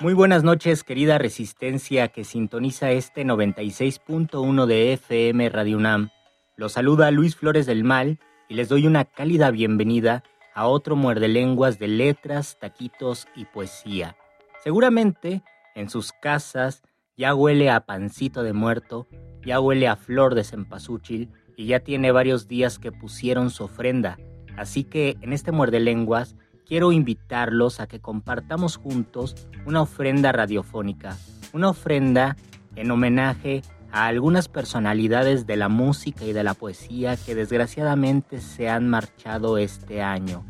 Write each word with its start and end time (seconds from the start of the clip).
Muy 0.00 0.14
buenas 0.14 0.44
noches, 0.44 0.84
querida 0.84 1.18
resistencia 1.18 2.06
que 2.06 2.22
sintoniza 2.22 2.92
este 2.92 3.24
96.1 3.24 4.66
de 4.66 4.92
FM 4.92 5.48
Radio 5.48 5.76
UNAM. 5.76 6.10
Los 6.56 6.74
saluda 6.74 7.10
Luis 7.10 7.34
Flores 7.34 7.66
del 7.66 7.82
Mal 7.82 8.20
y 8.48 8.54
les 8.54 8.68
doy 8.68 8.86
una 8.86 9.04
cálida 9.04 9.50
bienvenida 9.50 10.22
a 10.54 10.68
otro 10.68 10.94
muerde 10.94 11.26
lenguas 11.26 11.80
de 11.80 11.88
letras, 11.88 12.58
taquitos 12.60 13.26
y 13.34 13.46
poesía. 13.46 14.16
Seguramente 14.62 15.42
en 15.74 15.90
sus 15.90 16.12
casas 16.12 16.84
ya 17.16 17.34
huele 17.34 17.68
a 17.68 17.80
pancito 17.80 18.44
de 18.44 18.52
muerto, 18.52 19.08
ya 19.44 19.58
huele 19.58 19.88
a 19.88 19.96
flor 19.96 20.36
de 20.36 20.44
cempasúchil 20.44 21.32
y 21.56 21.66
ya 21.66 21.80
tiene 21.80 22.12
varios 22.12 22.46
días 22.46 22.78
que 22.78 22.92
pusieron 22.92 23.50
su 23.50 23.64
ofrenda. 23.64 24.16
Así 24.56 24.84
que 24.84 25.16
en 25.22 25.32
este 25.32 25.50
muerde 25.50 25.80
lenguas 25.80 26.36
quiero 26.68 26.92
invitarlos 26.92 27.80
a 27.80 27.86
que 27.86 27.98
compartamos 27.98 28.76
juntos 28.76 29.34
una 29.64 29.80
ofrenda 29.80 30.32
radiofónica, 30.32 31.16
una 31.54 31.70
ofrenda 31.70 32.36
en 32.76 32.90
homenaje 32.90 33.62
a 33.90 34.06
algunas 34.06 34.48
personalidades 34.48 35.46
de 35.46 35.56
la 35.56 35.70
música 35.70 36.26
y 36.26 36.34
de 36.34 36.44
la 36.44 36.52
poesía 36.52 37.16
que 37.16 37.34
desgraciadamente 37.34 38.40
se 38.40 38.68
han 38.68 38.86
marchado 38.86 39.56
este 39.56 40.02
año. 40.02 40.44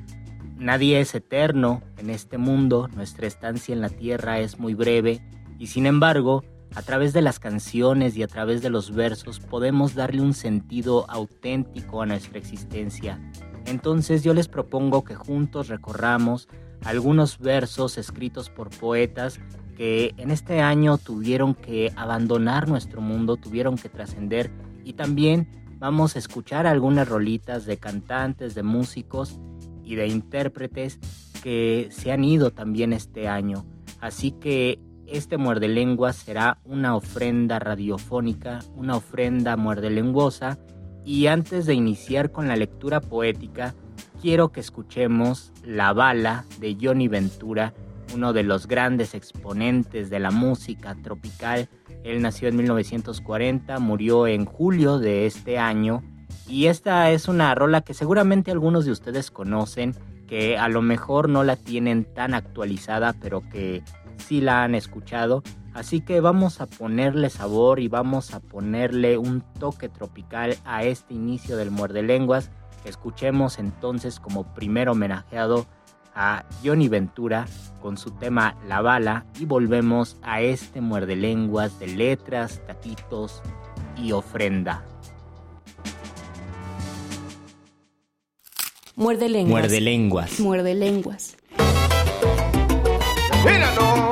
Nadie 0.57 1.01
es 1.01 1.15
eterno 1.15 1.83
en 1.99 2.11
este 2.11 2.37
mundo, 2.37 2.89
nuestra 2.97 3.29
estancia 3.29 3.73
en 3.73 3.81
la 3.81 3.89
tierra 3.89 4.41
es 4.41 4.59
muy 4.59 4.75
breve 4.75 5.21
y 5.57 5.69
sin 5.69 5.87
embargo, 5.87 6.43
a 6.75 6.83
través 6.83 7.13
de 7.13 7.23
las 7.23 7.39
canciones 7.39 8.17
y 8.17 8.25
a 8.25 8.29
través 8.29 8.61
de 8.61 8.71
los 8.71 8.93
versos 8.93 9.39
podemos 9.39 9.95
darle 9.95 10.21
un 10.21 10.35
sentido 10.35 11.09
auténtico 11.09 12.03
a 12.03 12.07
nuestra 12.07 12.39
existencia. 12.39 13.21
Entonces 13.67 14.23
yo 14.23 14.35
les 14.35 14.49
propongo 14.49 15.05
que 15.05 15.15
juntos 15.15 15.69
recorramos 15.69 16.49
algunos 16.85 17.39
versos 17.39 17.99
escritos 17.99 18.51
por 18.51 18.71
poetas 18.71 19.41
que 19.77 20.15
en 20.17 20.31
este 20.31 20.61
año 20.61 20.99
tuvieron 20.99 21.55
que 21.55 21.93
abandonar 21.97 22.69
nuestro 22.69 23.01
mundo, 23.01 23.37
tuvieron 23.37 23.77
que 23.77 23.89
trascender 23.89 24.51
y 24.85 24.95
también 24.95 25.49
vamos 25.79 26.17
a 26.17 26.19
escuchar 26.19 26.67
algunas 26.67 27.09
rolitas 27.09 27.65
de 27.65 27.77
cantantes, 27.77 28.55
de 28.55 28.63
músicos 28.63 29.39
y 29.85 29.95
de 29.95 30.09
intérpretes 30.09 30.99
que 31.43 31.89
se 31.93 32.11
han 32.11 32.25
ido 32.25 32.51
también 32.51 32.93
este 32.93 33.29
año. 33.29 33.65
Así 34.01 34.33
que 34.33 34.81
este 35.07 35.39
muerde 35.39 35.69
lengua 35.69 36.13
será 36.13 36.59
una 36.65 36.95
ofrenda 36.97 37.59
radiofónica, 37.59 38.59
una 38.75 38.97
ofrenda 38.97 39.57
muerde 39.57 39.91
lenguosa 39.91 40.59
y 41.09 41.27
antes 41.27 41.65
de 41.65 41.73
iniciar 41.73 42.33
con 42.33 42.49
la 42.49 42.57
lectura 42.57 43.01
poética, 43.01 43.75
quiero 44.21 44.53
que 44.53 44.61
escuchemos 44.61 45.55
La 45.65 45.95
bala 45.95 46.45
de 46.61 46.77
Johnny 46.79 47.09
Ventura, 47.09 47.73
uno 48.15 48.35
de 48.35 48.43
los 48.43 48.69
grandes 48.69 49.15
exponentes 49.15 50.11
de 50.11 50.19
la 50.19 50.31
música 50.31 50.95
tropical. 51.03 51.71
Él 52.05 52.21
nació 52.21 52.49
en 52.49 52.57
1940, 52.57 53.79
murió 53.79 54.27
en 54.27 54.45
julio 54.45 54.99
de 54.99 55.25
este 55.25 55.59
año 55.59 56.03
y 56.47 56.67
esta 56.67 57.11
es 57.11 57.27
una 57.27 57.55
rola 57.55 57.81
que 57.81 57.95
seguramente 57.95 58.51
algunos 58.51 58.85
de 58.85 58.93
ustedes 58.93 59.31
conocen, 59.31 59.95
que 60.27 60.59
a 60.59 60.69
lo 60.69 60.83
mejor 60.83 61.31
no 61.31 61.43
la 61.43 61.57
tienen 61.57 62.05
tan 62.05 62.35
actualizada, 62.35 63.15
pero 63.15 63.41
que 63.49 63.83
sí 64.19 64.43
la 64.43 64.63
han 64.63 64.75
escuchado. 64.75 65.43
Así 65.75 66.01
que 66.01 66.21
vamos 66.21 66.61
a 66.61 66.67
ponerle 66.67 67.31
sabor 67.31 67.81
y 67.81 67.89
vamos 67.89 68.35
a 68.35 68.41
ponerle 68.41 69.19
un 69.19 69.43
toque 69.59 69.89
tropical 69.89 70.57
a 70.65 70.83
este 70.85 71.15
inicio 71.15 71.57
del 71.57 71.71
muerde 71.71 72.03
lenguas. 72.03 72.51
Escuchemos 72.85 73.59
entonces 73.59 74.21
como 74.21 74.55
primer 74.55 74.89
homenajeado 74.89 75.67
a 76.15 76.45
Johnny 76.65 76.89
Ventura 76.89 77.47
con 77.81 77.97
su 77.97 78.11
tema 78.11 78.57
La 78.67 78.81
Bala 78.81 79.25
y 79.39 79.45
volvemos 79.45 80.17
a 80.23 80.41
este 80.41 80.81
muerde 80.81 81.15
lenguas 81.15 81.79
de 81.79 81.87
letras, 81.87 82.61
taquitos 82.67 83.41
y 83.97 84.13
ofrenda. 84.13 84.85
Muerde 88.97 89.29
lenguas. 89.29 89.61
Muerde 89.61 89.81
lenguas. 89.81 90.41
Muerde 90.41 90.75
lenguas. 90.75 91.37
Míralo. 93.45 94.08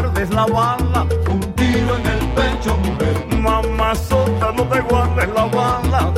Guardes 0.00 0.30
la 0.30 0.46
bala. 0.46 1.06
Un 1.30 1.40
tiro 1.54 1.96
en 1.96 2.06
el 2.06 2.26
pecho, 2.34 2.76
mujer. 2.76 3.36
Mamá 3.38 3.94
sota, 3.94 4.52
no 4.52 4.64
te 4.64 4.80
guardes 4.80 5.28
la 5.34 5.44
bala. 5.46 6.12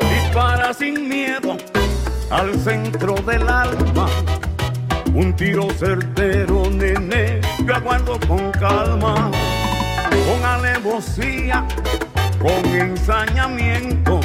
Dispara 0.00 0.72
sin 0.72 1.08
miedo 1.08 1.56
al 2.30 2.54
centro 2.60 3.14
del 3.14 3.48
alma. 3.48 4.06
Un 5.14 5.34
tiro 5.34 5.68
certero, 5.70 6.70
nene, 6.70 7.40
yo 7.64 7.74
aguardo 7.74 8.20
con 8.28 8.52
calma, 8.52 9.30
con 10.10 10.44
alevosía, 10.44 11.66
con 12.38 12.64
ensañamiento 12.66 14.20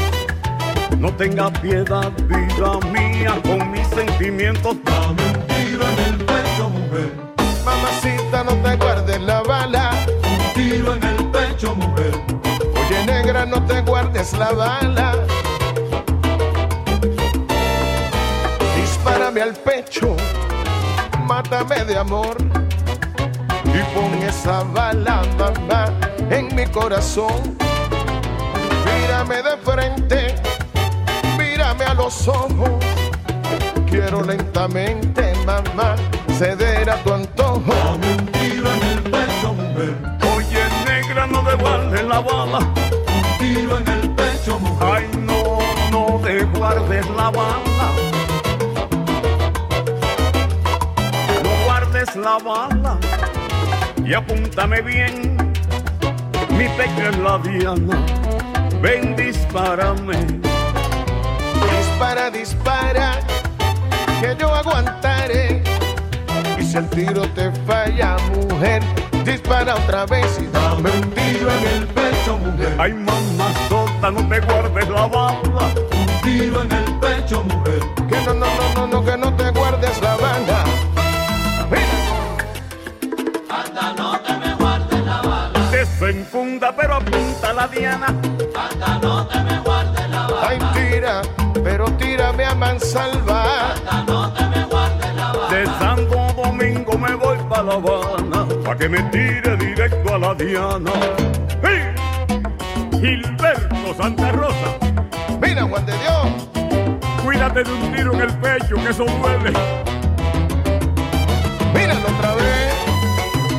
no 1.00 1.12
tenga 1.16 1.52
piedad, 1.52 2.12
vida 2.30 2.80
mía, 2.94 3.38
con 3.44 3.72
mis 3.72 3.86
sentimientos. 3.88 4.78
Dame 4.86 5.53
tiro 5.74 5.90
en 5.90 6.00
el 6.00 6.18
pecho, 6.26 6.70
mujer. 6.70 7.12
Mamacita, 7.66 8.44
no 8.44 8.54
te 8.58 8.76
guardes 8.76 9.22
la 9.22 9.42
bala. 9.42 9.92
Un 10.08 10.54
tiro 10.54 10.94
en 10.94 11.04
el 11.04 11.26
pecho, 11.32 11.76
mujer. 11.76 12.14
Oye, 12.80 13.06
negra, 13.08 13.46
no 13.46 13.64
te 13.66 13.82
guardes 13.82 14.34
la 14.34 14.52
bala. 14.52 15.16
Dispárame 18.76 19.42
al 19.42 19.54
pecho, 19.54 20.16
mátame 21.26 21.86
de 21.86 21.98
amor. 21.98 22.38
Y 23.66 23.82
pon 23.96 24.14
esa 24.28 24.64
bala, 24.64 25.24
mamá, 25.40 25.86
en 26.30 26.56
mi 26.56 26.66
corazón. 26.68 27.58
Mírame 28.86 29.38
de 29.38 29.58
frente 29.64 30.36
a 31.88 31.94
los 31.96 32.28
ojos. 32.28 32.70
Quiero 33.90 34.24
lentamente, 34.24 35.33
mamá, 35.46 35.96
ceder 36.38 36.90
a 36.90 36.96
tu 37.04 37.14
antojo. 37.14 37.64
Dame 37.68 38.16
un 38.16 38.26
tiro 38.28 38.72
en 38.72 38.84
el 38.84 39.02
pecho, 39.04 39.54
mujer. 39.54 39.94
Oye, 40.36 40.64
negra, 40.86 41.28
no 41.28 41.42
devuelves 41.44 42.04
la 42.04 42.20
bala. 42.20 42.60
Un 42.60 43.38
tiro 43.40 43.78
en 43.78 43.88
el 43.88 44.10
pecho. 44.12 44.60
Ay, 44.82 45.10
no, 45.20 45.60
no 45.92 46.20
te 46.24 46.44
guardes 46.46 47.10
la 47.12 47.30
bala. 47.30 47.88
No 51.44 51.66
guardes 51.66 52.16
la 52.16 52.38
bala. 52.40 52.98
Y 54.06 54.14
apúntame 54.14 54.82
bien, 54.82 55.38
mi 56.50 56.68
pecho 56.78 57.10
es 57.10 57.18
la 57.18 57.38
diana. 57.40 57.98
Ven, 58.82 59.16
dispárame. 59.16 60.18
Dispara, 61.72 62.30
dispara, 62.30 63.20
que 64.20 64.36
yo 64.38 64.54
aguanta 64.54 65.13
si 66.74 66.80
el 66.80 66.90
tiro 66.90 67.22
te 67.36 67.52
falla, 67.68 68.18
mujer, 68.50 68.82
dispara 69.24 69.76
otra 69.76 70.08
vez 70.08 70.26
y 70.42 70.48
dame 70.48 70.90
Dame 70.90 70.90
un 70.90 71.12
tiro 71.12 71.52
en 71.52 71.68
el 71.68 71.88
pecho, 71.90 72.36
mujer. 72.40 72.76
Ay, 72.80 72.94
mamá 72.94 73.54
sota, 73.70 74.10
no 74.10 74.28
te 74.28 74.40
guardes 74.40 74.90
la 74.90 75.06
bala. 75.06 75.38
Un 75.92 76.22
tiro 76.24 76.64
en 76.64 76.72
el 76.72 77.00
pecho, 77.00 77.44
mujer. 77.44 77.80
Que 78.10 78.16
no, 78.26 78.34
no, 78.34 78.48
no, 78.48 78.76
no, 78.76 78.88
no, 78.88 79.06
que 79.06 79.16
no 79.16 79.36
te 79.36 79.52
guardes 79.52 80.02
la 80.02 80.16
banda. 80.18 80.64
Desenfunda, 85.70 86.76
pero 86.76 86.96
apunta 86.96 87.54
la 87.54 87.68
diana. 87.68 88.08
Ay, 90.42 90.58
tira, 90.74 91.22
pero 91.64 91.86
tírame 91.98 92.46
a 92.46 92.56
mansalva. 92.56 93.76
De 94.08 94.13
pa' 97.54 97.62
La 97.62 97.74
Habana, 97.74 98.48
pa' 98.64 98.76
que 98.76 98.90
me 98.90 99.02
tire 99.12 99.56
directo 99.58 100.16
a 100.16 100.18
la 100.18 100.34
diana. 100.34 100.92
¡Hey! 101.62 101.82
Gilberto 103.00 103.94
Santa 103.96 104.32
Rosa, 104.32 104.70
Mira, 105.40 105.64
Juan 105.64 105.86
de 105.86 105.94
Dios, 105.94 106.28
cuídate 107.24 107.64
de 107.64 107.72
un 107.72 107.92
tiro 107.94 108.14
en 108.14 108.22
el 108.22 108.34
pecho, 108.40 108.76
que 108.76 108.90
eso 108.90 109.06
duele. 109.06 109.52
míralo 111.74 112.08
otra 112.18 112.34
vez. 112.36 112.74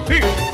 Sí. 0.08 0.54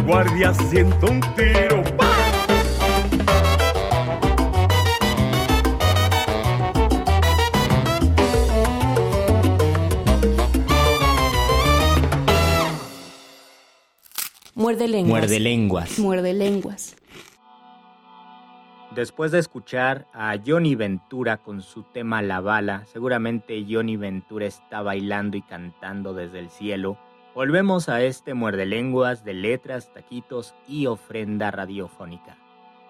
La 0.00 0.06
guardia, 0.06 0.54
siento 0.54 1.06
un 1.06 1.20
tiro. 1.34 1.82
¡Pam! 1.96 2.08
Muerde 14.54 14.88
lenguas. 14.88 15.08
Muerde 15.08 15.40
lenguas. 15.40 15.98
Muerde 15.98 16.34
lenguas. 16.34 16.96
Después 18.94 19.30
de 19.30 19.38
escuchar 19.38 20.06
a 20.12 20.36
Johnny 20.44 20.74
Ventura 20.74 21.38
con 21.38 21.62
su 21.62 21.84
tema 21.84 22.22
La 22.22 22.40
Bala, 22.40 22.84
seguramente 22.92 23.64
Johnny 23.68 23.96
Ventura 23.96 24.46
está 24.46 24.82
bailando 24.82 25.36
y 25.36 25.42
cantando 25.42 26.12
desde 26.12 26.40
el 26.40 26.50
cielo. 26.50 26.98
Volvemos 27.34 27.88
a 27.88 28.02
este 28.02 28.34
muerde 28.34 28.66
lenguas 28.66 29.24
de 29.24 29.34
letras, 29.34 29.92
taquitos 29.94 30.54
y 30.66 30.86
ofrenda 30.86 31.50
radiofónica. 31.50 32.36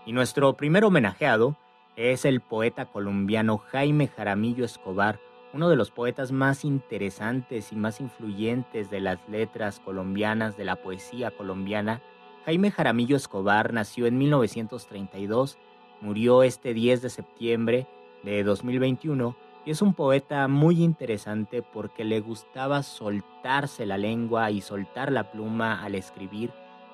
Y 0.07 0.13
nuestro 0.13 0.55
primer 0.55 0.85
homenajeado 0.85 1.57
es 1.97 2.25
el 2.25 2.41
poeta 2.41 2.87
colombiano 2.87 3.59
Jaime 3.59 4.09
Jaramillo 4.09 4.65
Escobar, 4.65 5.21
uno 5.53 5.69
de 5.69 5.77
los 5.77 5.91
poetas 5.91 6.33
más 6.33 6.65
interesantes 6.65 7.71
y 7.71 7.77
más 7.77 8.01
influyentes 8.01 8.89
de 8.89 9.01
las 9.01 9.19
letras 9.29 9.79
colombianas, 9.79 10.57
de 10.57 10.65
la 10.65 10.77
poesía 10.77 11.31
colombiana. 11.31 12.01
Jaime 12.47 12.71
Jaramillo 12.71 13.17
Escobar 13.17 13.75
nació 13.75 14.07
en 14.07 14.17
1932 14.17 15.59
Murió 16.01 16.43
este 16.43 16.73
10 16.73 17.03
de 17.03 17.11
septiembre 17.11 17.87
de 18.23 18.43
2021 18.43 19.37
y 19.65 19.71
es 19.71 19.83
un 19.83 19.95
poeta 19.95 20.49
muy 20.49 20.83
interesante 20.83 21.63
porque 21.63 22.05
le 22.05 22.21
gustaba 22.21 22.83
soltarse 22.83 23.85
la 23.87 23.99
lengua 23.99 24.51
y 24.51 24.61
soltar 24.61 25.13
la 25.13 25.31
pluma 25.31 25.83
al 25.83 25.95
escribir 25.95 26.51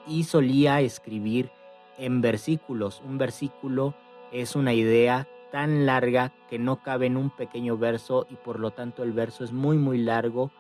y 0.07 0.25
solía 0.25 0.81
escribir 0.81 1.51
en 1.99 2.21
versículos. 2.21 3.03
Un 3.07 3.19
versículo 3.19 3.95
es 4.33 4.57
una 4.57 4.75
idea 4.75 5.29
tan 5.53 5.87
larga 5.87 6.33
que 6.51 6.59
no 6.59 6.83
cabe 6.83 7.07
en 7.07 7.17
un 7.17 7.31
pequeño 7.31 7.79
verso 7.79 8.27
y 8.31 8.35
por 8.35 8.59
lo 8.59 8.73
tanto 8.73 9.03
el 9.05 9.13
verso 9.13 9.45
es 9.45 9.53
muy 9.53 9.79
muy 9.79 9.99
largo 9.99 10.51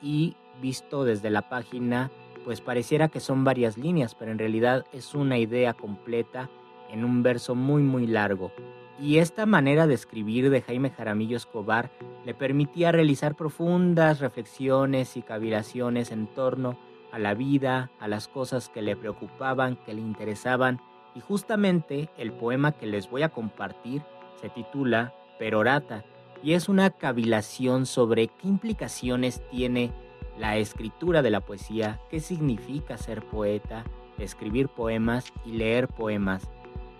y 0.00 0.36
visto 0.62 1.04
desde 1.04 1.30
la 1.30 1.48
página 1.48 2.10
pues 2.44 2.60
pareciera 2.60 3.08
que 3.08 3.18
son 3.18 3.42
varias 3.42 3.76
líneas 3.76 4.14
pero 4.14 4.30
en 4.30 4.38
realidad 4.38 4.84
es 4.92 5.14
una 5.14 5.36
idea 5.36 5.74
completa 5.74 6.48
en 6.90 7.04
un 7.04 7.24
verso 7.24 7.56
muy 7.56 7.82
muy 7.82 8.06
largo. 8.06 8.52
Y 8.98 9.18
esta 9.18 9.44
manera 9.44 9.86
de 9.86 9.94
escribir 9.94 10.48
de 10.48 10.62
Jaime 10.62 10.90
Jaramillo 10.90 11.36
Escobar 11.36 11.90
le 12.24 12.32
permitía 12.32 12.92
realizar 12.92 13.34
profundas 13.34 14.20
reflexiones 14.20 15.16
y 15.16 15.22
cavilaciones 15.22 16.10
en 16.10 16.26
torno 16.26 16.78
a 17.12 17.18
la 17.18 17.34
vida, 17.34 17.90
a 18.00 18.08
las 18.08 18.26
cosas 18.26 18.68
que 18.70 18.80
le 18.82 18.96
preocupaban, 18.96 19.76
que 19.84 19.92
le 19.92 20.00
interesaban, 20.00 20.80
y 21.14 21.20
justamente 21.20 22.08
el 22.16 22.32
poema 22.32 22.72
que 22.72 22.86
les 22.86 23.10
voy 23.10 23.22
a 23.22 23.28
compartir 23.28 24.02
se 24.40 24.48
titula 24.48 25.14
Perorata, 25.38 26.04
y 26.42 26.52
es 26.52 26.68
una 26.68 26.90
cavilación 26.90 27.86
sobre 27.86 28.28
qué 28.28 28.48
implicaciones 28.48 29.42
tiene 29.50 29.92
la 30.38 30.56
escritura 30.56 31.22
de 31.22 31.30
la 31.30 31.40
poesía, 31.40 32.00
qué 32.10 32.20
significa 32.20 32.98
ser 32.98 33.22
poeta, 33.22 33.84
escribir 34.18 34.68
poemas 34.68 35.32
y 35.44 35.52
leer 35.52 35.88
poemas 35.88 36.48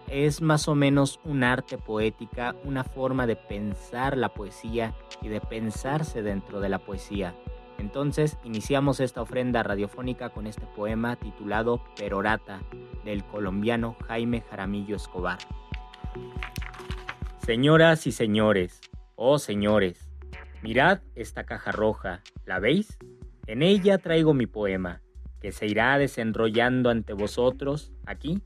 es 0.08 0.40
más 0.40 0.68
o 0.68 0.74
menos 0.74 1.20
un 1.24 1.44
arte 1.44 1.78
poética, 1.78 2.54
una 2.64 2.84
forma 2.84 3.26
de 3.26 3.36
pensar 3.36 4.16
la 4.16 4.30
poesía 4.30 4.94
y 5.22 5.28
de 5.28 5.40
pensarse 5.40 6.22
dentro 6.22 6.60
de 6.60 6.68
la 6.68 6.78
poesía. 6.78 7.34
Entonces 7.78 8.38
iniciamos 8.44 9.00
esta 9.00 9.22
ofrenda 9.22 9.62
radiofónica 9.62 10.30
con 10.30 10.46
este 10.46 10.66
poema 10.66 11.16
titulado 11.16 11.82
Perorata 11.96 12.62
del 13.04 13.24
colombiano 13.24 13.96
Jaime 14.06 14.42
Jaramillo 14.48 14.96
Escobar. 14.96 15.38
Señoras 17.38 18.06
y 18.06 18.12
señores, 18.12 18.80
oh 19.14 19.38
señores, 19.38 20.08
mirad 20.62 21.00
esta 21.14 21.44
caja 21.44 21.70
roja, 21.70 22.22
¿la 22.44 22.58
veis? 22.58 22.98
En 23.46 23.62
ella 23.62 23.98
traigo 23.98 24.34
mi 24.34 24.46
poema, 24.46 25.02
que 25.40 25.52
se 25.52 25.66
irá 25.66 25.96
desenrollando 25.98 26.90
ante 26.90 27.12
vosotros, 27.12 27.92
aquí, 28.04 28.42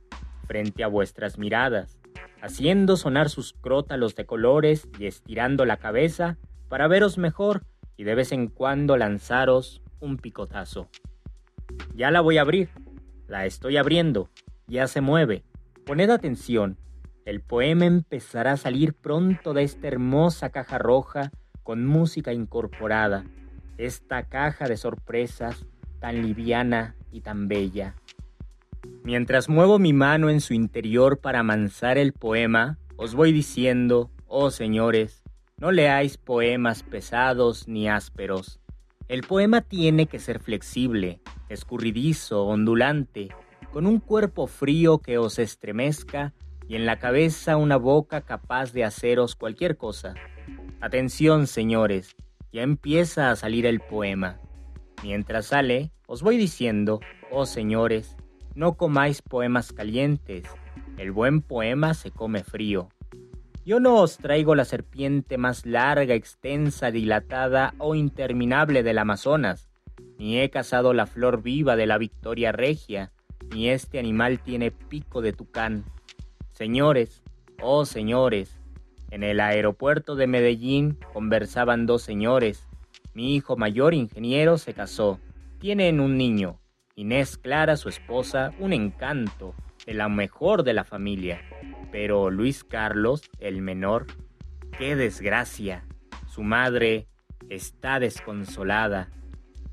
frente 0.51 0.83
a 0.83 0.89
vuestras 0.89 1.39
miradas, 1.39 1.97
haciendo 2.43 2.97
sonar 2.97 3.29
sus 3.29 3.53
crótalos 3.53 4.17
de 4.17 4.27
colores 4.27 4.89
y 4.99 5.07
estirando 5.07 5.65
la 5.65 5.77
cabeza 5.77 6.39
para 6.69 6.89
veros 6.89 7.19
mejor 7.19 7.63
y 7.97 8.03
de 8.03 8.17
vez 8.17 8.33
en 8.33 8.49
cuando 8.49 8.97
lanzaros 8.97 9.81
un 10.01 10.17
picotazo. 10.17 10.89
Ya 11.95 12.11
la 12.11 12.21
voy 12.21 12.39
a 12.39 12.41
abrir, 12.41 12.69
la 13.29 13.47
estoy 13.47 13.77
abriendo, 13.77 14.29
ya 14.67 14.89
se 14.89 15.01
mueve. 15.01 15.45
Poned 15.87 16.11
atención, 16.11 16.79
el 17.25 17.43
poema 17.43 17.85
empezará 17.85 18.55
a 18.55 18.57
salir 18.57 18.95
pronto 18.95 19.55
de 19.55 19.63
esta 19.63 19.87
hermosa 19.87 20.51
caja 20.51 20.79
roja 20.79 21.31
con 21.63 21.87
música 21.87 22.33
incorporada, 22.33 23.25
esta 23.79 24.25
caja 24.25 24.67
de 24.67 24.77
sorpresas 24.77 25.65
tan 26.01 26.23
liviana 26.23 26.97
y 27.13 27.21
tan 27.21 27.47
bella. 27.47 27.95
Mientras 29.05 29.49
muevo 29.49 29.79
mi 29.79 29.93
mano 29.93 30.31
en 30.31 30.41
su 30.41 30.55
interior 30.55 31.19
para 31.19 31.41
amansar 31.41 31.99
el 31.99 32.13
poema, 32.13 32.79
os 32.97 33.15
voy 33.15 33.33
diciendo, 33.33 34.11
oh 34.27 34.51
señores, 34.51 35.23
no 35.57 35.73
leáis 35.73 36.17
poemas 36.17 36.83
pesados 36.83 37.69
ni 37.69 37.89
ásperos. 37.89 38.61
El 39.09 39.23
poema 39.23 39.61
tiene 39.61 40.07
que 40.07 40.19
ser 40.19 40.39
flexible, 40.39 41.21
escurridizo, 41.49 42.45
ondulante, 42.45 43.29
con 43.73 43.87
un 43.87 44.01
cuerpo 44.01 44.47
frío 44.47 44.99
que 44.99 45.19
os 45.19 45.39
estremezca 45.39 46.33
y 46.69 46.77
en 46.77 46.87
la 46.87 46.99
cabeza 46.99 47.57
una 47.57 47.77
boca 47.77 48.21
capaz 48.21 48.73
de 48.73 48.85
haceros 48.85 49.35
cualquier 49.35 49.77
cosa. 49.77 50.15
Atención, 50.81 51.47
señores, 51.47 52.17
ya 52.53 52.63
empieza 52.63 53.31
a 53.31 53.37
salir 53.37 53.67
el 53.67 53.81
poema. 53.81 54.41
Mientras 55.03 55.47
sale, 55.47 55.91
os 56.07 56.23
voy 56.23 56.37
diciendo, 56.37 57.01
oh 57.31 57.47
señores, 57.47 58.17
no 58.55 58.75
comáis 58.75 59.23
poemas 59.23 59.73
calientes, 59.73 60.45
el 60.97 61.13
buen 61.13 61.41
poema 61.41 61.95
se 61.95 62.11
come 62.11 62.45
frío. 62.45 62.89
Yo 63.65 63.81
no 63.81 63.97
os 63.97 64.19
traigo 64.19 64.55
la 64.55 64.65
serpiente 64.65 65.39
más 65.39 65.67
larga, 65.67 66.15
extensa, 66.15 66.91
dilatada 66.91 67.75
o 67.79 67.95
interminable 67.95 68.83
del 68.83 68.99
Amazonas, 68.99 69.69
ni 70.19 70.39
he 70.39 70.51
cazado 70.51 70.93
la 70.93 71.07
flor 71.07 71.43
viva 71.43 71.77
de 71.77 71.87
la 71.87 71.99
Victoria 71.99 72.53
Regia, 72.53 73.13
ni 73.55 73.69
este 73.69 73.99
animal 73.99 74.41
tiene 74.41 74.71
pico 74.71 75.23
de 75.23 75.33
tucán. 75.33 75.85
Señores, 76.53 77.23
oh 77.63 77.85
señores, 77.85 78.61
en 79.11 79.25
el 79.25 79.41
aeropuerto 79.41 80.15
de 80.15 80.27
Medellín 80.27 80.99
conversaban 81.13 81.87
dos 81.87 82.03
señores. 82.03 82.69
Mi 83.13 83.35
hijo 83.35 83.57
mayor 83.57 83.93
ingeniero 83.93 84.57
se 84.57 84.73
casó. 84.73 85.19
Tienen 85.59 86.01
un 86.01 86.17
niño. 86.17 86.60
Inés 87.01 87.39
Clara, 87.39 87.79
su 87.79 87.89
esposa, 87.89 88.53
un 88.59 88.75
encanto, 88.75 89.55
de 89.87 89.95
la 89.95 90.11
mejor 90.11 90.65
de 90.65 90.75
la 90.75 90.85
familia. 90.85 91.41
Pero 91.91 92.29
Luis 92.29 92.63
Carlos, 92.63 93.23
el 93.39 93.63
menor, 93.63 94.07
qué 94.77 94.97
desgracia. 94.97 95.87
Su 96.27 96.43
madre 96.43 97.07
está 97.49 98.01
desconsolada. 98.01 99.09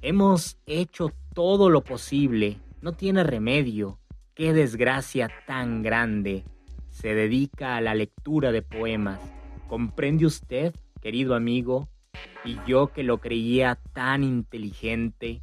Hemos 0.01 0.57
hecho 0.65 1.11
todo 1.33 1.69
lo 1.69 1.83
posible. 1.83 2.61
No 2.79 2.93
tiene 2.93 3.25
remedio. 3.25 3.99
Qué 4.33 4.53
desgracia 4.53 5.29
tan 5.45 5.83
grande. 5.83 6.45
Se 6.91 7.13
dedica 7.13 7.75
a 7.75 7.81
la 7.81 7.93
lectura 7.93 8.53
de 8.53 8.61
poemas. 8.61 9.19
¿Comprende 9.67 10.25
usted, 10.25 10.73
querido 11.01 11.35
amigo? 11.35 11.89
Y 12.45 12.57
yo 12.65 12.93
que 12.93 13.03
lo 13.03 13.17
creía 13.17 13.77
tan 13.91 14.23
inteligente. 14.23 15.41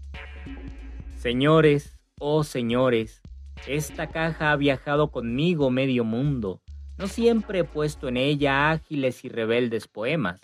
Señores, 1.24 1.98
oh 2.20 2.44
señores, 2.44 3.22
esta 3.66 4.08
caja 4.08 4.52
ha 4.52 4.56
viajado 4.56 5.10
conmigo 5.10 5.70
medio 5.70 6.04
mundo. 6.04 6.60
No 6.98 7.06
siempre 7.06 7.60
he 7.60 7.64
puesto 7.64 8.08
en 8.08 8.18
ella 8.18 8.70
ágiles 8.70 9.24
y 9.24 9.30
rebeldes 9.30 9.88
poemas, 9.88 10.38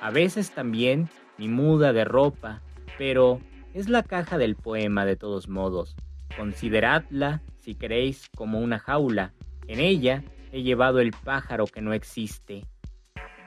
a 0.00 0.10
veces 0.10 0.50
también 0.50 1.08
mi 1.38 1.46
muda 1.46 1.92
de 1.92 2.04
ropa, 2.04 2.60
pero 2.98 3.38
es 3.72 3.88
la 3.88 4.02
caja 4.02 4.36
del 4.36 4.56
poema 4.56 5.04
de 5.04 5.14
todos 5.14 5.48
modos. 5.48 5.94
Consideradla, 6.36 7.40
si 7.60 7.76
queréis, 7.76 8.28
como 8.34 8.58
una 8.58 8.80
jaula. 8.80 9.32
En 9.68 9.78
ella 9.78 10.24
he 10.50 10.64
llevado 10.64 10.98
el 10.98 11.12
pájaro 11.12 11.66
que 11.66 11.82
no 11.82 11.92
existe. 11.92 12.66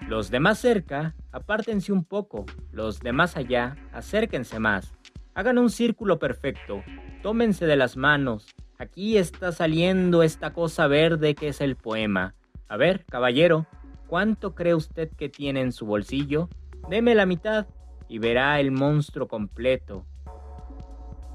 Los 0.07 0.31
de 0.31 0.39
más 0.39 0.59
cerca, 0.59 1.13
apártense 1.33 1.91
un 1.91 2.05
poco. 2.05 2.45
Los 2.71 3.01
de 3.01 3.11
más 3.11 3.35
allá, 3.35 3.75
acérquense 3.91 4.59
más. 4.59 4.93
Hagan 5.33 5.57
un 5.57 5.69
círculo 5.69 6.19
perfecto. 6.19 6.83
Tómense 7.21 7.65
de 7.65 7.75
las 7.75 7.97
manos. 7.97 8.47
Aquí 8.77 9.17
está 9.17 9.51
saliendo 9.51 10.23
esta 10.23 10.53
cosa 10.53 10.87
verde 10.87 11.35
que 11.35 11.49
es 11.49 11.61
el 11.61 11.75
poema. 11.75 12.35
A 12.67 12.77
ver, 12.77 13.05
caballero, 13.05 13.67
¿cuánto 14.07 14.55
cree 14.55 14.73
usted 14.73 15.09
que 15.17 15.29
tiene 15.29 15.61
en 15.61 15.71
su 15.71 15.85
bolsillo? 15.85 16.49
Deme 16.89 17.15
la 17.15 17.25
mitad 17.25 17.67
y 18.07 18.19
verá 18.19 18.59
el 18.59 18.71
monstruo 18.71 19.27
completo. 19.27 20.05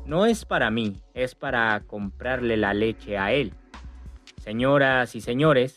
No 0.04 0.26
es 0.26 0.44
para 0.44 0.70
mí, 0.70 1.00
es 1.14 1.34
para 1.34 1.80
comprarle 1.86 2.56
la 2.56 2.74
leche 2.74 3.16
a 3.16 3.32
él. 3.32 3.54
Señoras 4.38 5.14
y 5.14 5.20
señores, 5.20 5.76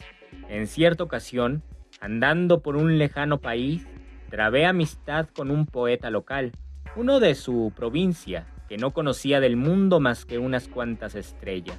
en 0.50 0.68
cierta 0.68 1.04
ocasión, 1.04 1.64
andando 2.02 2.62
por 2.62 2.76
un 2.76 2.98
lejano 2.98 3.40
país, 3.40 3.88
trabé 4.30 4.66
amistad 4.66 5.28
con 5.30 5.52
un 5.52 5.66
poeta 5.66 6.10
local, 6.10 6.52
uno 6.98 7.20
de 7.20 7.36
su 7.36 7.72
provincia, 7.76 8.48
que 8.68 8.78
no 8.78 8.92
conocía 8.92 9.40
del 9.40 9.56
mundo 9.56 10.00
más 10.00 10.26
que 10.26 10.40
unas 10.40 10.68
cuantas 10.68 11.14
estrellas. 11.14 11.78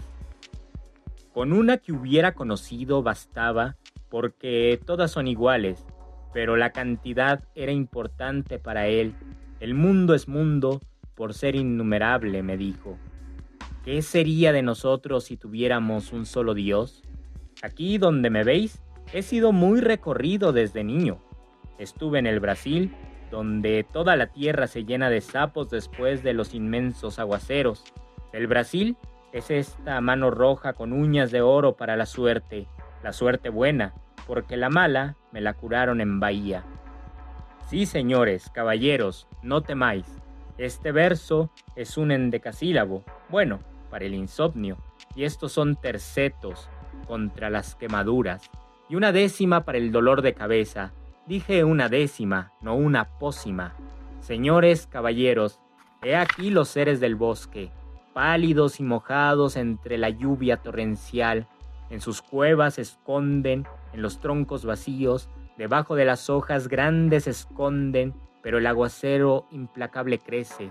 Con 1.32 1.52
una 1.52 1.78
que 1.78 1.92
hubiera 1.92 2.34
conocido 2.34 3.02
bastaba, 3.02 3.75
porque 4.10 4.80
todas 4.87 5.10
son 5.10 5.26
iguales, 5.26 5.84
pero 6.32 6.56
la 6.56 6.70
cantidad 6.70 7.42
era 7.56 7.72
importante 7.72 8.60
para 8.60 8.87
él. 8.87 9.12
El 9.58 9.75
mundo 9.75 10.14
es 10.14 10.28
mundo 10.28 10.80
por 11.16 11.34
ser 11.34 11.56
innumerable, 11.56 12.44
me 12.44 12.56
dijo. 12.56 12.96
¿Qué 13.84 14.02
sería 14.02 14.52
de 14.52 14.62
nosotros 14.62 15.25
si 15.25 15.37
tuviéramos 15.37 16.12
un 16.12 16.26
solo 16.26 16.54
Dios? 16.54 17.02
Aquí 17.60 17.98
donde 17.98 18.30
me 18.30 18.44
veis, 18.44 18.80
he 19.12 19.22
sido 19.22 19.50
muy 19.50 19.80
recorrido 19.80 20.52
desde 20.52 20.84
niño. 20.84 21.18
Estuve 21.76 22.20
en 22.20 22.28
el 22.28 22.38
Brasil, 22.38 22.94
donde 23.30 23.85
toda 23.85 24.16
la 24.16 24.28
tierra 24.28 24.66
se 24.66 24.85
llena 24.85 25.11
de 25.11 25.20
sapos 25.20 25.70
después 25.70 26.23
de 26.23 26.32
los 26.32 26.54
inmensos 26.54 27.18
aguaceros. 27.18 27.85
El 28.32 28.47
Brasil 28.47 28.97
es 29.32 29.50
esta 29.50 30.00
mano 30.00 30.30
roja 30.30 30.73
con 30.73 30.92
uñas 30.92 31.30
de 31.30 31.42
oro 31.42 31.76
para 31.76 31.97
la 31.97 32.06
suerte, 32.06 32.66
la 33.02 33.12
suerte 33.12 33.49
buena, 33.49 33.94
porque 34.26 34.56
la 34.56 34.70
mala 34.70 35.16
me 35.32 35.40
la 35.40 35.54
curaron 35.54 36.00
en 36.00 36.20
Bahía. 36.20 36.64
Sí, 37.68 37.87
señores, 37.87 38.50
caballeros, 38.50 39.28
no 39.42 39.62
temáis. 39.62 40.06
Este 40.56 40.90
verso 40.90 41.50
es 41.76 41.99
un 41.99 42.11
endecasílabo, 42.11 43.04
bueno, 43.28 43.61
para 43.90 44.06
el 44.06 44.14
insomnio, 44.14 44.78
y 45.14 45.25
estos 45.25 45.52
son 45.52 45.76
tercetos 45.76 46.68
contra 47.06 47.50
las 47.50 47.75
quemaduras, 47.75 48.50
y 48.88 48.97
una 48.97 49.12
décima 49.12 49.64
para 49.64 49.78
el 49.78 49.92
dolor 49.92 50.23
de 50.23 50.35
cabeza. 50.35 50.92
Dije 51.28 51.62
una 51.62 51.90
décima, 51.90 52.52
no 52.62 52.75
una 52.75 53.18
pócima. 53.18 53.75
Señores, 54.20 54.87
caballeros, 54.87 55.61
he 56.02 56.16
aquí 56.16 56.49
los 56.49 56.70
seres 56.70 57.00
del 57.00 57.16
bosque, 57.16 57.70
pálidos 58.14 58.80
y 58.80 58.82
mojados 58.82 59.56
entre 59.56 59.99
la 59.99 60.08
lluvia 60.08 60.56
torrencial, 60.56 61.47
en 61.90 62.00
sus 62.00 62.23
cuevas 62.23 62.78
esconden, 62.78 63.66
en 63.92 64.00
los 64.00 64.20
troncos 64.20 64.64
vacíos, 64.64 65.28
debajo 65.58 65.97
de 65.97 66.06
las 66.06 66.30
hojas 66.30 66.66
grandes 66.66 67.26
esconden, 67.26 68.14
pero 68.42 68.56
el 68.56 68.66
aguacero 68.66 69.44
implacable 69.50 70.18
crece. 70.18 70.70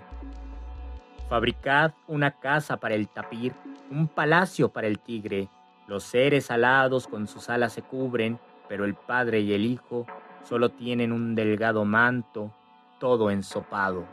Fabricad 1.30 1.92
una 2.08 2.32
casa 2.32 2.78
para 2.78 2.96
el 2.96 3.10
tapir, 3.10 3.54
un 3.92 4.08
palacio 4.08 4.70
para 4.70 4.88
el 4.88 4.98
tigre. 4.98 5.50
Los 5.88 6.04
seres 6.04 6.50
alados 6.50 7.06
con 7.06 7.28
sus 7.28 7.48
alas 7.48 7.74
se 7.74 7.84
cubren, 7.84 8.40
pero 8.68 8.86
el 8.86 8.96
padre 8.96 9.42
y 9.42 9.54
el 9.54 9.64
hijo 9.64 10.08
solo 10.48 10.70
tienen 10.70 11.12
un 11.12 11.36
delgado 11.36 11.84
manto, 11.84 12.54
todo 13.00 13.32
ensopado. 13.32 14.06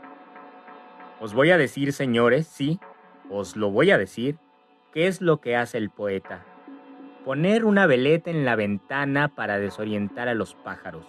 Os 1.21 1.33
voy 1.33 1.51
a 1.51 1.57
decir, 1.57 1.93
señores, 1.93 2.45
sí, 2.45 2.79
os 3.29 3.55
lo 3.55 3.71
voy 3.71 3.91
a 3.91 3.97
decir, 3.97 4.37
¿qué 4.93 5.07
es 5.07 5.21
lo 5.21 5.39
que 5.39 5.55
hace 5.55 5.77
el 5.77 5.89
poeta? 5.89 6.43
Poner 7.23 7.63
una 7.63 7.87
veleta 7.87 8.31
en 8.31 8.43
la 8.43 8.57
ventana 8.57 9.29
para 9.29 9.59
desorientar 9.59 10.27
a 10.27 10.33
los 10.33 10.55
pájaros, 10.55 11.05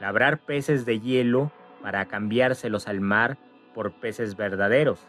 labrar 0.00 0.38
peces 0.38 0.86
de 0.86 1.00
hielo 1.00 1.50
para 1.82 2.06
cambiárselos 2.06 2.86
al 2.86 3.00
mar 3.00 3.38
por 3.74 3.92
peces 3.92 4.36
verdaderos, 4.36 5.00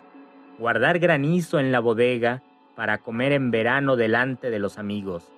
guardar 0.58 0.98
granizo 0.98 1.60
en 1.60 1.72
la 1.72 1.80
bodega 1.80 2.42
para 2.76 2.98
comer 2.98 3.32
en 3.34 3.52
verano 3.52 3.98
delante 3.98 4.50
de 4.50 4.58
los 4.58 4.80
amigos, 4.80 5.32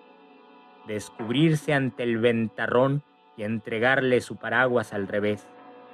descubrirse 0.87 1.73
ante 1.73 2.03
el 2.03 2.17
ventarrón 2.17 3.03
y 3.37 3.43
entregarle 3.43 4.21
su 4.21 4.37
paraguas 4.37 4.93
al 4.93 5.07
revés, 5.07 5.47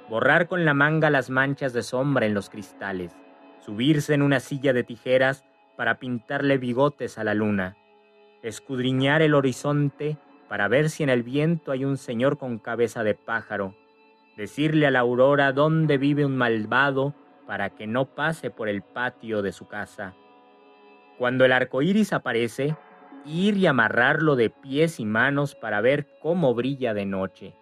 borrar 0.08 0.48
con 0.48 0.64
la 0.64 0.74
manga 0.74 1.10
las 1.10 1.30
manchas 1.30 1.72
de 1.72 1.82
sombra 1.82 2.26
en 2.26 2.34
los 2.34 2.50
cristales, 2.50 3.16
subirse 3.60 4.14
en 4.14 4.22
una 4.22 4.40
silla 4.40 4.72
de 4.72 4.84
tijeras 4.84 5.44
para 5.76 5.98
pintarle 5.98 6.58
bigotes 6.58 7.18
a 7.18 7.24
la 7.24 7.34
luna, 7.34 7.76
escudriñar 8.42 9.22
el 9.22 9.34
horizonte 9.34 10.16
para 10.48 10.68
ver 10.68 10.90
si 10.90 11.02
en 11.02 11.08
el 11.08 11.22
viento 11.22 11.72
hay 11.72 11.84
un 11.84 11.96
señor 11.96 12.38
con 12.38 12.58
cabeza 12.58 13.02
de 13.04 13.14
pájaro, 13.14 13.74
decirle 14.36 14.86
a 14.86 14.90
la 14.90 15.00
aurora 15.00 15.52
dónde 15.52 15.98
vive 15.98 16.26
un 16.26 16.36
malvado 16.36 17.14
para 17.46 17.70
que 17.70 17.86
no 17.86 18.06
pase 18.06 18.50
por 18.50 18.68
el 18.68 18.82
patio 18.82 19.42
de 19.42 19.52
su 19.52 19.66
casa. 19.66 20.14
Cuando 21.18 21.44
el 21.44 21.52
arco 21.52 21.82
iris 21.82 22.12
aparece, 22.12 22.76
ir 23.24 23.56
y 23.56 23.66
amarrarlo 23.66 24.36
de 24.36 24.50
pies 24.50 25.00
y 25.00 25.04
manos 25.04 25.54
para 25.54 25.80
ver 25.80 26.06
cómo 26.20 26.54
brilla 26.54 26.94
de 26.94 27.06
noche. 27.06 27.54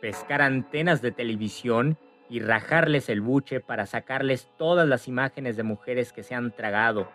Pescar 0.00 0.42
antenas 0.42 1.02
de 1.02 1.12
televisión 1.12 1.98
y 2.28 2.40
rajarles 2.40 3.08
el 3.08 3.20
buche 3.20 3.60
para 3.60 3.86
sacarles 3.86 4.48
todas 4.56 4.88
las 4.88 5.08
imágenes 5.08 5.56
de 5.56 5.62
mujeres 5.62 6.12
que 6.12 6.22
se 6.22 6.34
han 6.34 6.52
tragado, 6.52 7.08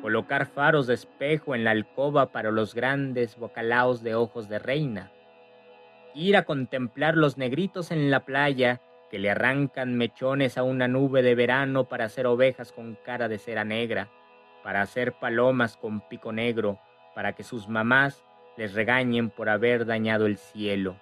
colocar 0.00 0.46
faros 0.46 0.86
de 0.86 0.94
espejo 0.94 1.54
en 1.54 1.64
la 1.64 1.72
alcoba 1.72 2.32
para 2.32 2.50
los 2.50 2.74
grandes 2.74 3.36
bocalaos 3.36 4.02
de 4.02 4.14
ojos 4.14 4.48
de 4.48 4.58
reina, 4.58 5.12
ir 6.14 6.36
a 6.36 6.44
contemplar 6.44 7.16
los 7.16 7.36
negritos 7.36 7.90
en 7.90 8.10
la 8.10 8.24
playa 8.24 8.80
que 9.10 9.18
le 9.18 9.30
arrancan 9.30 9.96
mechones 9.96 10.58
a 10.58 10.62
una 10.62 10.88
nube 10.88 11.22
de 11.22 11.34
verano 11.34 11.84
para 11.84 12.06
hacer 12.06 12.26
ovejas 12.26 12.72
con 12.72 12.96
cara 13.04 13.28
de 13.28 13.38
cera 13.38 13.64
negra, 13.64 14.08
para 14.66 14.82
hacer 14.82 15.12
palomas 15.12 15.76
con 15.76 16.00
pico 16.00 16.32
negro, 16.32 16.80
para 17.14 17.34
que 17.34 17.44
sus 17.44 17.68
mamás 17.68 18.24
les 18.56 18.74
regañen 18.74 19.30
por 19.30 19.48
haber 19.48 19.86
dañado 19.86 20.26
el 20.26 20.38
cielo. 20.38 20.96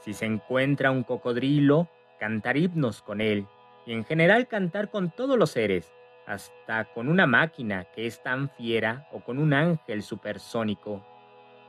Si 0.00 0.12
se 0.14 0.26
encuentra 0.26 0.90
un 0.90 1.04
cocodrilo, 1.04 1.88
cantar 2.18 2.56
himnos 2.56 3.00
con 3.00 3.20
él, 3.20 3.46
y 3.86 3.92
en 3.92 4.04
general 4.04 4.48
cantar 4.48 4.90
con 4.90 5.12
todos 5.12 5.38
los 5.38 5.52
seres, 5.52 5.92
hasta 6.26 6.92
con 6.92 7.08
una 7.08 7.24
máquina 7.24 7.84
que 7.94 8.08
es 8.08 8.20
tan 8.20 8.50
fiera 8.50 9.06
o 9.12 9.20
con 9.20 9.38
un 9.38 9.52
ángel 9.52 10.02
supersónico. 10.02 11.06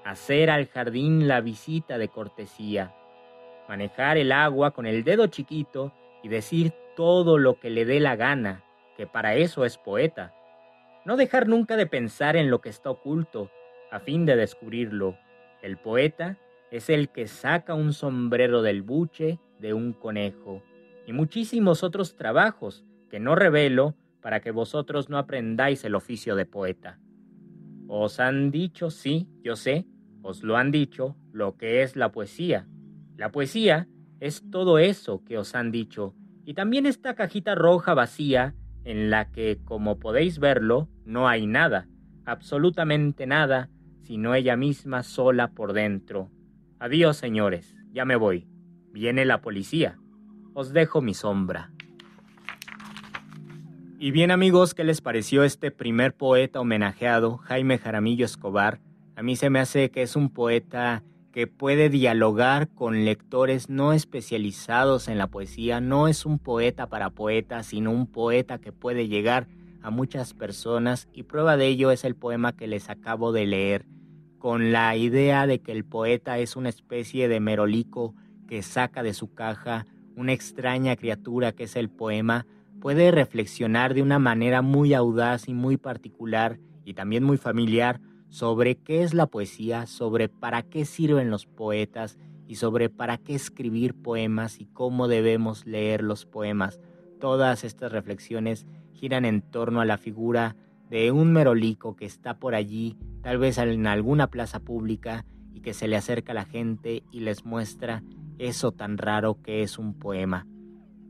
hacer 0.03 0.49
al 0.49 0.67
jardín 0.67 1.27
la 1.27 1.41
visita 1.41 1.99
de 1.99 2.07
cortesía, 2.07 2.91
manejar 3.69 4.17
el 4.17 4.31
agua 4.31 4.71
con 4.71 4.87
el 4.87 5.03
dedo 5.03 5.27
chiquito 5.27 5.93
y 6.23 6.29
decir 6.29 6.73
todo 6.95 7.37
lo 7.37 7.59
que 7.59 7.69
le 7.69 7.85
dé 7.85 7.99
la 7.99 8.15
gana, 8.15 8.63
que 8.97 9.05
para 9.05 9.35
eso 9.35 9.63
es 9.63 9.77
poeta. 9.77 10.33
No 11.05 11.17
dejar 11.17 11.47
nunca 11.47 11.75
de 11.75 11.85
pensar 11.85 12.37
en 12.37 12.49
lo 12.49 12.61
que 12.61 12.69
está 12.69 12.89
oculto, 12.89 13.51
a 13.91 13.99
fin 13.99 14.25
de 14.25 14.37
descubrirlo. 14.37 15.17
El 15.61 15.77
poeta 15.77 16.37
es 16.71 16.89
el 16.89 17.09
que 17.09 17.27
saca 17.27 17.73
un 17.73 17.93
sombrero 17.93 18.61
del 18.61 18.81
buche 18.81 19.39
de 19.59 19.73
un 19.73 19.93
conejo, 19.93 20.63
y 21.05 21.13
muchísimos 21.13 21.83
otros 21.83 22.15
trabajos 22.15 22.85
que 23.09 23.19
no 23.19 23.35
revelo 23.35 23.95
para 24.21 24.39
que 24.39 24.51
vosotros 24.51 25.09
no 25.09 25.17
aprendáis 25.17 25.83
el 25.83 25.95
oficio 25.95 26.35
de 26.35 26.45
poeta. 26.45 26.99
Os 27.87 28.21
han 28.21 28.49
dicho, 28.49 28.89
sí, 28.89 29.27
yo 29.43 29.57
sé, 29.57 29.85
os 30.21 30.41
lo 30.41 30.55
han 30.55 30.71
dicho, 30.71 31.17
lo 31.33 31.57
que 31.57 31.83
es 31.83 31.97
la 31.97 32.11
poesía. 32.11 32.65
La 33.17 33.29
poesía 33.29 33.87
es 34.21 34.49
todo 34.49 34.79
eso 34.79 35.23
que 35.25 35.37
os 35.37 35.53
han 35.53 35.71
dicho, 35.71 36.15
y 36.45 36.53
también 36.53 36.85
esta 36.85 37.13
cajita 37.13 37.55
roja 37.55 37.93
vacía 37.93 38.55
en 38.85 39.09
la 39.09 39.31
que, 39.31 39.59
como 39.63 39.99
podéis 39.99 40.39
verlo, 40.39 40.89
no 41.05 41.27
hay 41.27 41.47
nada, 41.47 41.87
absolutamente 42.25 43.25
nada, 43.25 43.69
sino 44.01 44.35
ella 44.35 44.55
misma 44.55 45.03
sola 45.03 45.51
por 45.51 45.73
dentro. 45.73 46.29
Adiós, 46.79 47.17
señores, 47.17 47.75
ya 47.91 48.05
me 48.05 48.15
voy. 48.15 48.47
Viene 48.91 49.25
la 49.25 49.41
policía. 49.41 49.97
Os 50.53 50.73
dejo 50.73 51.01
mi 51.01 51.13
sombra. 51.13 51.71
Y 53.99 54.11
bien 54.11 54.31
amigos, 54.31 54.73
¿qué 54.73 54.83
les 54.83 54.99
pareció 54.99 55.43
este 55.43 55.71
primer 55.71 56.13
poeta 56.13 56.59
homenajeado, 56.59 57.37
Jaime 57.37 57.77
Jaramillo 57.77 58.25
Escobar? 58.25 58.81
A 59.15 59.23
mí 59.23 59.37
se 59.37 59.49
me 59.49 59.59
hace 59.59 59.91
que 59.91 60.01
es 60.01 60.17
un 60.17 60.29
poeta 60.29 61.03
que 61.33 61.47
puede 61.47 61.89
dialogar 61.89 62.69
con 62.69 63.05
lectores 63.05 63.67
no 63.67 63.91
especializados 63.91 65.07
en 65.07 65.17
la 65.17 65.27
poesía, 65.27 65.81
no 65.81 66.07
es 66.07 66.27
un 66.27 66.37
poeta 66.37 66.87
para 66.87 67.09
poetas, 67.09 67.65
sino 67.65 67.91
un 67.91 68.05
poeta 68.05 68.59
que 68.59 68.71
puede 68.71 69.07
llegar 69.07 69.47
a 69.81 69.89
muchas 69.89 70.35
personas 70.35 71.09
y 71.11 71.23
prueba 71.23 71.57
de 71.57 71.67
ello 71.67 71.89
es 71.89 72.05
el 72.05 72.15
poema 72.15 72.55
que 72.55 72.67
les 72.67 72.87
acabo 72.89 73.31
de 73.31 73.47
leer, 73.47 73.87
con 74.37 74.71
la 74.71 74.95
idea 74.95 75.47
de 75.47 75.59
que 75.59 75.71
el 75.71 75.83
poeta 75.83 76.37
es 76.37 76.55
una 76.55 76.69
especie 76.69 77.27
de 77.27 77.39
merolico 77.39 78.13
que 78.47 78.61
saca 78.61 79.01
de 79.01 79.15
su 79.15 79.33
caja 79.33 79.87
una 80.15 80.33
extraña 80.33 80.95
criatura 80.95 81.51
que 81.53 81.63
es 81.63 81.75
el 81.75 81.89
poema, 81.89 82.45
puede 82.79 83.09
reflexionar 83.09 83.95
de 83.95 84.03
una 84.03 84.19
manera 84.19 84.61
muy 84.61 84.93
audaz 84.93 85.47
y 85.47 85.55
muy 85.55 85.77
particular 85.77 86.59
y 86.85 86.93
también 86.93 87.23
muy 87.23 87.37
familiar 87.37 87.99
sobre 88.33 88.77
qué 88.77 89.03
es 89.03 89.13
la 89.13 89.27
poesía, 89.27 89.85
sobre 89.85 90.27
para 90.27 90.63
qué 90.63 90.85
sirven 90.85 91.29
los 91.29 91.45
poetas 91.45 92.17
y 92.47 92.55
sobre 92.55 92.89
para 92.89 93.19
qué 93.19 93.35
escribir 93.35 93.93
poemas 93.93 94.59
y 94.59 94.65
cómo 94.65 95.07
debemos 95.07 95.67
leer 95.67 96.01
los 96.01 96.25
poemas. 96.25 96.79
Todas 97.19 97.63
estas 97.63 97.91
reflexiones 97.91 98.65
giran 98.91 99.25
en 99.25 99.43
torno 99.43 99.81
a 99.81 99.85
la 99.85 99.99
figura 99.99 100.55
de 100.89 101.11
un 101.11 101.31
merolico 101.31 101.95
que 101.95 102.07
está 102.07 102.39
por 102.39 102.55
allí, 102.55 102.97
tal 103.21 103.37
vez 103.37 103.59
en 103.59 103.85
alguna 103.85 104.31
plaza 104.31 104.59
pública, 104.61 105.27
y 105.53 105.61
que 105.61 105.75
se 105.75 105.87
le 105.87 105.95
acerca 105.95 106.31
a 106.31 106.35
la 106.35 106.45
gente 106.45 107.03
y 107.11 107.19
les 107.19 107.45
muestra 107.45 108.01
eso 108.39 108.71
tan 108.71 108.97
raro 108.97 109.43
que 109.43 109.61
es 109.61 109.77
un 109.77 109.93
poema. 109.93 110.47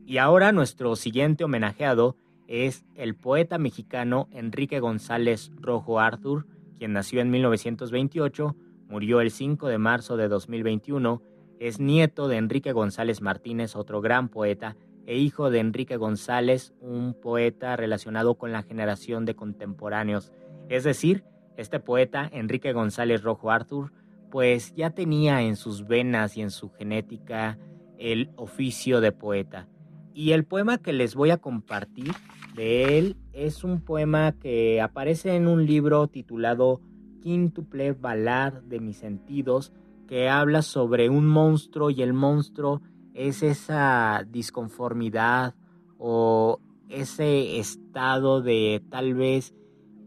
Y 0.04 0.18
ahora 0.18 0.52
nuestro 0.52 0.94
siguiente 0.94 1.42
homenajeado 1.42 2.18
es 2.48 2.84
el 2.94 3.14
poeta 3.14 3.56
mexicano 3.56 4.28
Enrique 4.30 4.78
González 4.78 5.50
Rojo 5.56 6.00
Arthur, 6.00 6.46
quien 6.78 6.92
nació 6.92 7.20
en 7.20 7.30
1928, 7.30 8.56
murió 8.88 9.20
el 9.20 9.30
5 9.30 9.68
de 9.68 9.78
marzo 9.78 10.16
de 10.16 10.28
2021, 10.28 11.22
es 11.60 11.80
nieto 11.80 12.28
de 12.28 12.36
Enrique 12.36 12.72
González 12.72 13.20
Martínez, 13.22 13.76
otro 13.76 14.00
gran 14.00 14.28
poeta, 14.28 14.76
e 15.06 15.18
hijo 15.18 15.50
de 15.50 15.58
Enrique 15.60 15.96
González, 15.96 16.74
un 16.80 17.14
poeta 17.14 17.76
relacionado 17.76 18.36
con 18.36 18.52
la 18.52 18.62
generación 18.62 19.24
de 19.24 19.34
contemporáneos. 19.34 20.32
Es 20.68 20.84
decir, 20.84 21.24
este 21.56 21.80
poeta, 21.80 22.28
Enrique 22.32 22.72
González 22.72 23.22
Rojo 23.22 23.50
Arthur, 23.50 23.92
pues 24.30 24.74
ya 24.74 24.90
tenía 24.90 25.42
en 25.42 25.56
sus 25.56 25.86
venas 25.86 26.36
y 26.36 26.42
en 26.42 26.50
su 26.50 26.70
genética 26.70 27.58
el 27.98 28.30
oficio 28.36 29.00
de 29.00 29.12
poeta. 29.12 29.68
Y 30.12 30.32
el 30.32 30.44
poema 30.44 30.78
que 30.78 30.92
les 30.92 31.14
voy 31.14 31.30
a 31.30 31.38
compartir 31.38 32.12
de 32.54 32.98
él 32.98 33.16
es 33.34 33.64
un 33.64 33.80
poema 33.80 34.32
que 34.32 34.80
aparece 34.80 35.34
en 35.34 35.48
un 35.48 35.66
libro 35.66 36.06
titulado 36.06 36.80
Quíntuple 37.20 37.92
Balar 37.92 38.62
de 38.62 38.80
mis 38.80 38.98
sentidos, 38.98 39.72
que 40.06 40.28
habla 40.28 40.62
sobre 40.62 41.08
un 41.10 41.26
monstruo 41.26 41.90
y 41.90 42.02
el 42.02 42.12
monstruo 42.12 42.82
es 43.14 43.42
esa 43.42 44.24
disconformidad 44.28 45.54
o 45.98 46.60
ese 46.88 47.58
estado 47.58 48.42
de 48.42 48.82
tal 48.90 49.14
vez 49.14 49.54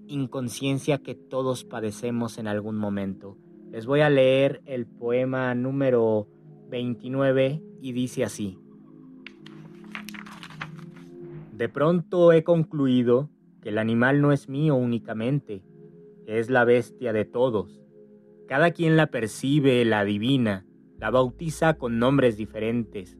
inconsciencia 0.07 0.99
que 0.99 1.15
todos 1.15 1.63
padecemos 1.63 2.37
en 2.37 2.47
algún 2.47 2.77
momento. 2.77 3.37
Les 3.71 3.85
voy 3.85 4.01
a 4.01 4.09
leer 4.09 4.61
el 4.65 4.85
poema 4.85 5.53
número 5.55 6.27
29 6.69 7.61
y 7.81 7.91
dice 7.91 8.23
así. 8.23 8.57
De 11.57 11.69
pronto 11.69 12.33
he 12.33 12.43
concluido 12.43 13.31
que 13.63 13.69
el 13.69 13.79
animal 13.79 14.21
no 14.21 14.31
es 14.31 14.47
mío 14.47 14.75
únicamente, 14.75 15.63
es 16.27 16.51
la 16.51 16.65
bestia 16.65 17.13
de 17.13 17.25
todos. 17.25 17.81
Cada 18.47 18.69
quien 18.69 18.95
la 18.95 19.07
percibe, 19.07 19.83
la 19.83 20.01
adivina, 20.01 20.67
la 20.99 21.09
bautiza 21.09 21.73
con 21.73 21.97
nombres 21.97 22.37
diferentes. 22.37 23.17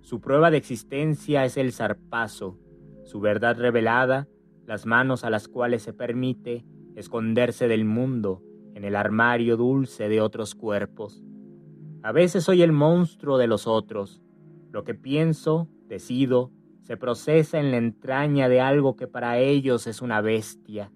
Su 0.00 0.20
prueba 0.20 0.50
de 0.50 0.56
existencia 0.56 1.44
es 1.44 1.56
el 1.56 1.70
zarpazo, 1.70 2.58
su 3.04 3.20
verdad 3.20 3.56
revelada, 3.56 4.26
las 4.66 4.84
manos 4.84 5.22
a 5.22 5.30
las 5.30 5.46
cuales 5.46 5.82
se 5.82 5.92
permite 5.92 6.64
esconderse 6.96 7.68
del 7.68 7.84
mundo 7.84 8.42
en 8.74 8.82
el 8.82 8.96
armario 8.96 9.56
dulce 9.56 10.08
de 10.08 10.20
otros 10.20 10.56
cuerpos. 10.56 11.22
A 12.02 12.10
veces 12.10 12.42
soy 12.42 12.62
el 12.62 12.72
monstruo 12.72 13.38
de 13.38 13.46
los 13.46 13.68
otros. 13.68 14.20
Lo 14.72 14.82
que 14.82 14.94
pienso, 14.94 15.68
decido, 15.86 16.50
se 16.82 16.96
procesa 16.96 17.58
en 17.58 17.70
la 17.70 17.76
entraña 17.76 18.48
de 18.48 18.60
algo 18.60 18.96
que 18.96 19.06
para 19.06 19.38
ellos 19.38 19.86
es 19.86 20.02
una 20.02 20.20
bestia, 20.20 20.92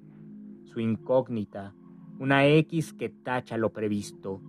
su 0.64 0.80
incógnita, 0.80 1.74
una 2.18 2.46
X 2.46 2.92
que 2.92 3.08
tacha 3.08 3.56
lo 3.56 3.72
previsto. 3.72 4.40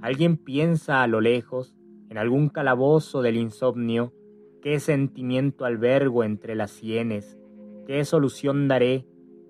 Alguien 0.00 0.36
piensa 0.36 1.02
a 1.02 1.06
lo 1.06 1.20
lejos, 1.20 1.74
en 2.08 2.18
algún 2.18 2.48
calabozo 2.48 3.22
del 3.22 3.36
insomnio, 3.36 4.12
qué 4.60 4.80
sentimiento 4.80 5.64
albergo 5.64 6.24
entre 6.24 6.54
las 6.54 6.70
sienes, 6.70 7.38
qué 7.86 8.04
solución 8.04 8.68
daré, 8.68 9.06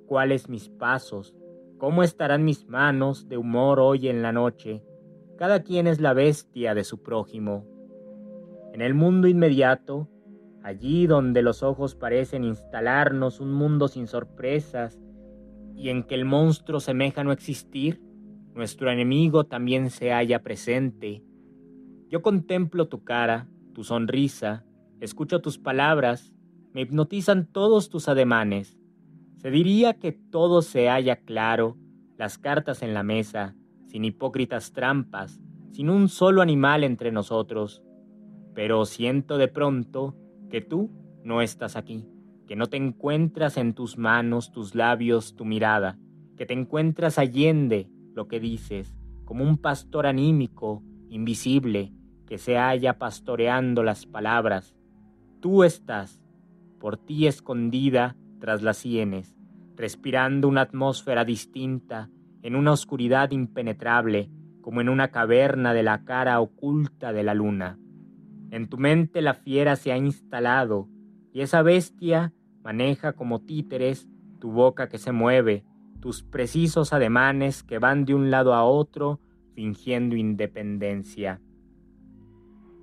cuáles 0.07 0.49
mis 0.49 0.69
pasos, 0.69 1.35
cómo 1.79 2.03
estarán 2.03 2.45
mis 2.45 2.67
manos 2.69 3.29
de 3.29 3.37
humor 3.37 3.81
hoy 3.81 4.09
en 4.09 4.23
la 4.23 4.33
noche. 4.33 4.83
Cada 5.37 5.63
quien 5.63 5.87
es 5.87 6.01
la 6.01 6.13
bestia 6.13 6.75
de 6.75 6.85
su 6.85 7.03
prójimo. 7.03 7.65
En 8.73 8.83
el 8.83 8.95
mundo 8.95 9.29
inmediato, 9.29 10.09
allí 10.63 11.07
donde 11.07 11.43
los 11.43 11.63
ojos 11.63 11.95
parecen 11.95 12.45
instalarnos 12.45 13.41
un 13.41 13.53
mundo 13.53 13.89
sin 13.89 14.07
sorpresas 14.07 15.01
y 15.77 15.89
en 15.89 16.03
que 16.03 16.15
el 16.15 16.25
monstruo 16.25 16.81
semeja 16.81 17.25
no 17.25 17.33
existir, 17.33 18.03
nuestro 18.55 18.91
enemigo 18.91 19.45
también 19.45 19.91
se 19.91 20.13
halla 20.13 20.43
presente. 20.43 21.23
Yo 22.09 22.23
contemplo 22.23 22.89
tu 22.89 23.05
cara, 23.05 23.49
tu 23.73 23.85
sonrisa, 23.85 24.65
escucho 25.01 25.41
tus 25.41 25.59
palabras, 25.59 26.35
me 26.75 26.83
hipnotizan 26.83 27.47
todos 27.47 27.89
tus 27.89 28.09
ademanes. 28.09 28.79
Se 29.39 29.51
diría 29.51 29.95
que 29.95 30.13
todo 30.13 30.61
se 30.61 30.89
halla 30.89 31.17
claro, 31.17 31.79
las 32.19 32.37
cartas 32.37 32.83
en 32.83 32.93
la 32.93 33.03
mesa, 33.03 33.57
sin 33.87 34.05
hipócritas 34.05 34.73
trampas, 34.73 35.41
sin 35.71 35.89
un 35.89 36.09
solo 36.09 36.43
animal 36.43 36.85
entre 36.85 37.13
nosotros. 37.13 37.83
Pero 38.55 38.85
siento 38.85 39.39
de 39.39 39.49
pronto 39.49 40.20
que 40.51 40.61
tú 40.61 40.91
no 41.25 41.41
estás 41.41 41.77
aquí, 41.77 42.07
que 42.47 42.57
no 42.57 42.67
te 42.67 42.77
encuentras 42.77 43.57
en 43.57 43.73
tus 43.75 43.97
manos, 43.97 44.53
tus 44.53 44.75
labios, 44.75 45.37
tu 45.37 45.45
mirada, 45.45 45.99
que 46.37 46.47
te 46.47 46.55
encuentras 46.55 47.19
allende 47.19 47.89
lo 48.15 48.29
que 48.29 48.41
dices, 48.41 48.95
como 49.25 49.45
un 49.45 49.57
pastor 49.57 50.07
anímico, 50.07 50.83
invisible, 51.09 51.93
que 52.27 52.39
se 52.39 52.57
halla 52.57 52.99
pastoreando 52.99 53.83
las 53.83 54.07
palabras. 54.07 54.77
Tú 55.41 55.65
estás, 55.65 56.23
por 56.79 56.97
ti 56.97 57.27
escondida 57.27 58.17
tras 58.41 58.63
las 58.63 58.79
sienes, 58.79 59.37
respirando 59.77 60.49
una 60.49 60.63
atmósfera 60.63 61.25
distinta, 61.25 62.11
en 62.43 62.57
una 62.57 62.73
oscuridad 62.73 63.31
impenetrable, 63.31 64.31
como 64.61 64.81
en 64.81 64.89
una 64.89 65.11
caverna 65.11 65.75
de 65.75 65.83
la 65.83 66.05
cara 66.05 66.41
oculta 66.41 67.13
de 67.13 67.23
la 67.23 67.35
luna. 67.35 67.79
En 68.51 68.69
tu 68.69 68.79
mente 68.79 69.23
la 69.23 69.35
fiera 69.35 69.77
se 69.77 69.93
ha 69.93 69.97
instalado 69.97 70.89
y 71.33 71.43
esa 71.43 71.63
bestia 71.63 72.33
maneja 72.63 73.13
como 73.13 73.43
títeres 73.43 74.09
tu 74.41 74.51
boca 74.51 74.89
que 74.89 74.99
se 74.99 75.13
mueve, 75.13 75.65
tus 76.01 76.23
precisos 76.23 76.93
ademanes 76.93 77.63
que 77.63 77.79
van 77.79 78.05
de 78.05 78.15
un 78.15 78.31
lado 78.31 78.55
a 78.55 78.65
otro 78.65 79.21
fingiendo 79.55 80.17
independencia. 80.17 81.41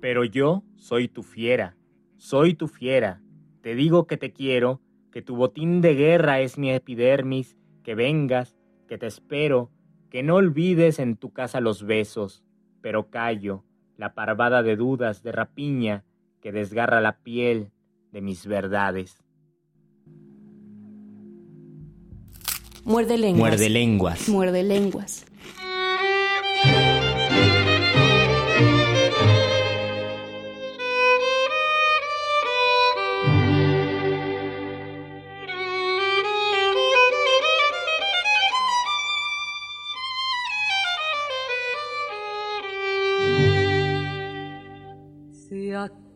Pero 0.00 0.24
yo 0.24 0.62
soy 0.76 1.08
tu 1.08 1.22
fiera, 1.22 1.76
soy 2.16 2.54
tu 2.54 2.68
fiera, 2.68 3.20
te 3.60 3.74
digo 3.74 4.06
que 4.06 4.16
te 4.16 4.32
quiero, 4.32 4.80
que 5.10 5.22
tu 5.22 5.36
botín 5.36 5.80
de 5.80 5.94
guerra 5.94 6.40
es 6.40 6.56
mi 6.56 6.70
epidermis, 6.70 7.56
que 7.82 7.94
vengas, 7.94 8.56
que 8.86 8.98
te 8.98 9.06
espero, 9.06 9.70
que 10.10 10.22
no 10.22 10.36
olvides 10.36 10.98
en 10.98 11.16
tu 11.16 11.32
casa 11.32 11.60
los 11.60 11.84
besos, 11.84 12.44
pero 12.80 13.10
callo, 13.10 13.64
la 13.98 14.14
parvada 14.14 14.62
de 14.62 14.76
dudas, 14.76 15.22
de 15.22 15.32
rapiña, 15.32 16.04
que 16.40 16.52
desgarra 16.52 17.00
la 17.02 17.18
piel 17.18 17.72
de 18.12 18.22
mis 18.22 18.46
verdades. 18.46 19.22
Muerde 22.84 23.18
lenguas. 23.18 23.38
Muerde 23.40 23.68
lenguas. 23.68 24.28
Muerde 24.28 24.62
lenguas. 24.62 25.26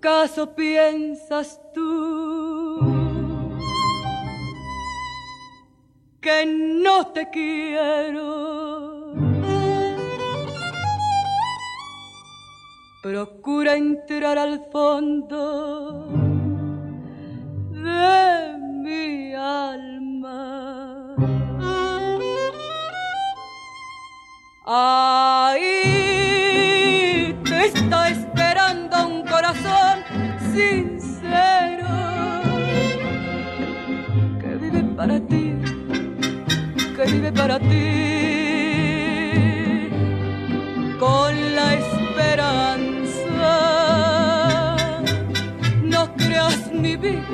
Si 0.02 0.08
acaso 0.08 0.52
piensas 0.52 1.60
tú 1.72 2.80
que 6.20 6.44
no 6.44 7.06
te 7.12 7.30
quiero, 7.30 9.14
procura 13.00 13.76
entrar 13.76 14.38
al 14.38 14.66
fondo 14.72 16.08
de 17.70 18.58
mi 18.58 19.34
alma. 19.34 21.14
Ahí 24.66 25.91
sincero 30.52 31.88
que 34.40 34.50
vive 34.62 34.82
para 34.96 35.18
ti, 35.20 35.54
que 36.96 37.04
vive 37.12 37.32
para 37.32 37.58
ti 37.58 37.88
con 40.98 41.32
la 41.56 41.74
esperanza. 41.74 43.54
No 45.82 46.14
creas 46.16 46.70
mi 46.72 46.96
vida, 46.96 47.26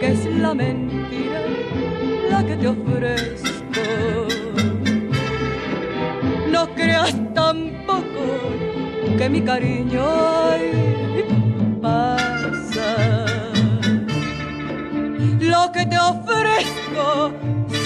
que 0.00 0.08
es 0.12 0.26
la 0.26 0.54
mentira 0.54 1.40
la 2.30 2.44
que 2.46 2.56
te 2.56 2.68
ofrezco. 2.68 3.84
No 6.50 6.62
creas 6.74 7.14
tampoco 7.34 8.24
que 9.18 9.28
mi 9.28 9.40
cariño 9.42 10.02
ay, 10.50 11.11
Lo 15.52 15.70
que 15.70 15.84
te 15.84 15.98
ofrezco 15.98 17.30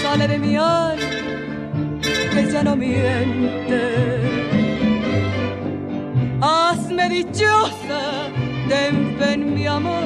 sale 0.00 0.28
de 0.28 0.38
mi 0.38 0.54
alma, 0.56 2.00
que 2.32 2.48
ya 2.52 2.62
no 2.62 2.76
miente. 2.76 3.82
Hazme 6.40 7.08
dichosa, 7.08 8.02
ten 8.68 9.16
en 9.20 9.54
mi 9.54 9.66
amor, 9.66 10.04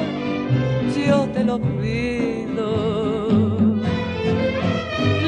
yo 0.97 1.29
te 1.35 1.43
lo 1.43 1.59
pido. 1.79 2.69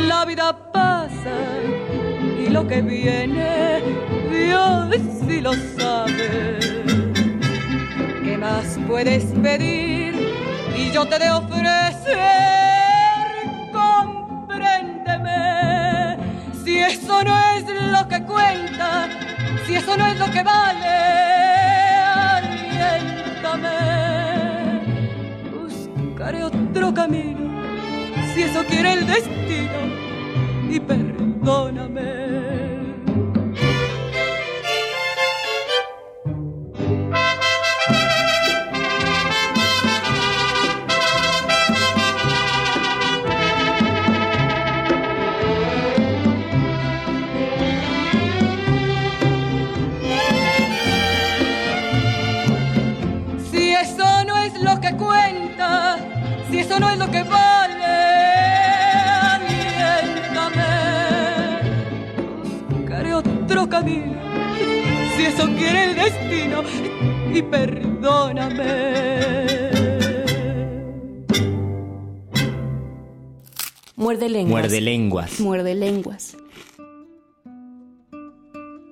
La 0.07 0.25
vida 0.25 0.57
pasa 0.71 1.37
y 2.43 2.49
lo 2.49 2.67
que 2.67 2.81
viene, 2.81 3.79
Dios 4.31 4.95
sí 5.27 5.39
lo 5.39 5.53
sabe. 5.77 6.57
¿Qué 8.23 8.37
más 8.39 8.79
puedes 8.87 9.23
pedir? 9.43 10.02
Y 10.75 10.91
yo 10.91 11.05
te 11.05 11.19
de 11.19 11.29
ofrecer, 11.31 12.17
compréndeme. 13.71 16.17
Si 16.63 16.79
eso 16.79 17.23
no 17.23 17.37
es 17.51 17.63
lo 17.91 18.07
que 18.07 18.23
cuenta, 18.23 19.07
si 19.65 19.75
eso 19.75 19.95
no 19.97 20.07
es 20.07 20.17
lo 20.17 20.31
que 20.31 20.41
vale, 20.43 20.87
aliéntame. 22.37 23.69
Buscaré 25.51 26.43
otro 26.43 26.93
camino, 26.93 27.61
si 28.33 28.43
eso 28.43 28.63
quiere 28.65 28.93
el 28.93 29.05
destino, 29.05 29.79
y 30.69 30.79
perdóname. 30.79 32.12
Muerde 74.53 74.81
lenguas. 74.81 75.39
Muerde 75.39 75.73
lenguas. 75.73 76.37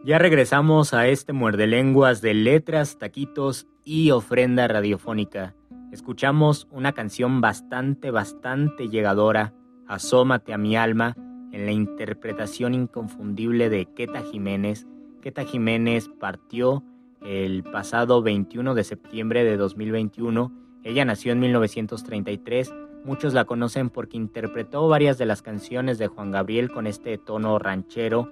Ya 0.03 0.17
regresamos 0.17 0.95
a 0.95 1.07
este 1.07 1.33
muerde 1.33 1.67
lenguas 1.67 2.21
de 2.21 2.33
letras, 2.33 2.97
taquitos 2.97 3.67
y 3.85 4.09
ofrenda 4.09 4.67
radiofónica. 4.67 5.53
Escuchamos 5.91 6.67
una 6.71 6.93
canción 6.93 7.41
bastante, 7.41 8.09
bastante 8.09 8.89
llegadora, 8.89 9.53
Asómate 9.87 10.51
a 10.53 10.57
mi 10.57 10.75
alma, 10.75 11.15
en 11.51 11.65
la 11.65 11.73
interpretación 11.73 12.73
inconfundible 12.73 13.69
de 13.69 13.85
Queta 13.85 14.23
Jiménez. 14.23 14.87
Queta 15.21 15.43
Jiménez 15.43 16.09
partió 16.19 16.83
el 17.21 17.61
pasado 17.63 18.23
21 18.23 18.73
de 18.73 18.83
septiembre 18.83 19.43
de 19.43 19.57
2021. 19.57 20.51
Ella 20.83 21.05
nació 21.05 21.33
en 21.33 21.39
1933. 21.41 22.73
Muchos 23.03 23.33
la 23.33 23.45
conocen 23.45 23.89
porque 23.89 24.17
interpretó 24.17 24.87
varias 24.87 25.17
de 25.17 25.25
las 25.25 25.41
canciones 25.41 25.97
de 25.97 26.07
Juan 26.07 26.31
Gabriel 26.31 26.71
con 26.71 26.85
este 26.85 27.17
tono 27.17 27.57
ranchero 27.57 28.31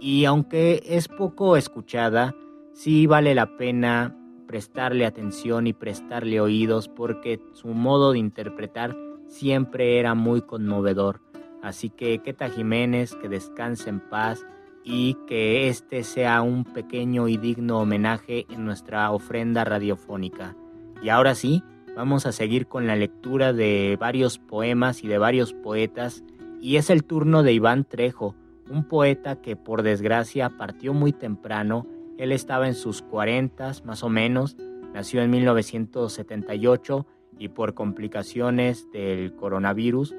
y 0.00 0.24
aunque 0.24 0.82
es 0.84 1.08
poco 1.08 1.56
escuchada, 1.56 2.34
sí 2.72 3.06
vale 3.06 3.34
la 3.34 3.56
pena 3.56 4.16
prestarle 4.46 5.06
atención 5.06 5.66
y 5.66 5.72
prestarle 5.72 6.40
oídos 6.40 6.88
porque 6.88 7.40
su 7.52 7.68
modo 7.68 8.12
de 8.12 8.18
interpretar 8.18 8.96
siempre 9.26 9.98
era 9.98 10.14
muy 10.14 10.42
conmovedor. 10.42 11.20
Así 11.62 11.90
que 11.90 12.18
Queta 12.18 12.48
Jiménez, 12.48 13.14
que 13.14 13.28
descanse 13.28 13.90
en 13.90 14.00
paz 14.00 14.44
y 14.82 15.14
que 15.26 15.68
este 15.68 16.02
sea 16.02 16.40
un 16.42 16.64
pequeño 16.64 17.28
y 17.28 17.36
digno 17.36 17.80
homenaje 17.80 18.46
en 18.48 18.64
nuestra 18.64 19.10
ofrenda 19.10 19.64
radiofónica. 19.64 20.56
Y 21.02 21.10
ahora 21.10 21.34
sí, 21.34 21.62
vamos 22.00 22.24
a 22.24 22.32
seguir 22.32 22.66
con 22.66 22.86
la 22.86 22.96
lectura 22.96 23.52
de 23.52 23.98
varios 24.00 24.38
poemas 24.38 25.04
y 25.04 25.06
de 25.06 25.18
varios 25.18 25.52
poetas 25.52 26.24
y 26.58 26.76
es 26.76 26.88
el 26.88 27.04
turno 27.04 27.42
de 27.42 27.52
Iván 27.52 27.84
Trejo, 27.84 28.34
un 28.70 28.84
poeta 28.84 29.42
que 29.42 29.54
por 29.54 29.82
desgracia 29.82 30.48
partió 30.48 30.94
muy 30.94 31.12
temprano, 31.12 31.86
él 32.16 32.32
estaba 32.32 32.68
en 32.68 32.74
sus 32.74 33.02
40 33.02 33.72
más 33.84 34.02
o 34.02 34.08
menos, 34.08 34.56
nació 34.94 35.20
en 35.20 35.30
1978 35.30 37.06
y 37.38 37.48
por 37.48 37.74
complicaciones 37.74 38.90
del 38.92 39.34
coronavirus 39.34 40.14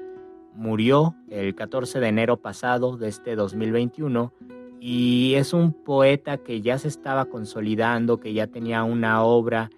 murió 0.54 1.16
el 1.30 1.56
14 1.56 1.98
de 1.98 2.06
enero 2.06 2.36
pasado 2.36 2.96
de 2.96 3.08
este 3.08 3.34
2021 3.34 4.32
y 4.78 5.34
es 5.34 5.52
un 5.52 5.72
poeta 5.72 6.38
que 6.38 6.60
ya 6.60 6.78
se 6.78 6.86
estaba 6.86 7.24
consolidando, 7.24 8.20
que 8.20 8.32
ya 8.34 8.46
tenía 8.46 8.84
una 8.84 9.24
obra 9.24 9.68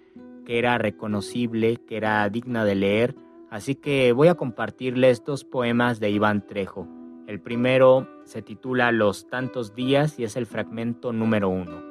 que 0.45 0.59
era 0.59 0.77
reconocible, 0.77 1.77
que 1.77 1.97
era 1.97 2.27
digna 2.29 2.63
de 2.63 2.75
leer, 2.75 3.15
así 3.49 3.75
que 3.75 4.13
voy 4.13 4.27
a 4.27 4.35
compartirles 4.35 5.25
dos 5.25 5.43
poemas 5.43 5.99
de 5.99 6.11
Iván 6.11 6.45
Trejo. 6.45 6.87
El 7.27 7.41
primero 7.41 8.07
se 8.23 8.41
titula 8.41 8.91
Los 8.91 9.27
tantos 9.27 9.75
días 9.75 10.19
y 10.19 10.23
es 10.23 10.35
el 10.37 10.45
fragmento 10.45 11.11
número 11.11 11.49
uno. 11.49 11.81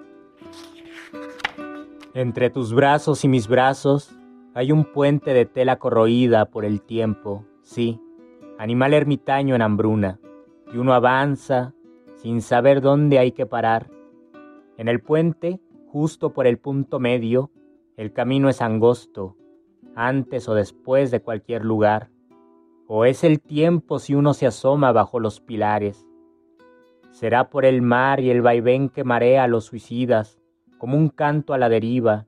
Entre 2.15 2.49
tus 2.49 2.73
brazos 2.73 3.25
y 3.25 3.29
mis 3.29 3.49
brazos 3.49 4.17
hay 4.55 4.71
un 4.71 4.85
puente 4.85 5.35
de 5.35 5.47
tela 5.47 5.81
corroída 5.81 6.45
por 6.47 6.65
el 6.65 6.81
tiempo, 6.81 7.45
sí, 7.63 8.01
animal 8.57 8.95
ermitaño 8.95 9.57
en 9.57 9.63
hambruna, 9.63 10.21
y 10.73 10.77
uno 10.77 10.95
avanza 10.95 11.75
sin 12.15 12.41
saber 12.41 12.81
dónde 12.81 13.19
hay 13.19 13.33
que 13.33 13.47
parar. 13.47 13.91
En 14.77 14.87
el 14.87 15.01
puente, 15.01 15.61
justo 15.89 16.33
por 16.33 16.47
el 16.47 16.59
punto 16.59 17.01
medio, 17.01 17.51
el 17.97 18.13
camino 18.13 18.49
es 18.49 18.61
angosto, 18.61 19.37
antes 19.95 20.49
o 20.49 20.55
después 20.55 21.11
de 21.11 21.21
cualquier 21.21 21.65
lugar, 21.65 22.11
o 22.87 23.05
es 23.05 23.25
el 23.25 23.41
tiempo 23.41 23.99
si 23.99 24.15
uno 24.15 24.35
se 24.35 24.47
asoma 24.47 24.93
bajo 24.93 25.21
los 25.21 25.41
pilares. 25.41 26.07
Será 27.13 27.49
por 27.49 27.65
el 27.65 27.81
mar 27.81 28.21
y 28.21 28.31
el 28.31 28.43
vaivén 28.43 28.89
que 28.89 29.05
marea 29.05 29.45
a 29.45 29.49
los 29.49 29.67
suicidas, 29.67 30.41
como 30.79 30.97
un 30.99 31.09
canto 31.09 31.55
a 31.55 31.59
la 31.59 31.69
deriva. 31.69 32.27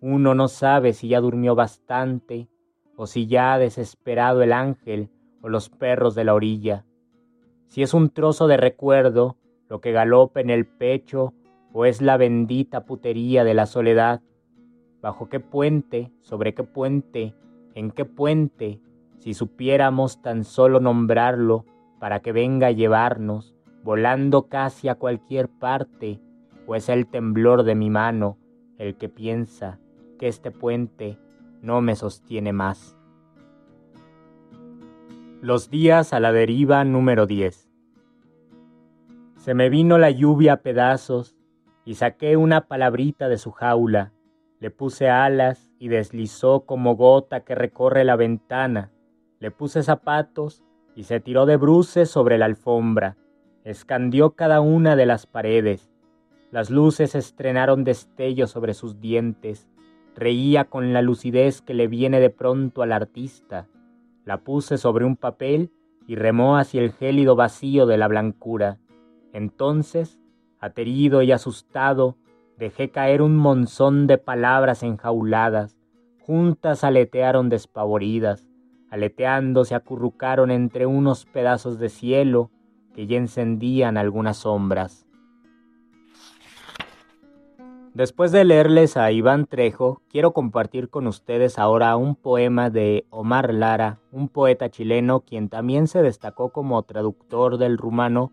Uno 0.00 0.34
no 0.34 0.48
sabe 0.48 0.92
si 0.92 1.08
ya 1.08 1.20
durmió 1.20 1.54
bastante, 1.54 2.48
o 2.96 3.06
si 3.06 3.26
ya 3.26 3.54
ha 3.54 3.58
desesperado 3.58 4.42
el 4.42 4.52
ángel 4.52 5.10
o 5.42 5.48
los 5.48 5.68
perros 5.68 6.14
de 6.14 6.24
la 6.24 6.34
orilla. 6.34 6.84
Si 7.66 7.82
es 7.82 7.92
un 7.94 8.10
trozo 8.10 8.46
de 8.46 8.56
recuerdo 8.56 9.36
lo 9.68 9.80
que 9.80 9.92
galopa 9.92 10.40
en 10.40 10.50
el 10.50 10.66
pecho, 10.66 11.32
o 11.72 11.84
es 11.84 12.02
la 12.02 12.16
bendita 12.16 12.84
putería 12.84 13.44
de 13.44 13.54
la 13.54 13.66
soledad. 13.66 14.22
¿Bajo 15.02 15.28
qué 15.28 15.40
puente? 15.40 16.12
¿Sobre 16.20 16.54
qué 16.54 16.62
puente? 16.62 17.34
¿En 17.74 17.90
qué 17.90 18.04
puente? 18.04 18.80
Si 19.18 19.34
supiéramos 19.34 20.20
tan 20.22 20.44
solo 20.44 20.80
nombrarlo 20.80 21.64
para 21.98 22.20
que 22.20 22.32
venga 22.32 22.68
a 22.68 22.72
llevarnos, 22.72 23.54
volando 23.82 24.48
casi 24.48 24.88
a 24.88 24.94
cualquier 24.96 25.48
parte, 25.48 26.20
o 26.66 26.74
es 26.74 26.88
el 26.88 27.06
temblor 27.06 27.62
de 27.62 27.74
mi 27.74 27.90
mano 27.90 28.38
el 28.78 28.96
que 28.96 29.08
piensa 29.08 29.78
que 30.18 30.28
este 30.28 30.50
puente 30.50 31.18
no 31.60 31.80
me 31.80 31.96
sostiene 31.96 32.52
más. 32.52 32.96
Los 35.42 35.70
días 35.70 36.12
a 36.12 36.20
la 36.20 36.32
deriva 36.32 36.84
número 36.84 37.26
10. 37.26 37.68
Se 39.36 39.54
me 39.54 39.68
vino 39.70 39.98
la 39.98 40.10
lluvia 40.10 40.54
a 40.54 40.56
pedazos 40.58 41.36
y 41.84 41.94
saqué 41.94 42.36
una 42.36 42.68
palabrita 42.68 43.28
de 43.28 43.38
su 43.38 43.50
jaula, 43.50 44.12
le 44.60 44.70
puse 44.70 45.08
alas 45.08 45.70
y 45.78 45.88
deslizó 45.88 46.60
como 46.60 46.94
gota 46.94 47.40
que 47.40 47.54
recorre 47.54 48.04
la 48.04 48.14
ventana 48.14 48.92
le 49.40 49.50
puse 49.50 49.82
zapatos 49.82 50.62
y 50.94 51.04
se 51.04 51.18
tiró 51.18 51.46
de 51.46 51.56
bruces 51.56 52.10
sobre 52.10 52.36
la 52.36 52.44
alfombra, 52.44 53.16
escandió 53.64 54.32
cada 54.32 54.60
una 54.60 54.96
de 54.96 55.06
las 55.06 55.26
paredes. 55.26 55.90
Las 56.50 56.68
luces 56.68 57.14
estrenaron 57.14 57.82
destellos 57.82 58.50
sobre 58.50 58.74
sus 58.74 59.00
dientes, 59.00 59.66
reía 60.14 60.66
con 60.66 60.92
la 60.92 61.00
lucidez 61.00 61.62
que 61.62 61.72
le 61.72 61.88
viene 61.88 62.20
de 62.20 62.28
pronto 62.28 62.82
al 62.82 62.92
artista. 62.92 63.66
La 64.26 64.42
puse 64.42 64.76
sobre 64.76 65.06
un 65.06 65.16
papel 65.16 65.70
y 66.06 66.16
remó 66.16 66.58
hacia 66.58 66.82
el 66.82 66.92
gélido 66.92 67.34
vacío 67.34 67.86
de 67.86 67.96
la 67.96 68.08
blancura. 68.08 68.78
Entonces, 69.32 70.18
aterido 70.58 71.22
y 71.22 71.32
asustado, 71.32 72.18
dejé 72.60 72.90
caer 72.90 73.22
un 73.22 73.36
monzón 73.36 74.06
de 74.06 74.18
palabras 74.18 74.82
enjauladas, 74.82 75.78
juntas 76.20 76.84
aletearon 76.84 77.48
despavoridas. 77.48 78.46
Aleteando 78.90 79.64
se 79.64 79.74
acurrucaron 79.74 80.50
entre 80.50 80.84
unos 80.84 81.24
pedazos 81.24 81.78
de 81.78 81.88
cielo 81.88 82.50
que 82.94 83.06
ya 83.06 83.16
encendían 83.16 83.96
algunas 83.96 84.36
sombras. 84.36 85.06
Después 87.94 88.30
de 88.30 88.44
leerles 88.44 88.98
a 88.98 89.10
Iván 89.10 89.46
Trejo, 89.46 90.02
quiero 90.10 90.32
compartir 90.32 90.90
con 90.90 91.06
ustedes 91.06 91.58
ahora 91.58 91.96
un 91.96 92.14
poema 92.14 92.68
de 92.68 93.06
Omar 93.08 93.54
Lara, 93.54 94.00
un 94.12 94.28
poeta 94.28 94.68
chileno 94.68 95.20
quien 95.20 95.48
también 95.48 95.88
se 95.88 96.02
destacó 96.02 96.50
como 96.50 96.82
traductor 96.82 97.56
del 97.56 97.78
rumano, 97.78 98.32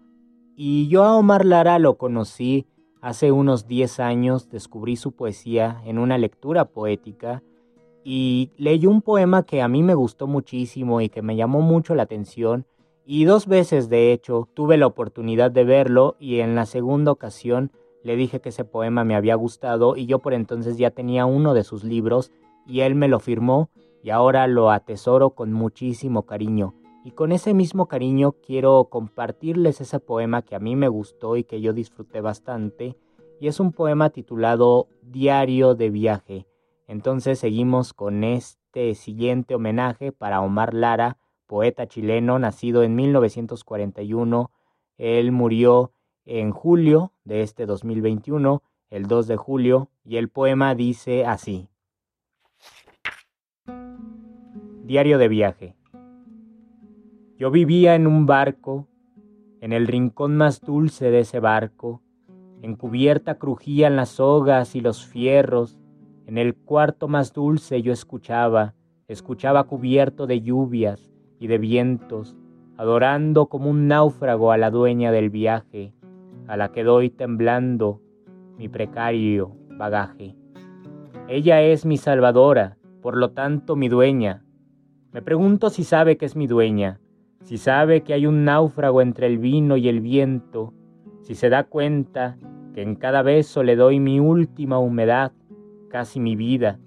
y 0.55 0.89
yo 0.89 1.05
a 1.05 1.15
Omar 1.15 1.45
Lara 1.45 1.79
lo 1.79 1.97
conocí 1.97 2.67
hace 3.01 3.31
unos 3.31 3.67
10 3.67 3.99
años, 3.99 4.49
descubrí 4.49 4.95
su 4.95 5.11
poesía 5.11 5.81
en 5.85 5.99
una 5.99 6.17
lectura 6.17 6.65
poética 6.65 7.43
y 8.03 8.51
leí 8.57 8.85
un 8.85 9.01
poema 9.01 9.43
que 9.43 9.61
a 9.61 9.67
mí 9.67 9.83
me 9.83 9.93
gustó 9.93 10.27
muchísimo 10.27 11.01
y 11.01 11.09
que 11.09 11.21
me 11.21 11.35
llamó 11.35 11.61
mucho 11.61 11.95
la 11.95 12.03
atención 12.03 12.65
y 13.05 13.25
dos 13.25 13.47
veces 13.47 13.89
de 13.89 14.11
hecho 14.11 14.49
tuve 14.53 14.77
la 14.77 14.87
oportunidad 14.87 15.51
de 15.51 15.63
verlo 15.63 16.15
y 16.19 16.39
en 16.39 16.55
la 16.55 16.65
segunda 16.65 17.11
ocasión 17.11 17.71
le 18.03 18.15
dije 18.15 18.41
que 18.41 18.49
ese 18.49 18.65
poema 18.65 19.03
me 19.03 19.15
había 19.15 19.35
gustado 19.35 19.95
y 19.95 20.05
yo 20.05 20.19
por 20.19 20.33
entonces 20.33 20.77
ya 20.77 20.91
tenía 20.91 21.25
uno 21.25 21.53
de 21.53 21.63
sus 21.63 21.83
libros 21.83 22.31
y 22.65 22.81
él 22.81 22.95
me 22.95 23.07
lo 23.07 23.19
firmó 23.19 23.69
y 24.03 24.09
ahora 24.09 24.47
lo 24.47 24.71
atesoro 24.71 25.31
con 25.31 25.51
muchísimo 25.51 26.23
cariño. 26.23 26.73
Y 27.07 27.11
con 27.11 27.31
ese 27.31 27.53
mismo 27.53 27.87
cariño 27.87 28.33
quiero 28.33 28.89
compartirles 28.89 29.79
ese 29.79 30.01
poema 30.01 30.41
que 30.41 30.55
a 30.55 30.59
mí 30.59 30.75
me 30.75 30.89
gustó 30.89 31.37
y 31.37 31.45
que 31.45 31.61
yo 31.61 31.71
disfruté 31.71 32.19
bastante 32.19 32.97
y 33.39 33.47
es 33.47 33.61
un 33.61 33.71
poema 33.71 34.09
titulado 34.09 34.89
Diario 35.01 35.73
de 35.73 35.89
viaje 35.89 36.47
entonces 36.87 37.37
seguimos 37.37 37.93
con 37.93 38.23
este 38.23 38.95
siguiente 38.95 39.55
homenaje 39.55 40.13
para 40.13 40.41
Omar 40.41 40.73
Lara, 40.73 41.17
poeta 41.45 41.87
chileno, 41.87 42.39
nacido 42.39 42.83
en 42.83 42.95
1941. 42.95 44.51
Él 44.97 45.33
murió 45.33 45.91
en 46.25 46.51
julio 46.51 47.11
de 47.25 47.41
este 47.41 47.65
2021, 47.65 48.63
el 48.89 49.07
2 49.07 49.27
de 49.27 49.35
julio, 49.35 49.89
y 50.05 50.15
el 50.15 50.29
poema 50.29 50.75
dice 50.75 51.25
así. 51.25 51.69
Diario 54.85 55.17
de 55.17 55.27
viaje. 55.27 55.76
Yo 57.37 57.51
vivía 57.51 57.93
en 57.93 58.07
un 58.07 58.25
barco, 58.25 58.87
en 59.61 59.71
el 59.71 59.85
rincón 59.85 60.37
más 60.37 60.59
dulce 60.59 61.11
de 61.11 61.19
ese 61.19 61.39
barco, 61.39 62.01
en 62.63 62.75
cubierta 62.75 63.35
crujían 63.35 63.95
las 63.95 64.09
sogas 64.09 64.75
y 64.75 64.81
los 64.81 65.05
fierros, 65.05 65.77
en 66.25 66.39
el 66.39 66.55
cuarto 66.55 67.07
más 67.07 67.33
dulce 67.33 67.83
yo 67.83 67.93
escuchaba, 67.93 68.73
escuchaba 69.07 69.65
cubierto 69.65 70.25
de 70.25 70.41
lluvias 70.41 71.13
y 71.39 71.45
de 71.45 71.59
vientos, 71.59 72.35
adorando 72.75 73.45
como 73.45 73.69
un 73.69 73.87
náufrago 73.87 74.51
a 74.51 74.57
la 74.57 74.71
dueña 74.71 75.11
del 75.11 75.29
viaje, 75.29 75.93
a 76.47 76.57
la 76.57 76.71
que 76.71 76.83
doy 76.83 77.11
temblando 77.11 78.01
mi 78.57 78.67
precario 78.67 79.55
bagaje. 79.77 80.35
Ella 81.27 81.61
es 81.61 81.85
mi 81.85 81.97
salvadora, 81.97 82.77
por 82.99 83.15
lo 83.15 83.29
tanto 83.29 83.75
mi 83.75 83.89
dueña. 83.89 84.43
Me 85.11 85.21
pregunto 85.21 85.69
si 85.69 85.83
sabe 85.83 86.17
que 86.17 86.25
es 86.25 86.35
mi 86.35 86.47
dueña, 86.47 86.99
si 87.43 87.57
sabe 87.57 88.01
que 88.01 88.13
hay 88.13 88.25
un 88.25 88.45
náufrago 88.45 89.01
entre 89.01 89.27
el 89.27 89.37
vino 89.37 89.77
y 89.77 89.87
el 89.87 90.01
viento, 90.01 90.73
si 91.21 91.35
se 91.35 91.49
da 91.49 91.63
cuenta 91.63 92.37
que 92.73 92.81
en 92.81 92.95
cada 92.95 93.21
beso 93.21 93.63
le 93.63 93.75
doy 93.75 93.99
mi 93.99 94.19
última 94.19 94.79
humedad 94.79 95.31
casi 95.89 96.19
mi 96.19 96.35
vida. 96.35 96.79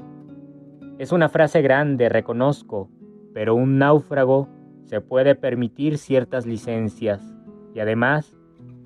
Es 0.98 1.12
una 1.12 1.28
frase 1.28 1.62
grande, 1.62 2.08
reconozco, 2.08 2.90
pero 3.32 3.54
un 3.54 3.78
náufrago 3.78 4.48
se 4.84 5.00
puede 5.00 5.34
permitir 5.34 5.98
ciertas 5.98 6.46
licencias. 6.46 7.34
Y 7.74 7.80
además, 7.80 8.36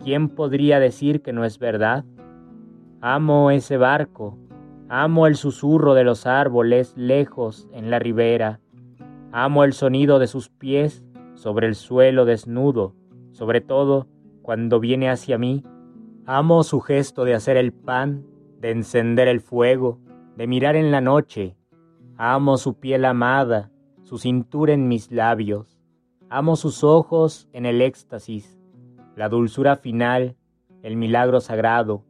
¿quién 0.03 0.29
podría 0.29 0.79
decir 0.79 1.23
que 1.23 1.33
no 1.33 1.45
es 1.45 1.59
verdad? 1.59 2.05
Amo 3.01 3.51
ese 3.51 3.77
barco, 3.77 4.39
amo 4.89 5.27
el 5.27 5.37
susurro 5.37 5.95
de 5.95 6.05
los 6.05 6.27
árboles 6.27 6.95
lejos 6.97 7.69
en 7.73 7.91
la 7.91 7.99
ribera, 7.99 8.61
amo 9.33 9.65
el 9.65 9.73
sonido 9.73 10.19
de 10.19 10.27
sus 10.27 10.51
pies 10.51 11.05
sobre 11.35 11.67
el 11.67 11.75
suelo 11.75 12.25
desnudo, 12.25 12.95
sobre 13.33 13.61
todo 13.61 14.09
cuando 14.43 14.79
viene 14.79 15.09
hacia 15.09 15.39
mí, 15.39 15.65
amo 16.27 16.63
su 16.65 16.81
gesto 16.81 17.25
de 17.25 17.35
hacer 17.35 17.57
el 17.57 17.73
pan, 17.73 18.27
de 18.61 18.71
encender 18.71 19.27
el 19.29 19.41
fuego, 19.41 19.99
de 20.37 20.47
mirar 20.47 20.77
en 20.77 20.91
la 20.91 21.01
noche. 21.01 21.57
Amo 22.17 22.59
su 22.59 22.75
piel 22.75 23.05
amada, 23.05 23.71
su 24.03 24.19
cintura 24.19 24.73
en 24.73 24.87
mis 24.87 25.11
labios. 25.11 25.79
Amo 26.29 26.57
sus 26.57 26.85
ojos 26.85 27.49
en 27.53 27.67
el 27.67 27.81
éxtasis, 27.81 28.59
la 29.17 29.29
dulzura 29.29 29.77
final, 29.77 30.37
el 30.83 30.97
milagro 30.97 31.41
sagrado. 31.41 32.05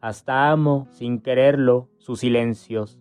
Hasta 0.00 0.50
amo, 0.50 0.86
sin 0.90 1.20
quererlo, 1.20 1.88
sus 1.98 2.20
silencios. 2.20 2.98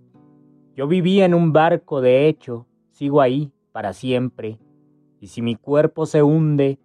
Yo 0.75 0.87
vivía 0.87 1.25
en 1.25 1.33
un 1.33 1.51
barco, 1.51 1.99
de 1.99 2.27
hecho, 2.27 2.65
sigo 2.91 3.19
ahí 3.21 3.51
para 3.73 3.91
siempre. 3.93 4.57
Y 5.19 5.27
si 5.27 5.41
mi 5.41 5.55
cuerpo 5.55 6.05
se 6.05 6.23
hunde, 6.23 6.79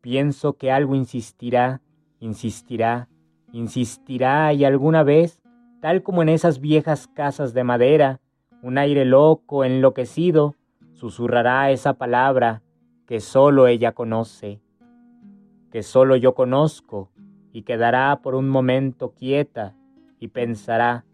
pienso 0.00 0.54
que 0.54 0.70
algo 0.70 0.94
insistirá, 0.94 1.80
insistirá, 2.20 3.08
insistirá 3.52 4.52
y 4.52 4.64
alguna 4.64 5.02
vez 5.02 5.40
tal 5.80 6.02
como 6.02 6.22
en 6.22 6.28
esas 6.28 6.60
viejas 6.60 7.06
casas 7.06 7.54
de 7.54 7.64
madera, 7.64 8.20
un 8.62 8.78
aire 8.78 9.04
loco, 9.04 9.64
enloquecido, 9.64 10.56
susurrará 10.92 11.70
esa 11.70 11.94
palabra 11.94 12.62
que 13.06 13.20
solo 13.20 13.66
ella 13.68 13.92
conoce. 13.92 14.60
que 15.70 15.82
solo 15.82 16.16
yo 16.16 16.34
conozco, 16.34 17.10
y 17.52 17.62
quedará 17.62 18.20
por 18.22 18.34
un 18.34 18.48
momento 18.48 19.12
quieta 19.14 19.74
y 20.18 20.28
pensará, 20.28 21.04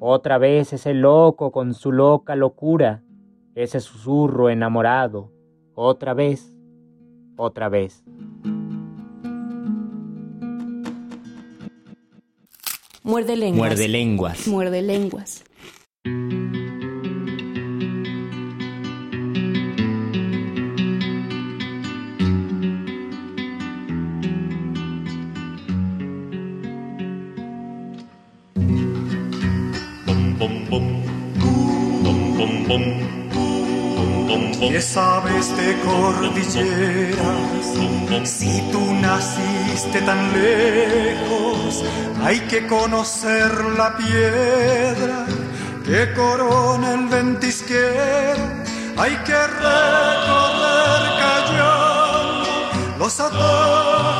otra 0.00 0.38
vez 0.38 0.72
ese 0.72 0.94
loco 0.94 1.50
con 1.52 1.74
su 1.74 1.92
loca 1.92 2.36
locura, 2.36 3.02
ese 3.54 3.80
susurro 3.80 4.48
enamorado, 4.48 5.30
otra 5.80 6.12
vez, 6.12 6.52
otra 7.36 7.68
vez. 7.68 8.02
Muerde 13.04 13.36
lenguas. 13.36 13.58
Muerde 13.58 13.88
lenguas. 13.88 14.48
Muerde 14.48 14.82
lenguas. 14.82 15.44
¿Qué 34.60 34.80
sabes 34.80 35.56
de 35.56 35.78
cordilleras? 35.80 37.48
Si 38.24 38.60
tú 38.72 38.92
naciste 38.94 40.00
tan 40.02 40.32
lejos, 40.32 41.84
hay 42.22 42.40
que 42.40 42.66
conocer 42.66 43.52
la 43.76 43.96
piedra 43.96 45.26
que 45.84 46.12
corona 46.14 46.94
el 46.94 47.06
ventisquero. 47.06 48.44
Hay 48.96 49.16
que 49.24 49.46
recorrer 49.46 51.02
callando 51.20 52.48
los 52.98 53.20
atajos 53.20 54.17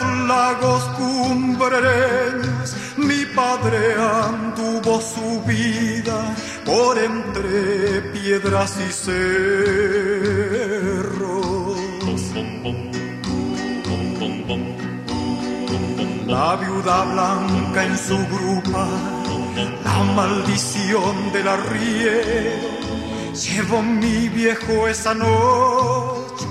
lagos 0.00 0.82
cumbreños. 0.96 2.76
Mi 2.96 3.24
padre 3.26 3.94
anduvo 3.94 5.00
su 5.00 5.42
vida 5.42 6.34
por 6.64 6.98
entre 6.98 8.02
piedras 8.12 8.76
y 8.88 8.92
cerros. 8.92 9.80
La 16.26 16.56
viuda 16.56 17.04
blanca 17.04 17.84
en 17.84 17.98
su 17.98 18.16
grupa, 18.16 18.86
la 19.84 20.04
maldición 20.14 21.32
del 21.32 21.48
arriero. 21.48 22.68
Llevó 23.34 23.82
mi 23.82 24.28
viejo 24.28 24.88
esa 24.88 25.14
noche 25.14 26.46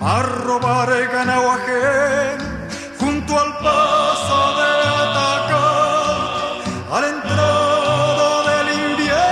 a 0.00 0.22
robar 0.22 0.90
ganado 1.12 1.50
ajeno 1.52 2.51
al 3.38 3.56
paso 3.58 4.54
de 4.58 4.70
Atacama, 5.02 6.60
a 6.90 7.00
la 7.00 7.08
entrada 7.08 8.28
del 8.48 8.68
invierno. 8.90 9.28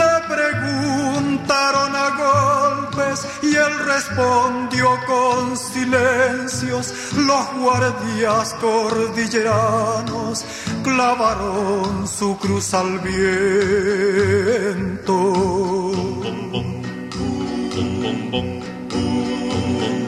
Le 0.00 0.14
preguntaron 0.34 1.90
a 1.94 2.06
golpes 2.24 3.18
y 3.42 3.54
él 3.54 3.74
respondió 3.86 4.86
con 5.06 5.56
silencios. 5.56 6.94
Los 7.16 7.52
guardias 7.54 8.54
cordilleranos 8.60 10.44
clavaron 10.82 12.08
su 12.08 12.36
cruz 12.38 12.74
al 12.74 12.98
viento. 13.00 13.24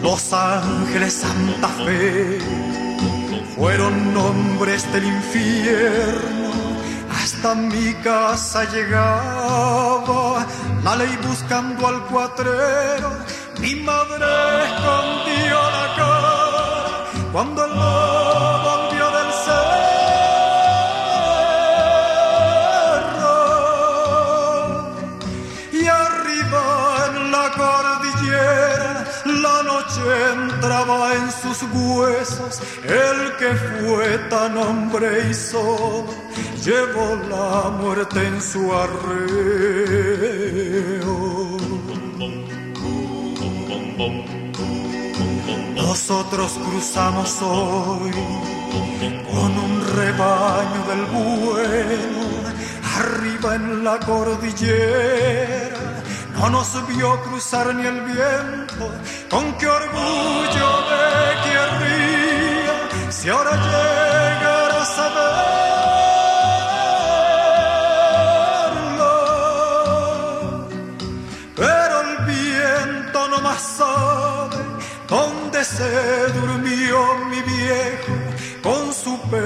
Los 0.03 0.33
ángeles 0.33 1.13
Santa 1.13 1.69
Fe 1.69 2.39
fueron 3.55 4.15
nombres 4.15 4.91
del 4.93 5.05
infierno. 5.05 6.51
Hasta 7.11 7.55
mi 7.55 7.95
casa 8.03 8.65
llegaba 8.73 10.45
la 10.83 10.97
ley 10.97 11.19
buscando 11.29 11.87
al 11.87 12.03
cuatrero. 12.07 13.11
Mi 13.61 13.77
madre 13.77 14.27
escondió 14.65 15.36
llevó 36.65 37.17
la 37.29 37.71
muerte 37.71 38.27
en 38.27 38.41
su 38.41 38.73
arreo. 38.73 39.17
Nosotros 45.75 46.53
cruzamos 46.65 47.43
hoy 47.43 48.13
con 49.31 49.59
un 49.59 49.85
rebaño 49.97 50.85
del 50.91 51.05
bueno, 51.07 52.23
arriba 52.99 53.55
en 53.57 53.85
la 53.85 53.99
cordillera. 54.01 55.77
No 56.39 56.51
nos 56.51 56.87
vio 56.87 57.21
cruzar 57.23 57.75
ni 57.75 57.87
el 57.87 58.01
viento, 58.03 58.91
con 59.31 59.55
qué 59.59 59.67
orgullo 59.67 60.69
me 60.91 61.51
querría 61.51 62.27
si 63.11 63.29
ahora 63.31 63.53
llegara 63.57 64.06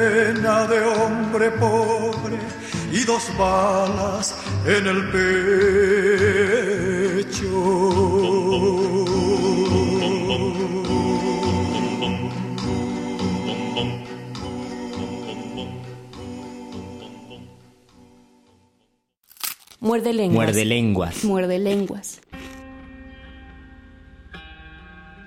pena 0.01 0.67
de 0.67 0.81
hombre 0.81 1.51
pobre 1.53 2.39
y 2.91 3.05
dos 3.05 3.31
balas 3.39 4.35
en 4.67 4.87
el 4.87 5.11
pecho. 5.11 6.31
Muerde 19.81 20.13
lenguas. 20.15 20.35
Muerde 20.35 20.65
lenguas. 20.65 21.25
Muerde 21.25 21.59
lenguas. 21.59 22.21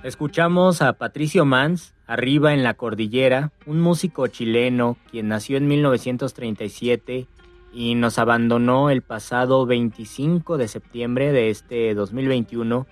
Escuchamos 0.03 0.81
a 0.81 0.93
Patricio 0.93 1.45
Mans, 1.45 1.93
arriba 2.13 2.53
en 2.53 2.61
la 2.61 2.75
cordillera, 2.75 3.51
un 3.65 3.81
músico 3.81 4.27
chileno 4.27 4.97
quien 5.09 5.29
nació 5.29 5.57
en 5.57 5.67
1937 5.67 7.25
y 7.73 7.95
nos 7.95 8.19
abandonó 8.19 8.91
el 8.91 9.01
pasado 9.01 9.65
25 9.65 10.59
de 10.59 10.67
septiembre 10.67 11.31
de 11.31 11.49
este 11.49 11.95
2021. 11.95 12.85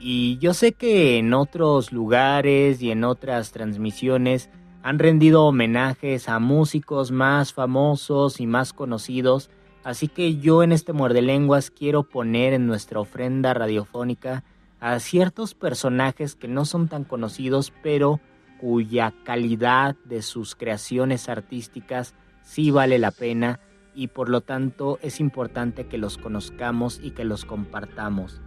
Y 0.00 0.38
yo 0.38 0.52
sé 0.52 0.72
que 0.72 1.16
en 1.18 1.32
otros 1.32 1.92
lugares 1.92 2.82
y 2.82 2.90
en 2.90 3.04
otras 3.04 3.52
transmisiones 3.52 4.50
han 4.82 4.98
rendido 4.98 5.44
homenajes 5.44 6.28
a 6.28 6.40
músicos 6.40 7.12
más 7.12 7.52
famosos 7.52 8.40
y 8.40 8.48
más 8.48 8.72
conocidos, 8.72 9.48
así 9.84 10.08
que 10.08 10.38
yo 10.38 10.64
en 10.64 10.72
este 10.72 10.92
Muerde 10.92 11.22
Lenguas 11.22 11.70
quiero 11.70 12.02
poner 12.02 12.52
en 12.52 12.66
nuestra 12.66 12.98
ofrenda 12.98 13.54
radiofónica 13.54 14.42
a 14.80 14.98
ciertos 14.98 15.54
personajes 15.54 16.34
que 16.34 16.48
no 16.48 16.64
son 16.64 16.88
tan 16.88 17.04
conocidos, 17.04 17.72
pero 17.80 18.20
cuya 18.60 19.12
calidad 19.24 19.96
de 20.04 20.22
sus 20.22 20.54
creaciones 20.54 21.28
artísticas 21.28 22.14
sí 22.42 22.70
vale 22.70 22.98
la 22.98 23.10
pena 23.10 23.60
y 23.94 24.08
por 24.08 24.28
lo 24.28 24.40
tanto 24.42 24.98
es 25.02 25.20
importante 25.20 25.86
que 25.86 25.98
los 25.98 26.18
conozcamos 26.18 27.00
y 27.02 27.12
que 27.12 27.24
los 27.24 27.44
compartamos. 27.44 28.40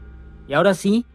Y 0.47 0.53
ahora 0.53 0.73
sí, 0.73 1.05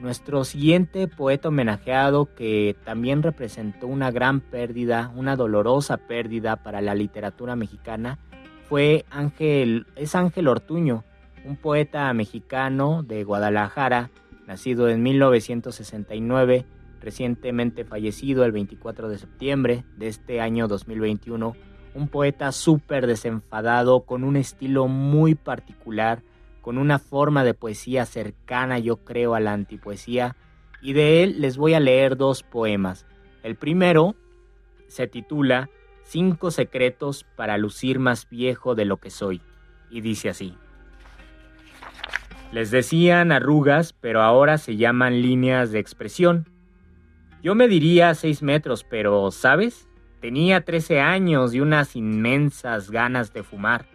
nuestro 0.00 0.44
siguiente 0.44 1.08
poeta 1.08 1.48
homenajeado 1.48 2.34
que 2.34 2.76
también 2.84 3.22
representó 3.22 3.86
una 3.86 4.10
gran 4.10 4.40
pérdida, 4.40 5.12
una 5.14 5.36
dolorosa 5.36 5.96
pérdida 5.96 6.56
para 6.56 6.80
la 6.80 6.94
literatura 6.94 7.56
mexicana, 7.56 8.18
fue 8.68 9.04
Ángel, 9.10 9.86
es 9.96 10.14
Ángel 10.14 10.48
Ortuño, 10.48 11.04
un 11.44 11.56
poeta 11.56 12.12
mexicano 12.14 13.02
de 13.02 13.24
Guadalajara, 13.24 14.10
nacido 14.46 14.88
en 14.88 15.02
1969 15.02 16.64
recientemente 17.00 17.84
fallecido 17.84 18.44
el 18.44 18.52
24 18.52 19.08
de 19.08 19.18
septiembre 19.18 19.84
de 19.96 20.08
este 20.08 20.40
año 20.40 20.68
2021, 20.68 21.56
un 21.94 22.08
poeta 22.08 22.52
súper 22.52 23.06
desenfadado, 23.06 24.02
con 24.02 24.22
un 24.22 24.36
estilo 24.36 24.86
muy 24.86 25.34
particular, 25.34 26.22
con 26.60 26.78
una 26.78 26.98
forma 26.98 27.42
de 27.42 27.54
poesía 27.54 28.06
cercana, 28.06 28.78
yo 28.78 28.98
creo, 28.98 29.34
a 29.34 29.40
la 29.40 29.52
antipoesía, 29.52 30.36
y 30.82 30.92
de 30.92 31.22
él 31.22 31.40
les 31.40 31.56
voy 31.56 31.74
a 31.74 31.80
leer 31.80 32.16
dos 32.16 32.42
poemas. 32.42 33.06
El 33.42 33.56
primero 33.56 34.14
se 34.86 35.06
titula 35.06 35.68
Cinco 36.02 36.50
secretos 36.50 37.24
para 37.36 37.56
lucir 37.56 38.00
más 38.00 38.28
viejo 38.28 38.74
de 38.74 38.84
lo 38.84 38.96
que 38.96 39.10
soy, 39.10 39.40
y 39.90 40.00
dice 40.00 40.28
así. 40.28 40.56
Les 42.52 42.72
decían 42.72 43.30
arrugas, 43.30 43.92
pero 43.92 44.22
ahora 44.22 44.58
se 44.58 44.76
llaman 44.76 45.22
líneas 45.22 45.70
de 45.70 45.78
expresión. 45.78 46.48
Yo 47.42 47.54
me 47.54 47.68
diría 47.68 48.14
seis 48.14 48.42
metros, 48.42 48.84
pero, 48.84 49.30
¿sabes? 49.30 49.88
Tenía 50.20 50.60
13 50.60 51.00
años 51.00 51.54
y 51.54 51.60
unas 51.60 51.96
inmensas 51.96 52.90
ganas 52.90 53.32
de 53.32 53.42
fumar. 53.42 53.86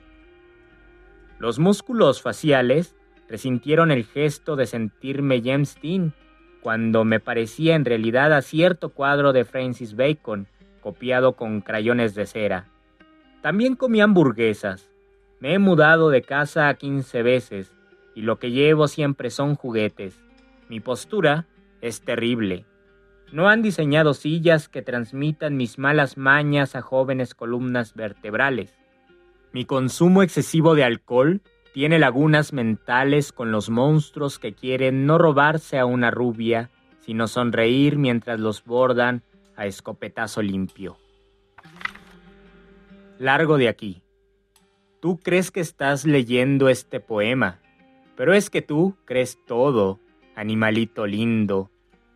Los 1.38 1.60
músculos 1.60 2.24
faciales 2.24 2.96
resintieron 3.30 3.92
el 3.92 4.06
gesto 4.06 4.56
de 4.56 4.66
sentirme 4.66 5.42
James 5.44 5.78
Dean, 5.82 6.14
cuando 6.62 7.06
me 7.06 7.20
parecía 7.20 7.76
en 7.76 7.86
realidad 7.86 8.34
a 8.34 8.42
cierto 8.42 8.90
cuadro 8.90 9.34
de 9.34 9.46
Francis 9.46 9.96
Bacon, 9.96 10.48
copiado 10.82 11.34
con 11.34 11.62
crayones 11.62 12.16
de 12.16 12.26
cera. 12.26 12.66
También 13.44 13.76
comí 13.76 14.02
hamburguesas. 14.02 14.90
Me 15.40 15.54
he 15.54 15.60
mudado 15.60 16.10
de 16.10 16.24
casa 16.24 16.74
15 16.74 17.22
veces 17.22 17.72
y 18.16 18.22
lo 18.22 18.40
que 18.40 18.50
llevo 18.50 18.88
siempre 18.88 19.30
son 19.30 19.54
juguetes. 19.54 20.20
Mi 20.68 20.80
postura 20.80 21.46
es 21.82 22.02
terrible. 22.02 22.66
No 23.32 23.50
han 23.50 23.62
diseñado 23.62 24.14
sillas 24.14 24.70
que 24.70 24.82
transmitan 24.82 25.58
mis 25.58 25.78
malas 25.78 26.18
mañas 26.18 26.76
a 26.76 26.82
jóvenes 26.82 27.36
columnas 27.36 27.94
vertebrales. 27.96 28.74
Mi 29.52 29.66
consumo 29.66 30.24
excesivo 30.24 30.76
de 30.76 30.84
alcohol 30.84 31.42
tiene 31.74 32.00
lagunas 32.00 32.54
mentales 32.54 33.32
con 33.32 33.52
los 33.52 33.70
monstruos 33.70 34.40
que 34.40 34.54
quieren 34.54 35.06
no 35.06 35.18
robarse 35.18 35.78
a 35.78 35.86
una 35.86 36.12
rubia, 36.12 36.70
sino 37.00 37.28
sonreír 37.28 37.98
mientras 37.98 38.40
los 38.40 38.64
bordan 38.64 39.24
a 39.56 39.66
escopetazo 39.66 40.42
limpio. 40.42 40.98
Largo 43.20 43.58
de 43.58 43.70
aquí. 43.70 44.02
Tú 45.00 45.20
crees 45.20 45.52
que 45.52 45.60
estás 45.60 46.06
leyendo 46.06 46.68
este 46.70 47.00
poema, 47.00 47.60
pero 48.16 48.34
es 48.34 48.50
que 48.50 48.62
tú 48.62 48.98
crees 49.06 49.38
todo, 49.46 50.00
animalito 50.36 51.06
lindo, 51.06 51.70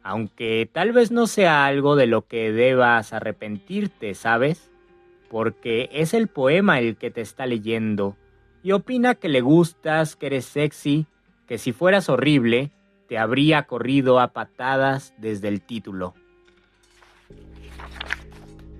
aunque 0.03 0.69
tal 0.71 0.91
vez 0.91 1.11
no 1.11 1.27
sea 1.27 1.65
algo 1.65 1.95
de 1.95 2.07
lo 2.07 2.27
que 2.27 2.51
debas 2.51 3.13
arrepentirte, 3.13 4.13
¿sabes? 4.15 4.71
Porque 5.29 5.89
es 5.91 6.13
el 6.13 6.27
poema 6.27 6.79
el 6.79 6.97
que 6.97 7.11
te 7.11 7.21
está 7.21 7.45
leyendo, 7.45 8.15
y 8.63 8.71
opina 8.71 9.15
que 9.15 9.29
le 9.29 9.41
gustas, 9.41 10.15
que 10.15 10.27
eres 10.27 10.45
sexy, 10.45 11.05
que 11.47 11.57
si 11.57 11.71
fueras 11.71 12.09
horrible, 12.09 12.71
te 13.07 13.17
habría 13.17 13.63
corrido 13.63 14.19
a 14.19 14.33
patadas 14.33 15.13
desde 15.17 15.47
el 15.47 15.61
título. 15.61 16.13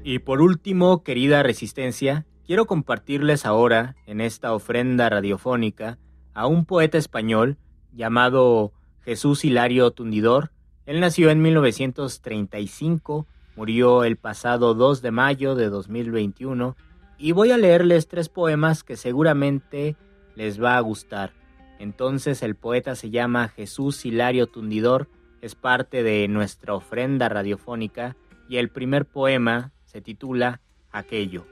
Y 0.04 0.20
por 0.20 0.42
último, 0.42 1.04
querida 1.04 1.44
Resistencia, 1.44 2.26
quiero 2.46 2.66
compartirles 2.66 3.46
ahora, 3.46 3.96
en 4.06 4.22
esta 4.22 4.54
ofrenda 4.54 5.10
radiofónica, 5.10 5.98
a 6.34 6.48
un 6.48 6.66
poeta 6.66 6.98
español 6.98 7.58
llamado 7.92 8.72
Jesús 9.04 9.44
Hilario 9.44 9.92
Tundidor. 9.92 10.52
Él 10.90 11.02
nació 11.02 11.30
en 11.30 11.40
1935, 11.44 13.28
murió 13.56 14.04
el 14.04 14.18
pasado 14.18 14.74
2 14.74 15.04
de 15.04 15.12
mayo 15.12 15.54
de 15.54 15.70
2021 15.70 16.76
y 17.20 17.32
voy 17.32 17.52
a 17.52 17.60
leerles 17.60 18.08
tres 18.08 18.28
poemas 18.28 18.84
que 18.84 18.98
seguramente 18.98 19.96
les 20.34 20.60
va 20.60 20.78
a 20.78 20.80
gustar. 20.80 21.34
Entonces 21.78 22.42
el 22.42 22.56
poeta 22.56 22.96
se 22.96 23.12
llama 23.12 23.50
Jesús 23.50 24.04
Hilario 24.04 24.48
Tundidor, 24.48 25.10
es 25.42 25.54
parte 25.54 26.02
de 26.02 26.28
nuestra 26.28 26.74
ofrenda 26.74 27.30
radiofónica 27.30 28.16
y 28.50 28.58
el 28.58 28.70
primer 28.70 29.06
poema 29.06 29.72
se 29.86 30.02
titula 30.02 30.60
Aquello. 30.92 31.46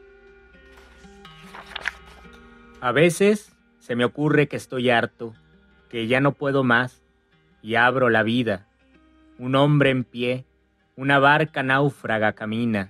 A 2.81 2.91
veces 2.91 3.55
se 3.77 3.95
me 3.95 4.03
ocurre 4.03 4.47
que 4.47 4.57
estoy 4.57 4.89
harto, 4.89 5.35
que 5.89 6.07
ya 6.07 6.21
no 6.21 6.31
puedo 6.31 6.63
más, 6.63 7.03
y 7.61 7.75
abro 7.75 8.09
la 8.09 8.23
vida. 8.23 8.66
Un 9.39 9.55
hombre 9.55 9.91
en 9.91 10.03
pie, 10.03 10.45
una 10.95 11.19
barca 11.19 11.61
náufraga 11.61 12.33
camina. 12.33 12.89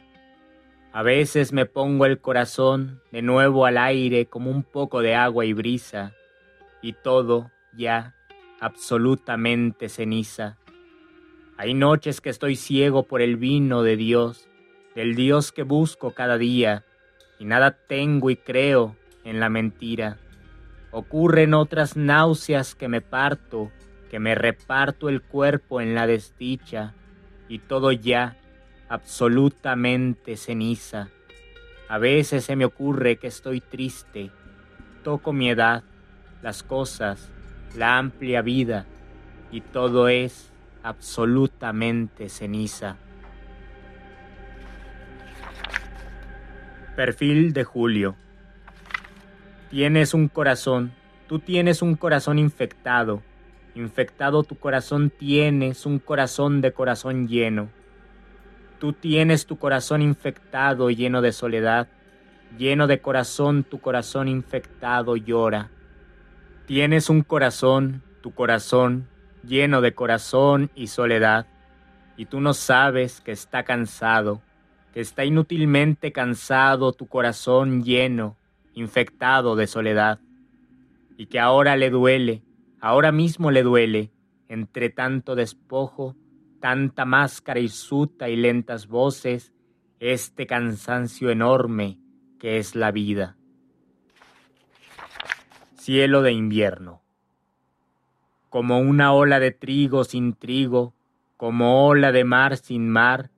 A 0.94 1.04
veces 1.04 1.52
me 1.52 1.66
pongo 1.66 2.06
el 2.06 2.22
corazón 2.22 3.02
de 3.12 3.22
nuevo 3.22 3.66
al 3.66 3.78
aire 3.78 4.28
como 4.28 4.50
un 4.50 4.64
poco 4.64 5.02
de 5.02 5.14
agua 5.14 5.46
y 5.46 5.52
brisa, 5.52 6.14
y 6.82 6.94
todo 6.94 7.52
ya 7.78 8.16
absolutamente 8.62 9.90
ceniza. 9.90 10.58
Hay 11.58 11.74
noches 11.74 12.22
que 12.22 12.30
estoy 12.30 12.56
ciego 12.56 13.04
por 13.04 13.22
el 13.22 13.36
vino 13.36 13.84
de 13.84 13.98
Dios, 13.98 14.48
del 14.96 15.16
Dios 15.16 15.52
que 15.52 15.64
busco 15.64 16.12
cada 16.12 16.38
día, 16.38 16.86
y 17.40 17.46
nada 17.46 17.72
tengo 17.72 18.30
y 18.30 18.38
creo 18.38 18.96
en 19.26 19.42
la 19.42 19.50
mentira. 19.50 20.18
Ocurren 20.92 21.54
otras 21.54 21.98
náuseas 21.98 22.74
que 22.74 22.88
me 22.88 23.02
parto, 23.02 23.70
que 24.10 24.20
me 24.20 24.36
reparto 24.36 25.10
el 25.10 25.22
cuerpo 25.22 25.82
en 25.82 25.96
la 25.96 26.08
desdicha, 26.08 26.94
y 27.50 27.60
todo 27.60 27.92
ya 27.92 28.38
absolutamente 28.90 30.38
ceniza. 30.38 31.10
A 31.90 31.98
veces 31.98 32.46
se 32.46 32.56
me 32.56 32.66
ocurre 32.66 33.18
que 33.18 33.28
estoy 33.28 33.62
triste, 33.62 34.32
toco 35.04 35.32
mi 35.34 35.50
edad, 35.50 35.84
las 36.42 36.64
cosas, 36.64 37.30
la 37.76 37.98
amplia 37.98 38.42
vida, 38.42 38.86
y 39.52 39.62
todo 39.62 40.08
es 40.10 40.52
absolutamente 40.84 42.30
ceniza. 42.30 42.98
Perfil 46.96 47.54
de 47.54 47.64
Julio. 47.64 48.16
Tienes 49.70 50.14
un 50.14 50.30
corazón, 50.30 50.94
tú 51.28 51.40
tienes 51.40 51.82
un 51.82 51.96
corazón 51.96 52.40
infectado. 52.40 53.22
Infectado 53.78 54.42
tu 54.42 54.56
corazón 54.56 55.12
tienes 55.12 55.86
un 55.86 56.00
corazón 56.00 56.62
de 56.62 56.72
corazón 56.72 57.28
lleno. 57.28 57.70
Tú 58.80 58.92
tienes 58.92 59.46
tu 59.46 59.60
corazón 59.60 60.02
infectado 60.02 60.90
lleno 60.90 61.22
de 61.22 61.32
soledad. 61.32 61.88
Lleno 62.58 62.88
de 62.88 63.02
corazón 63.02 63.64
tu 63.64 63.80
corazón 63.80 64.30
infectado 64.30 65.16
llora. 65.16 65.70
Tienes 66.66 67.08
un 67.12 67.22
corazón, 67.22 68.02
tu 68.24 68.34
corazón, 68.34 69.08
lleno 69.44 69.82
de 69.82 69.94
corazón 69.94 70.72
y 70.74 70.88
soledad. 70.88 71.46
Y 72.18 72.26
tú 72.26 72.42
no 72.42 72.56
sabes 72.56 73.22
que 73.22 73.32
está 73.32 73.62
cansado, 73.62 74.42
que 74.92 75.02
está 75.02 75.24
inútilmente 75.24 76.12
cansado 76.12 76.94
tu 76.94 77.06
corazón 77.06 77.84
lleno 77.84 78.38
infectado 78.74 79.56
de 79.56 79.68
soledad, 79.68 80.18
y 81.16 81.28
que 81.28 81.40
ahora 81.40 81.76
le 81.76 81.92
duele, 81.92 82.42
ahora 82.80 83.12
mismo 83.12 83.52
le 83.52 83.64
duele, 83.64 84.12
entre 84.48 84.90
tanto 84.90 85.36
despojo, 85.36 86.16
tanta 86.60 87.06
máscara 87.06 87.60
hirsuta 87.60 88.30
y 88.30 88.36
lentas 88.36 88.88
voces, 88.88 89.54
este 90.00 90.48
cansancio 90.48 91.30
enorme 91.30 92.00
que 92.40 92.58
es 92.58 92.76
la 92.76 92.92
vida. 92.92 93.36
Cielo 95.76 96.22
de 96.22 96.32
invierno. 96.34 97.02
Como 98.50 98.80
una 98.80 99.14
ola 99.14 99.40
de 99.40 99.52
trigo 99.52 100.04
sin 100.04 100.34
trigo, 100.34 100.94
como 101.36 101.88
ola 101.88 102.12
de 102.12 102.24
mar 102.24 102.58
sin 102.58 102.90
mar, 102.90 103.32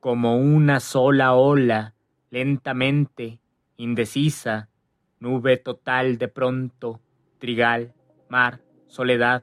como 0.00 0.36
una 0.36 0.80
sola 0.80 1.34
ola, 1.34 1.94
lentamente, 2.30 3.40
indecisa, 3.76 4.68
nube 5.20 5.58
total 5.58 6.18
de 6.18 6.28
pronto, 6.28 7.00
trigal, 7.38 7.94
mar, 8.28 8.61
soledad, 8.92 9.42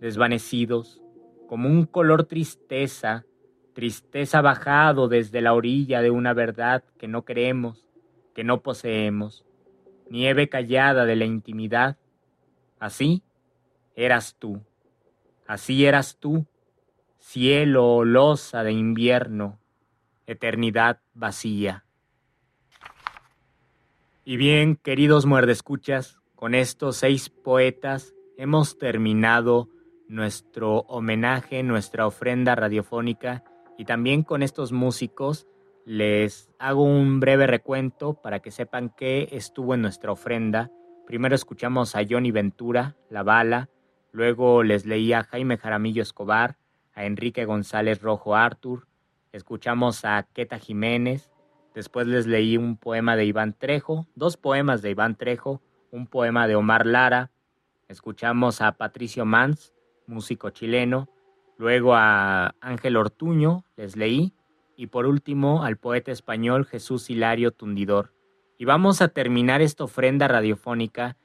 desvanecidos, 0.00 1.02
como 1.46 1.68
un 1.68 1.84
color 1.84 2.24
tristeza, 2.24 3.26
tristeza 3.74 4.40
bajado 4.40 5.08
desde 5.08 5.42
la 5.42 5.52
orilla 5.52 6.00
de 6.00 6.10
una 6.10 6.32
verdad 6.32 6.82
que 6.96 7.06
no 7.06 7.26
creemos, 7.26 7.86
que 8.34 8.44
no 8.44 8.62
poseemos, 8.62 9.44
nieve 10.08 10.48
callada 10.48 11.04
de 11.04 11.16
la 11.16 11.26
intimidad. 11.26 11.98
Así 12.80 13.22
eras 13.94 14.36
tú, 14.38 14.62
así 15.46 15.84
eras 15.84 16.16
tú, 16.18 16.46
cielo 17.18 17.96
olosa 17.96 18.64
de 18.64 18.72
invierno, 18.72 19.58
eternidad 20.26 20.98
vacía. 21.12 21.84
Y 24.24 24.38
bien, 24.38 24.76
queridos 24.76 25.26
muerdescuchas, 25.26 26.22
con 26.36 26.54
estos 26.54 26.96
seis 26.96 27.28
poetas 27.28 28.14
hemos 28.36 28.78
terminado 28.78 29.68
nuestro 30.08 30.80
homenaje, 30.88 31.62
nuestra 31.62 32.06
ofrenda 32.06 32.54
radiofónica 32.54 33.44
Y 33.78 33.84
también 33.84 34.22
con 34.22 34.42
estos 34.42 34.72
músicos 34.72 35.46
les 35.84 36.50
hago 36.58 36.84
un 36.84 37.18
breve 37.18 37.46
recuento 37.46 38.14
para 38.14 38.40
que 38.40 38.50
sepan 38.50 38.92
qué 38.96 39.28
estuvo 39.32 39.74
en 39.74 39.82
nuestra 39.82 40.12
ofrenda. 40.12 40.70
Primero 41.06 41.34
escuchamos 41.34 41.96
a 41.96 42.02
Johnny 42.08 42.30
Ventura, 42.30 42.96
La 43.10 43.22
Bala, 43.22 43.68
luego 44.12 44.62
les 44.62 44.86
leí 44.86 45.12
a 45.12 45.24
Jaime 45.24 45.56
Jaramillo 45.56 46.02
Escobar, 46.02 46.58
a 46.94 47.04
Enrique 47.04 47.44
González 47.44 48.00
Rojo 48.00 48.36
Artur, 48.36 48.86
escuchamos 49.32 50.04
a 50.04 50.22
Queta 50.32 50.58
Jiménez, 50.58 51.32
después 51.74 52.06
les 52.06 52.26
leí 52.26 52.56
un 52.56 52.76
poema 52.76 53.16
de 53.16 53.24
Iván 53.24 53.54
Trejo, 53.54 54.06
dos 54.14 54.36
poemas 54.36 54.82
de 54.82 54.90
Iván 54.90 55.16
Trejo, 55.16 55.60
un 55.90 56.06
poema 56.06 56.46
de 56.46 56.54
Omar 56.54 56.86
Lara, 56.86 57.30
escuchamos 57.92 58.62
a 58.62 58.72
Patricio 58.72 59.24
Mans, 59.24 59.72
músico 60.06 60.50
chileno, 60.50 61.08
luego 61.58 61.94
a 61.94 62.54
Ángel 62.60 62.96
Ortuño, 62.96 63.64
les 63.76 63.96
leí, 63.96 64.32
y 64.76 64.86
por 64.88 65.06
último 65.06 65.62
al 65.62 65.76
poeta 65.76 66.10
español 66.10 66.64
Jesús 66.64 67.10
Hilario 67.10 67.52
Tundidor. 67.52 68.14
Y 68.58 68.64
vamos 68.64 69.02
a 69.02 69.08
terminar 69.08 69.60
esta 69.60 69.84
ofrenda 69.84 70.26
radiofónica 70.26 71.16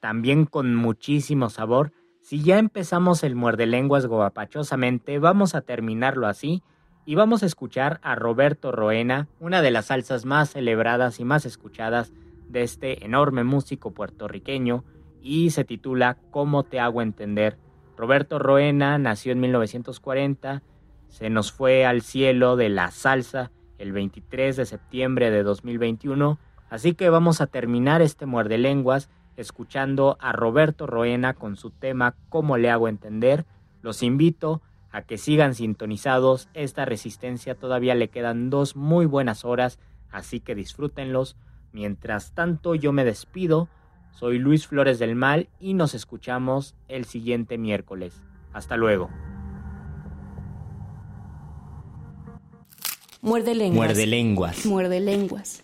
también 0.00 0.46
con 0.46 0.74
muchísimo 0.74 1.50
sabor. 1.50 1.92
Si 2.20 2.42
ya 2.42 2.58
empezamos 2.58 3.24
el 3.24 3.34
muerde 3.34 3.66
lenguas 3.66 4.06
gobapachosamente, 4.06 5.18
vamos 5.18 5.54
a 5.54 5.62
terminarlo 5.62 6.26
así 6.26 6.62
y 7.04 7.16
vamos 7.16 7.42
a 7.42 7.46
escuchar 7.46 7.98
a 8.02 8.14
Roberto 8.14 8.70
Roena, 8.70 9.28
una 9.40 9.62
de 9.62 9.70
las 9.70 9.86
salsas 9.86 10.24
más 10.24 10.50
celebradas 10.50 11.20
y 11.20 11.24
más 11.24 11.44
escuchadas 11.44 12.12
de 12.48 12.62
este 12.62 13.04
enorme 13.04 13.42
músico 13.44 13.92
puertorriqueño 13.92 14.84
y 15.24 15.50
se 15.50 15.64
titula 15.64 16.18
¿Cómo 16.30 16.62
te 16.62 16.78
hago 16.78 17.02
entender? 17.02 17.56
Roberto 17.96 18.38
Roena 18.38 18.98
nació 18.98 19.32
en 19.32 19.40
1940, 19.40 20.62
se 21.08 21.30
nos 21.30 21.50
fue 21.50 21.86
al 21.86 22.02
cielo 22.02 22.56
de 22.56 22.68
la 22.68 22.90
salsa 22.90 23.50
el 23.78 23.92
23 23.92 24.56
de 24.56 24.66
septiembre 24.66 25.30
de 25.30 25.42
2021, 25.42 26.38
así 26.68 26.94
que 26.94 27.08
vamos 27.08 27.40
a 27.40 27.46
terminar 27.46 28.02
este 28.02 28.26
muerde 28.26 28.58
lenguas 28.58 29.08
escuchando 29.36 30.16
a 30.20 30.32
Roberto 30.32 30.86
Roena 30.86 31.34
con 31.34 31.56
su 31.56 31.70
tema 31.70 32.14
¿Cómo 32.28 32.58
le 32.58 32.70
hago 32.70 32.86
entender? 32.86 33.46
Los 33.80 34.02
invito 34.02 34.60
a 34.90 35.02
que 35.02 35.18
sigan 35.18 35.54
sintonizados. 35.54 36.48
Esta 36.54 36.84
resistencia 36.84 37.54
todavía 37.54 37.94
le 37.94 38.10
quedan 38.10 38.50
dos 38.50 38.76
muy 38.76 39.06
buenas 39.06 39.44
horas, 39.44 39.80
así 40.10 40.38
que 40.38 40.54
disfrútenlos. 40.54 41.36
Mientras 41.72 42.32
tanto, 42.34 42.76
yo 42.76 42.92
me 42.92 43.04
despido. 43.04 43.68
Soy 44.14 44.38
Luis 44.38 44.68
Flores 44.68 45.00
del 45.00 45.16
Mal 45.16 45.48
y 45.58 45.74
nos 45.74 45.92
escuchamos 45.92 46.76
el 46.86 47.04
siguiente 47.04 47.58
miércoles. 47.58 48.14
Hasta 48.52 48.76
luego. 48.76 49.10
Muerde 53.22 53.56
lenguas. 53.56 53.76
Muerde 53.76 54.06
lenguas. 54.06 54.66
Muerde 54.66 55.00
lenguas. 55.00 55.63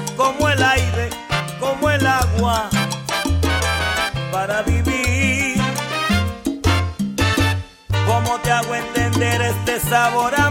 este 10.03 10.50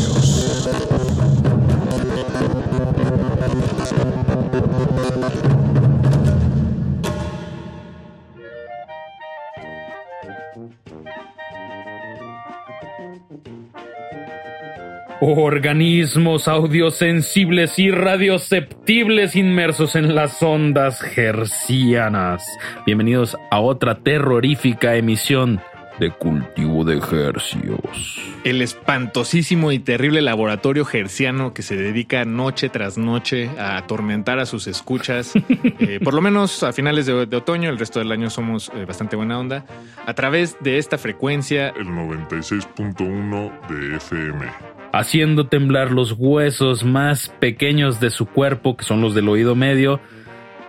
Organismos 15.51 16.47
audiosensibles 16.47 17.77
y 17.77 17.91
radioceptibles 17.91 19.35
inmersos 19.35 19.97
en 19.97 20.15
las 20.15 20.41
ondas 20.41 21.03
hercianas. 21.17 22.41
Bienvenidos 22.85 23.35
a 23.51 23.59
otra 23.59 23.95
terrorífica 23.95 24.95
emisión 24.95 25.59
de 25.99 26.09
Cultivo 26.11 26.85
de 26.85 26.99
Hercios. 26.99 28.21
El 28.45 28.61
espantosísimo 28.61 29.73
y 29.73 29.79
terrible 29.79 30.21
laboratorio 30.21 30.87
herciano 30.89 31.53
que 31.53 31.63
se 31.63 31.75
dedica 31.75 32.23
noche 32.23 32.69
tras 32.69 32.97
noche 32.97 33.49
a 33.59 33.75
atormentar 33.75 34.39
a 34.39 34.45
sus 34.45 34.67
escuchas, 34.67 35.33
eh, 35.79 35.99
por 36.01 36.13
lo 36.13 36.21
menos 36.21 36.63
a 36.63 36.71
finales 36.71 37.07
de, 37.07 37.25
de, 37.25 37.35
otoño, 37.35 37.69
el 37.69 37.77
resto 37.77 37.99
del 37.99 38.13
año 38.13 38.29
somos 38.29 38.71
eh, 38.73 38.85
bastante 38.85 39.17
buena 39.17 39.37
onda, 39.37 39.65
a 40.05 40.13
través 40.13 40.55
de 40.61 40.77
esta 40.77 40.97
frecuencia. 40.97 41.73
El 41.77 41.87
96.1 41.87 43.67
de 43.67 43.97
FM 43.97 44.80
haciendo 44.93 45.47
temblar 45.47 45.91
los 45.91 46.13
huesos 46.17 46.83
más 46.83 47.33
pequeños 47.39 47.99
de 47.99 48.09
su 48.09 48.25
cuerpo, 48.25 48.75
que 48.75 48.83
son 48.83 49.01
los 49.01 49.15
del 49.15 49.29
oído 49.29 49.55
medio. 49.55 49.99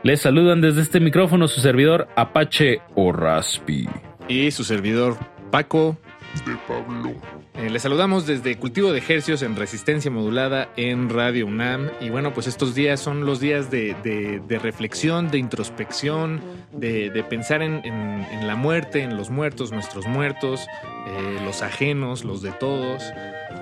Les 0.02 0.20
saludan 0.20 0.60
desde 0.60 0.82
este 0.82 1.00
micrófono 1.00 1.48
su 1.48 1.60
servidor 1.60 2.08
Apache 2.16 2.80
o 2.94 3.12
Raspi. 3.12 3.88
Y 4.28 4.50
su 4.50 4.64
servidor 4.64 5.16
Paco 5.50 5.98
de 6.40 6.56
Pablo. 6.66 7.14
Eh, 7.54 7.78
saludamos 7.78 8.26
desde 8.26 8.56
Cultivo 8.56 8.92
de 8.92 8.98
Ejercios 8.98 9.42
en 9.42 9.56
Resistencia 9.56 10.10
Modulada 10.10 10.68
en 10.76 11.10
Radio 11.10 11.46
UNAM. 11.46 11.90
Y 12.00 12.10
bueno, 12.10 12.32
pues 12.32 12.46
estos 12.46 12.74
días 12.74 13.00
son 13.00 13.26
los 13.26 13.40
días 13.40 13.70
de, 13.70 14.40
reflexión, 14.62 15.30
de 15.30 15.38
introspección, 15.38 16.40
de, 16.72 17.24
pensar 17.28 17.62
en, 17.62 17.84
en, 17.84 18.26
en, 18.30 18.46
la 18.46 18.56
muerte, 18.56 19.02
en 19.02 19.16
los 19.16 19.30
muertos, 19.30 19.72
nuestros 19.72 20.06
muertos, 20.06 20.66
eh, 21.06 21.38
los 21.44 21.62
ajenos, 21.62 22.24
los 22.24 22.42
de 22.42 22.52
todos. 22.52 23.02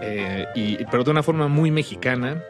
Eh, 0.02 0.46
y, 0.54 0.84
pero 0.86 1.04
de 1.04 1.10
una 1.10 1.22
forma 1.22 1.48
muy 1.48 1.70
mexicana. 1.70 2.42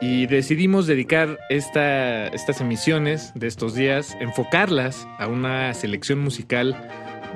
Y 0.00 0.26
decidimos 0.26 0.86
dedicar 0.86 1.38
esta, 1.48 2.26
estas 2.28 2.60
emisiones 2.60 3.32
de 3.34 3.46
estos 3.46 3.74
días, 3.74 4.16
enfocarlas 4.20 5.06
a 5.18 5.28
una 5.28 5.72
selección 5.72 6.18
musical 6.18 6.76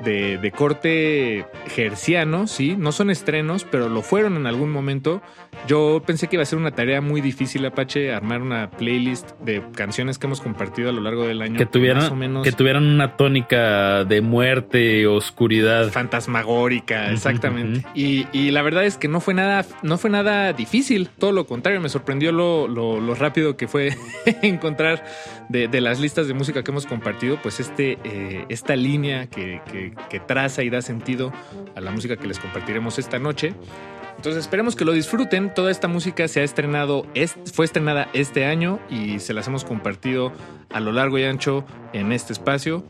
de, 0.03 0.37
de, 0.37 0.51
corte 0.51 1.45
gerciano, 1.67 2.47
sí, 2.47 2.75
no 2.77 2.91
son 2.91 3.09
estrenos, 3.09 3.65
pero 3.69 3.89
lo 3.89 4.01
fueron 4.01 4.37
en 4.37 4.47
algún 4.47 4.71
momento. 4.71 5.21
Yo 5.67 6.01
pensé 6.05 6.27
que 6.27 6.35
iba 6.35 6.43
a 6.43 6.45
ser 6.45 6.59
una 6.59 6.71
tarea 6.71 7.01
muy 7.01 7.21
difícil, 7.21 7.65
Apache, 7.65 8.13
armar 8.13 8.41
una 8.41 8.69
playlist 8.69 9.31
de 9.39 9.63
canciones 9.75 10.17
que 10.17 10.27
hemos 10.27 10.41
compartido 10.41 10.89
a 10.89 10.91
lo 10.91 11.01
largo 11.01 11.25
del 11.27 11.41
año. 11.41 11.57
Que 11.57 11.65
tuvieran, 11.65 12.03
más 12.03 12.11
o 12.11 12.15
menos 12.15 12.43
que 12.43 12.51
tuvieran 12.51 12.85
una 12.85 13.17
tónica 13.17 14.03
de 14.05 14.21
muerte, 14.21 15.07
oscuridad. 15.07 15.89
Fantasmagórica, 15.91 17.11
exactamente. 17.11 17.79
Uh 17.79 17.81
-huh. 17.83 17.91
y, 17.93 18.27
y, 18.31 18.51
la 18.51 18.61
verdad 18.61 18.85
es 18.85 18.97
que 18.97 19.07
no 19.07 19.19
fue 19.19 19.33
nada, 19.33 19.65
no 19.83 19.97
fue 19.97 20.09
nada 20.09 20.53
difícil, 20.53 21.09
todo 21.09 21.31
lo 21.31 21.45
contrario, 21.45 21.81
me 21.81 21.89
sorprendió 21.89 22.31
lo, 22.31 22.67
lo, 22.67 22.99
lo 22.99 23.15
rápido 23.15 23.57
que 23.57 23.67
fue 23.67 23.95
encontrar 24.41 25.03
de, 25.49 25.67
de, 25.67 25.81
las 25.81 25.99
listas 25.99 26.27
de 26.27 26.33
música 26.33 26.63
que 26.63 26.71
hemos 26.71 26.85
compartido, 26.85 27.37
pues 27.41 27.59
este, 27.59 27.97
eh, 28.03 28.45
esta 28.49 28.75
línea 28.75 29.27
que, 29.27 29.61
que 29.71 29.88
que, 29.91 30.19
traza 30.19 30.63
y 30.63 30.69
da 30.69 30.81
sentido 30.81 31.31
a 31.75 31.81
la 31.81 31.91
música 31.91 32.17
que 32.17 32.27
les 32.27 32.39
compartiremos 32.39 32.99
esta 32.99 33.19
noche. 33.19 33.53
Entonces 34.17 34.41
esperemos 34.41 34.75
que 34.75 34.83
lo 34.85 34.91
disfruten. 34.91 35.53
Toda 35.53 35.71
esta 35.71 35.87
música 35.87 36.27
se 36.27 36.41
ha 36.41 36.43
estrenado, 36.43 37.05
es- 37.13 37.35
fue 37.53 37.65
estrenada 37.65 38.09
este 38.13 38.45
año 38.45 38.79
y 38.89 39.19
se 39.19 39.33
las 39.33 39.47
hemos 39.47 39.63
compartido 39.63 40.33
a 40.71 40.79
lo 40.81 40.91
largo 40.91 41.17
y 41.17 41.23
ancho 41.23 41.63
en 41.93 42.11
este 42.11 42.33
espacio. 42.33 42.83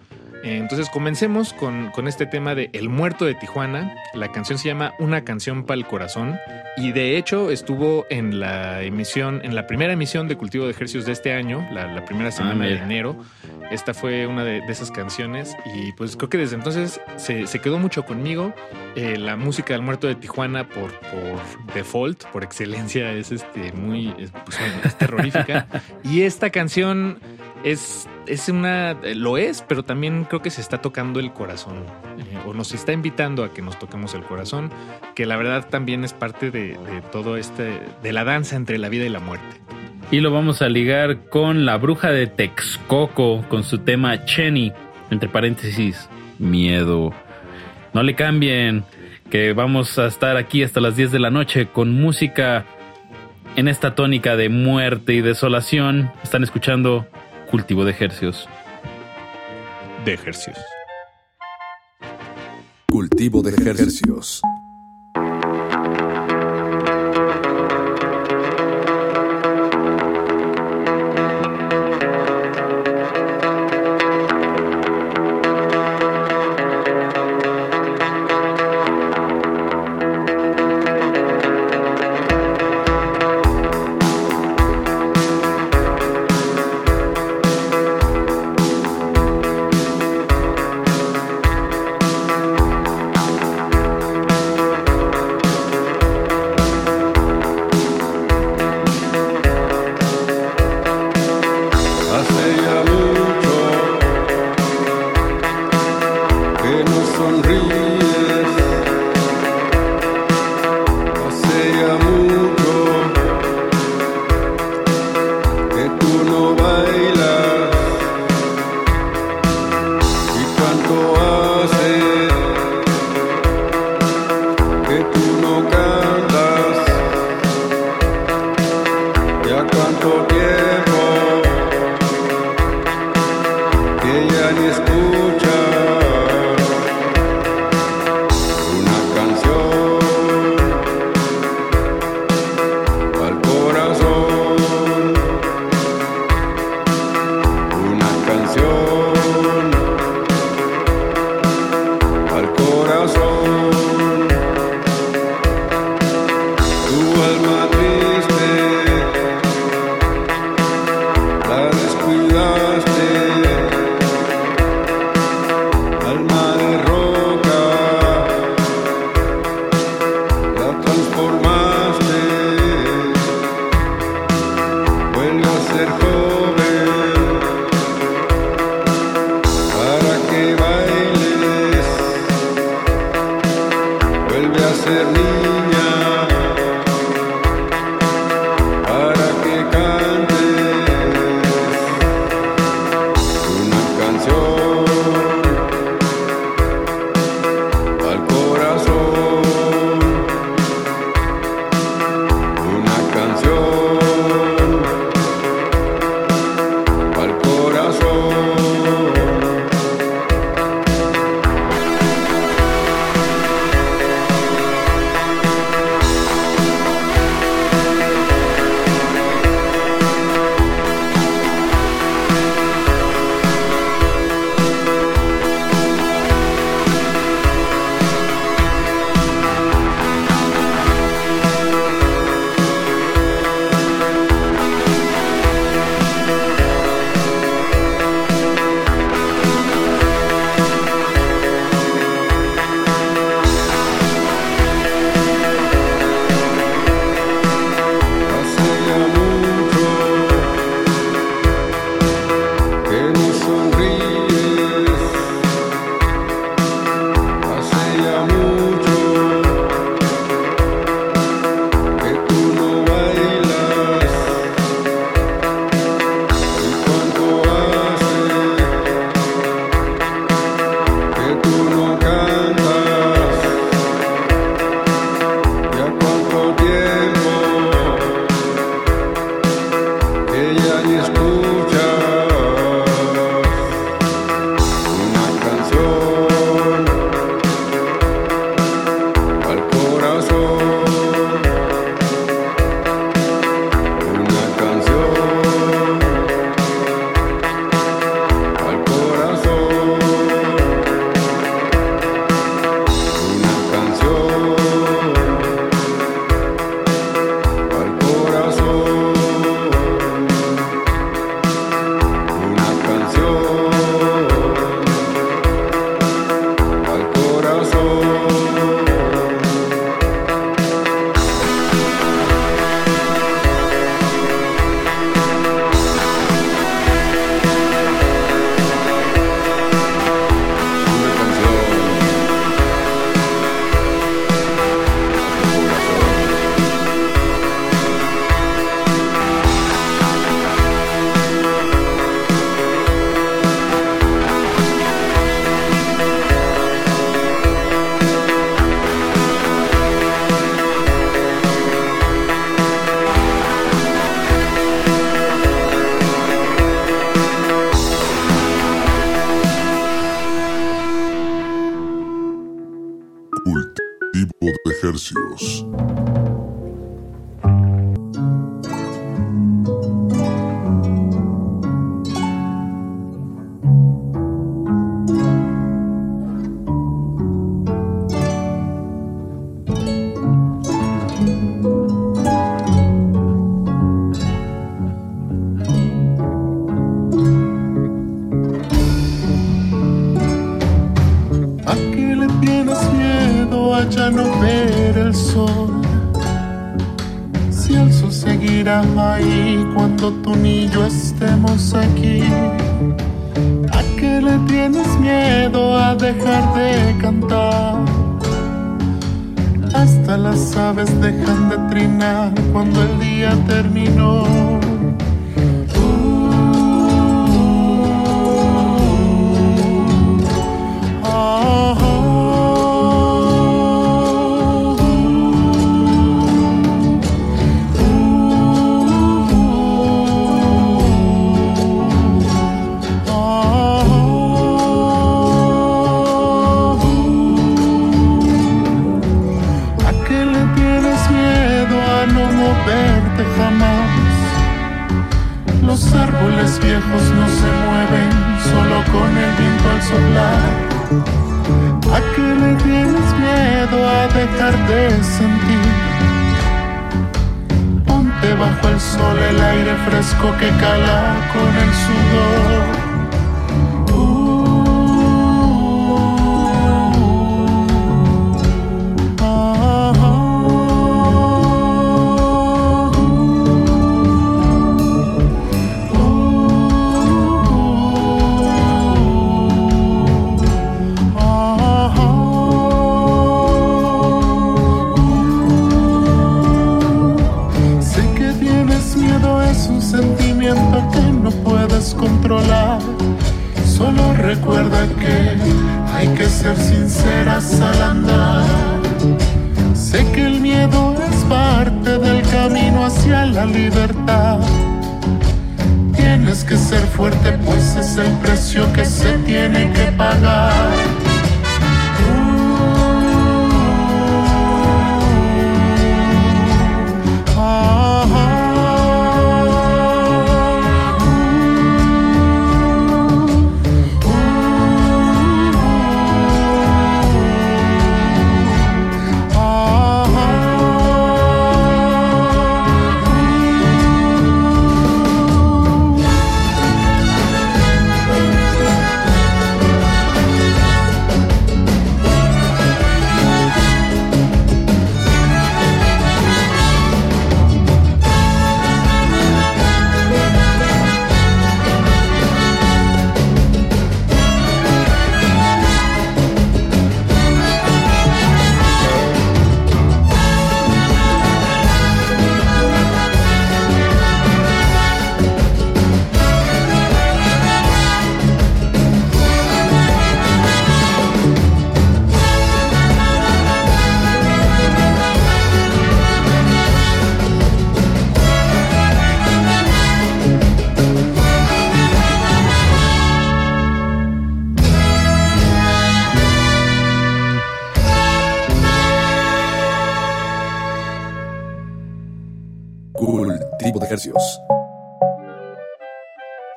Eh, 0.44 0.58
Entonces 0.58 0.90
comencemos 0.90 1.54
con, 1.54 1.92
con 1.92 2.08
este 2.08 2.26
tema 2.26 2.56
de 2.56 2.70
El 2.74 2.90
Muerto 2.90 3.26
de 3.26 3.36
Tijuana. 3.36 3.96
La 4.14 4.32
canción 4.32 4.58
se 4.58 4.68
llama 4.68 4.94
Una 5.00 5.24
canción 5.24 5.64
para 5.64 5.78
el 5.78 5.86
corazón 5.86 6.38
y 6.78 6.92
de 6.92 7.18
hecho 7.18 7.52
estuvo 7.52 8.06
en 8.10 8.40
la 8.40 8.82
emisión, 8.84 9.42
en 9.44 9.54
la 9.56 9.68
primera 9.68 9.92
emisión 9.94 10.28
de 10.28 10.38
Cultivo 10.38 10.66
de 10.66 10.72
Ejercicios 10.72 11.06
de 11.06 11.12
este 11.12 11.34
año, 11.34 11.68
la, 11.72 11.88
la 11.94 12.06
primera 12.06 12.32
semana 12.32 12.66
de 12.66 12.76
enero. 12.76 13.18
Esta 13.70 13.94
fue 13.94 14.26
una 14.26 14.44
de, 14.44 14.62
de 14.62 14.72
esas 14.72 14.90
canciones 14.92 15.56
y 15.76 15.92
pues 15.94 16.16
creo 16.16 16.30
que 16.30 16.38
desde 16.38 16.56
entonces 16.56 17.00
se, 17.18 17.46
se 17.46 17.60
quedó 17.60 17.78
mucho 17.78 18.04
conmigo. 18.06 18.54
Eh, 18.96 19.18
la 19.18 19.36
música 19.36 19.74
del 19.74 19.84
Muerto 19.84 20.08
de 20.08 20.16
Tijuana 20.16 20.68
por, 20.68 20.92
por 21.02 21.74
default, 21.76 22.24
por 22.26 22.44
excelencia, 22.44 23.12
es 23.12 23.32
este 23.32 23.72
muy 23.74 24.14
es, 24.18 24.32
pues, 24.46 24.58
es 24.86 24.98
terrorífica. 24.98 25.68
y 26.04 26.22
esta 26.22 26.50
canción 26.50 27.20
es, 27.64 28.08
es 28.28 28.50
una, 28.50 28.92
eh, 28.92 29.16
lo 29.16 29.38
es, 29.38 29.64
pero 29.68 29.84
también 29.84 30.26
creo 30.26 30.42
que 30.42 30.50
se 30.50 30.62
está 30.62 30.82
tocando 30.82 31.20
el 31.20 31.32
corazón, 31.32 31.78
eh, 32.18 32.38
o 32.46 32.54
nos 32.54 32.74
está 32.74 32.94
invitando 32.94 33.44
a 33.44 33.54
que 33.54 33.62
nos 33.62 33.78
toquemos 33.80 34.14
el 34.14 34.24
corazón, 34.24 34.72
que 35.16 35.26
la 35.26 35.38
verdad 35.38 35.68
también 35.70 36.04
es 36.04 36.14
parte 36.14 36.52
de, 36.52 36.78
de 36.78 37.02
todo 37.12 37.38
este, 37.38 37.82
de 38.02 38.14
la 38.14 38.24
danza 38.24 38.56
entre 38.56 38.78
la 38.78 38.90
vida 38.90 39.06
y 39.06 39.10
la 39.10 39.20
muerte. 39.20 39.58
Y 40.12 40.22
lo 40.22 40.32
vamos 40.32 40.62
a 40.62 40.70
ligar 40.70 41.30
con 41.30 41.66
la 41.66 41.78
bruja 41.78 42.10
de 42.10 42.28
Texcoco, 42.28 43.46
con 43.48 43.64
su 43.64 43.80
tema 43.80 44.26
Chenny, 44.26 44.74
entre 45.12 45.30
paréntesis, 45.30 46.10
miedo. 46.40 47.14
No 47.94 48.02
le 48.02 48.16
cambien, 48.16 48.84
que 49.30 49.54
vamos 49.54 50.00
a 50.00 50.08
estar 50.08 50.38
aquí 50.38 50.64
hasta 50.64 50.82
las 50.82 50.96
10 50.96 51.12
de 51.12 51.20
la 51.20 51.30
noche 51.30 51.68
con 51.68 51.94
música 51.94 52.66
en 53.56 53.68
esta 53.68 53.96
tónica 53.96 54.36
de 54.36 54.50
muerte 54.50 55.14
y 55.14 55.22
desolación. 55.22 56.12
Están 56.24 56.44
escuchando 56.44 57.06
Cultivo 57.50 57.84
de 57.84 57.90
Ejercios. 57.90 58.48
De 60.06 60.14
ejercicios. 60.14 60.64
Cultivo 62.88 63.42
de 63.42 63.50
ejercicios. 63.50 64.44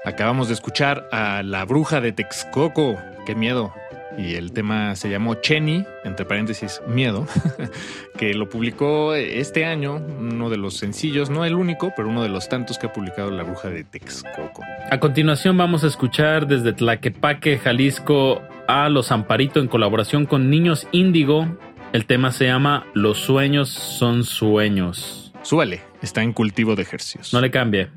Acabamos 0.05 0.49
de 0.49 0.55
escuchar 0.55 1.09
a 1.13 1.43
La 1.43 1.65
Bruja 1.65 2.01
de 2.01 2.13
Texcoco. 2.13 2.97
Qué 3.25 3.35
miedo. 3.35 3.73
Y 4.19 4.35
el 4.35 4.53
tema 4.53 4.95
se 4.95 5.09
llamó 5.09 5.37
Chenny, 5.37 5.87
entre 6.05 6.27
paréntesis, 6.27 6.83
miedo, 6.87 7.27
que 8.19 8.35
lo 8.35 8.49
publicó 8.49 9.15
este 9.15 9.65
año, 9.65 9.97
uno 9.97 10.51
de 10.51 10.59
los 10.59 10.77
sencillos, 10.77 11.31
no 11.31 11.47
el 11.47 11.55
único, 11.55 11.93
pero 11.97 12.11
uno 12.11 12.23
de 12.23 12.29
los 12.29 12.49
tantos 12.49 12.79
que 12.79 12.89
ha 12.89 12.93
publicado 12.93 13.31
La 13.31 13.43
Bruja 13.43 13.71
de 13.71 13.85
Texcoco. 13.85 14.63
A 14.91 15.01
continuación 15.01 15.57
vamos 15.57 15.83
a 15.85 15.87
escuchar 15.87 16.47
desde 16.47 16.75
Tlaquepaque, 16.75 17.59
Jalisco, 17.59 18.43
a 18.69 18.91
Los 18.91 19.13
Amparito 19.13 19.61
en 19.61 19.69
colaboración 19.69 20.27
con 20.27 20.51
Niños 20.51 20.87
Índigo. 20.93 21.47
El 21.95 22.05
tema 22.05 22.33
se 22.33 22.47
llama 22.47 22.87
Los 22.93 23.19
sueños 23.19 23.71
son 23.71 24.25
sueños. 24.25 25.33
Súbale, 25.43 25.92
está 26.03 26.23
en 26.23 26.33
cultivo 26.33 26.77
de 26.77 26.83
ejercicios. 26.83 27.33
No 27.33 27.41
le 27.41 27.51
cambie. 27.51 27.91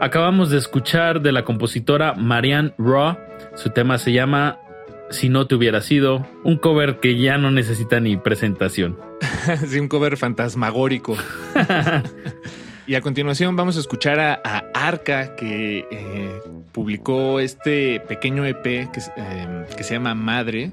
Acabamos 0.00 0.48
de 0.48 0.56
escuchar 0.56 1.20
de 1.20 1.30
la 1.30 1.44
compositora 1.44 2.14
Marianne 2.14 2.72
Raw. 2.78 3.18
Su 3.54 3.68
tema 3.68 3.98
se 3.98 4.12
llama 4.12 4.58
Si 5.10 5.28
no 5.28 5.46
te 5.46 5.54
hubiera 5.54 5.82
sido, 5.82 6.26
un 6.42 6.56
cover 6.56 7.00
que 7.00 7.18
ya 7.18 7.36
no 7.36 7.50
necesita 7.50 8.00
ni 8.00 8.16
presentación. 8.16 8.98
sí, 9.66 9.78
un 9.78 9.88
cover 9.88 10.16
fantasmagórico. 10.16 11.18
y 12.86 12.94
a 12.94 13.02
continuación 13.02 13.56
vamos 13.56 13.76
a 13.76 13.80
escuchar 13.80 14.20
a, 14.20 14.40
a 14.42 14.64
Arca, 14.72 15.36
que 15.36 15.84
eh, 15.90 16.40
publicó 16.72 17.38
este 17.38 18.00
pequeño 18.00 18.46
EP 18.46 18.62
que, 18.62 19.00
eh, 19.18 19.66
que 19.76 19.84
se 19.84 19.92
llama 19.92 20.14
Madre. 20.14 20.72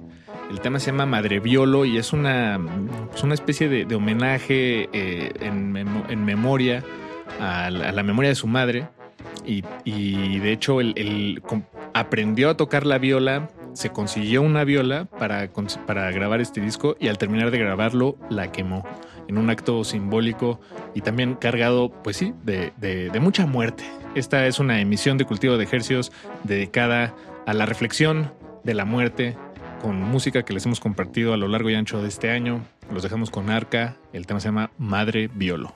El 0.50 0.62
tema 0.62 0.80
se 0.80 0.92
llama 0.92 1.06
Madre 1.06 1.42
Violo 1.42 1.84
y 1.84 1.98
es 1.98 2.14
una, 2.14 2.62
es 3.14 3.24
una 3.24 3.34
especie 3.34 3.68
de, 3.68 3.84
de 3.84 3.96
homenaje 3.96 4.88
eh, 4.94 5.34
en, 5.42 5.76
en 6.08 6.24
memoria 6.24 6.82
a 7.42 7.70
la, 7.70 7.90
a 7.90 7.92
la 7.92 8.04
memoria 8.04 8.30
de 8.30 8.36
su 8.36 8.48
madre. 8.48 8.88
Y, 9.46 9.62
de 10.40 10.52
hecho, 10.52 10.82
él, 10.82 11.42
aprendió 11.94 12.50
a 12.50 12.58
tocar 12.58 12.86
la 12.86 12.98
viola, 12.98 13.50
se 13.74 13.92
consiguió 13.92 14.42
una 14.42 14.64
viola 14.64 15.06
para, 15.06 15.50
para 15.86 16.12
grabar 16.12 16.42
este 16.42 16.60
disco 16.62 16.96
y 17.00 17.08
al 17.08 17.18
terminar 17.18 17.50
de 17.52 17.60
grabarlo 17.60 18.18
la 18.30 18.52
quemó 18.52 18.84
en 19.28 19.38
un 19.38 19.50
acto 19.50 19.84
simbólico 19.84 20.60
y 20.96 21.02
también 21.02 21.36
cargado, 21.36 21.90
pues 22.04 22.18
sí, 22.18 22.34
de, 22.44 22.72
de- 22.78 23.10
de 23.10 23.20
mucha 23.20 23.46
muerte. 23.46 23.84
Esta 24.16 24.48
es 24.48 24.60
una 24.60 24.80
emisión 24.82 25.18
de 25.18 25.26
Cultivo 25.26 25.58
de 25.58 25.64
Ejercios 25.64 26.12
dedicada 26.44 27.14
a 27.46 27.54
la 27.54 27.66
reflexión 27.66 28.32
de 28.64 28.74
la 28.74 28.86
muerte 28.86 29.38
con 29.82 30.02
música 30.02 30.44
que 30.44 30.54
les 30.54 30.66
hemos 30.66 30.80
compartido 30.80 31.34
a 31.34 31.38
lo 31.38 31.48
largo 31.48 31.70
y 31.70 31.76
ancho 31.76 32.02
de 32.02 32.08
este 32.08 32.32
año. 32.32 32.62
Los 32.92 33.04
dejamos 33.04 33.30
con 33.30 33.50
Arca, 33.50 33.96
el 34.14 34.26
tema 34.26 34.40
se 34.40 34.48
llama 34.48 34.72
Madre 34.78 35.30
Violo. 35.34 35.74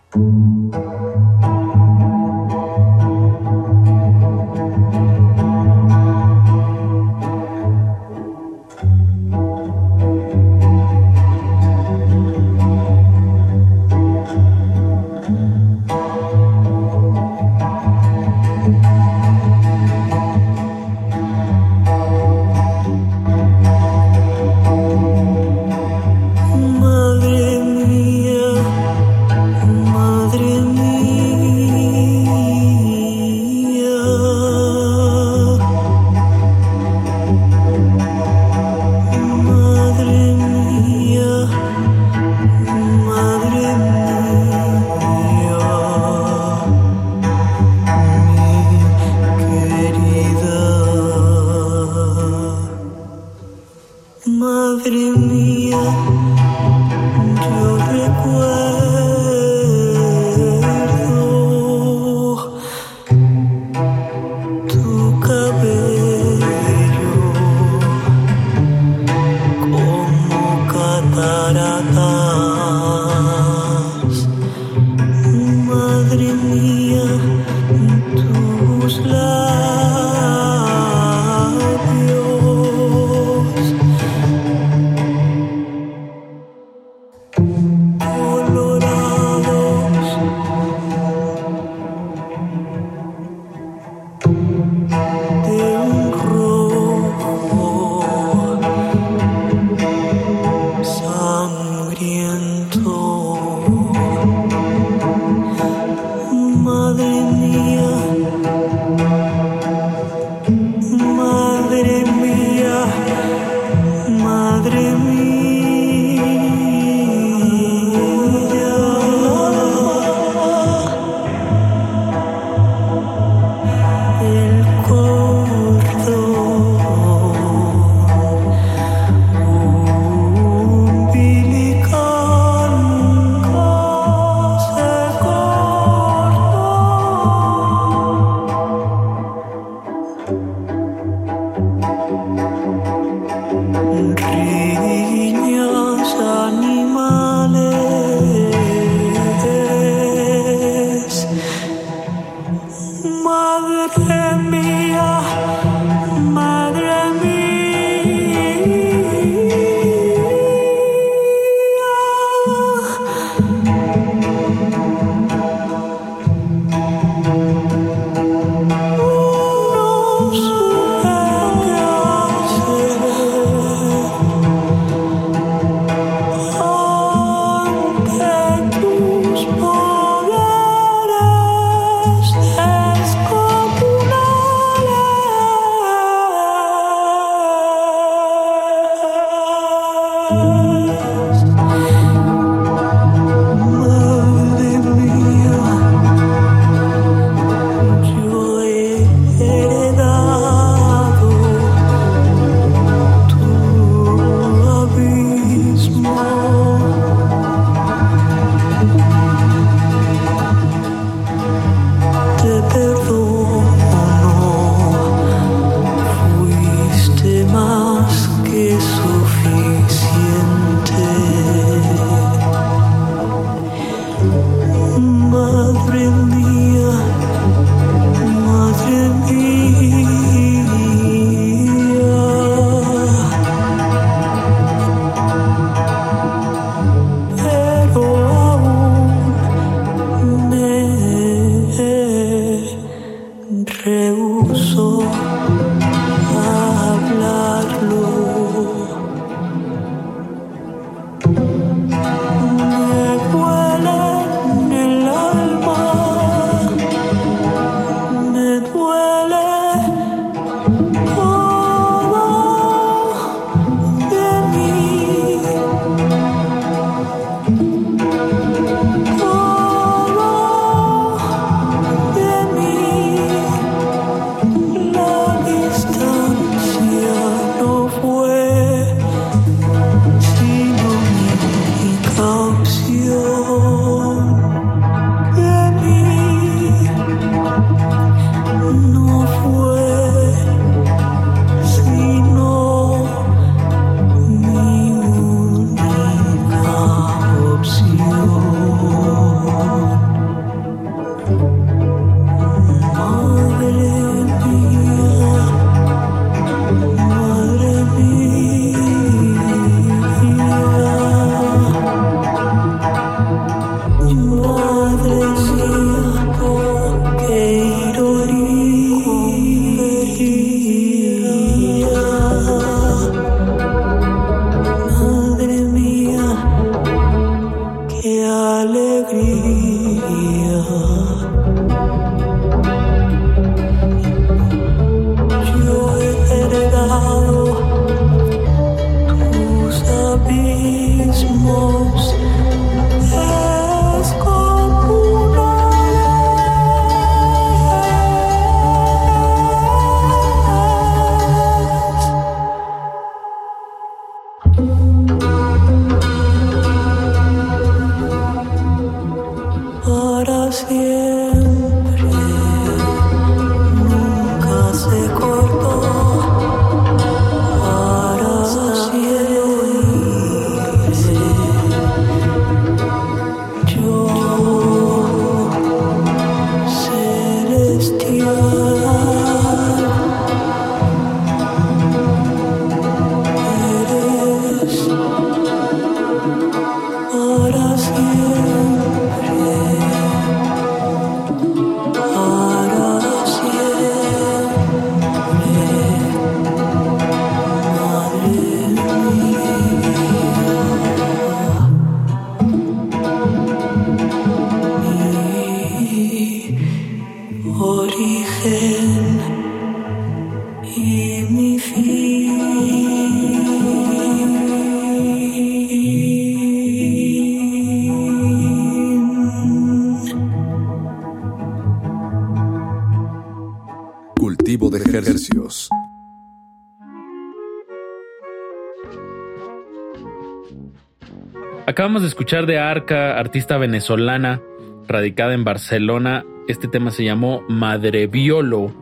De 432.02 432.08
escuchar 432.08 432.48
de 432.48 432.58
Arca, 432.58 433.20
artista 433.20 433.60
venezolana, 433.60 434.42
radicada 434.88 435.36
en 435.36 435.44
Barcelona. 435.44 436.26
Este 436.48 436.68
tema 436.68 436.90
se 436.90 437.04
llamó 437.04 437.44
Madre 437.48 438.08
Violo. 438.08 438.74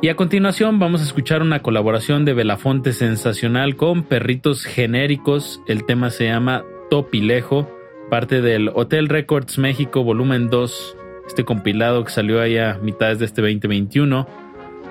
Y 0.00 0.08
a 0.08 0.16
continuación 0.16 0.78
vamos 0.78 1.02
a 1.02 1.04
escuchar 1.04 1.42
una 1.42 1.60
colaboración 1.60 2.24
de 2.24 2.32
Belafonte 2.32 2.94
sensacional 2.94 3.76
con 3.76 4.04
Perritos 4.04 4.64
Genéricos. 4.64 5.60
El 5.66 5.84
tema 5.84 6.08
se 6.08 6.24
llama 6.24 6.64
Topilejo, 6.88 7.70
parte 8.08 8.40
del 8.40 8.70
Hotel 8.74 9.10
Records 9.10 9.58
México 9.58 10.02
Volumen 10.02 10.48
2, 10.48 10.96
este 11.26 11.44
compilado 11.44 12.04
que 12.04 12.10
salió 12.10 12.40
allá 12.40 12.76
a 12.76 12.78
mitades 12.78 13.18
de 13.18 13.26
este 13.26 13.42
2021. 13.42 14.26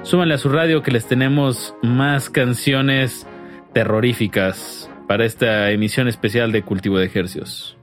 Súbanle 0.04 0.36
a 0.36 0.38
su 0.38 0.50
radio 0.50 0.84
que 0.84 0.92
les 0.92 1.08
tenemos 1.08 1.74
más 1.82 2.30
canciones 2.30 3.26
terroríficas 3.74 4.81
para 5.12 5.26
esta 5.26 5.72
emisión 5.72 6.08
especial 6.08 6.54
de 6.54 6.64
Cultivo 6.64 6.98
de 6.98 7.06
Ejercios. 7.06 7.76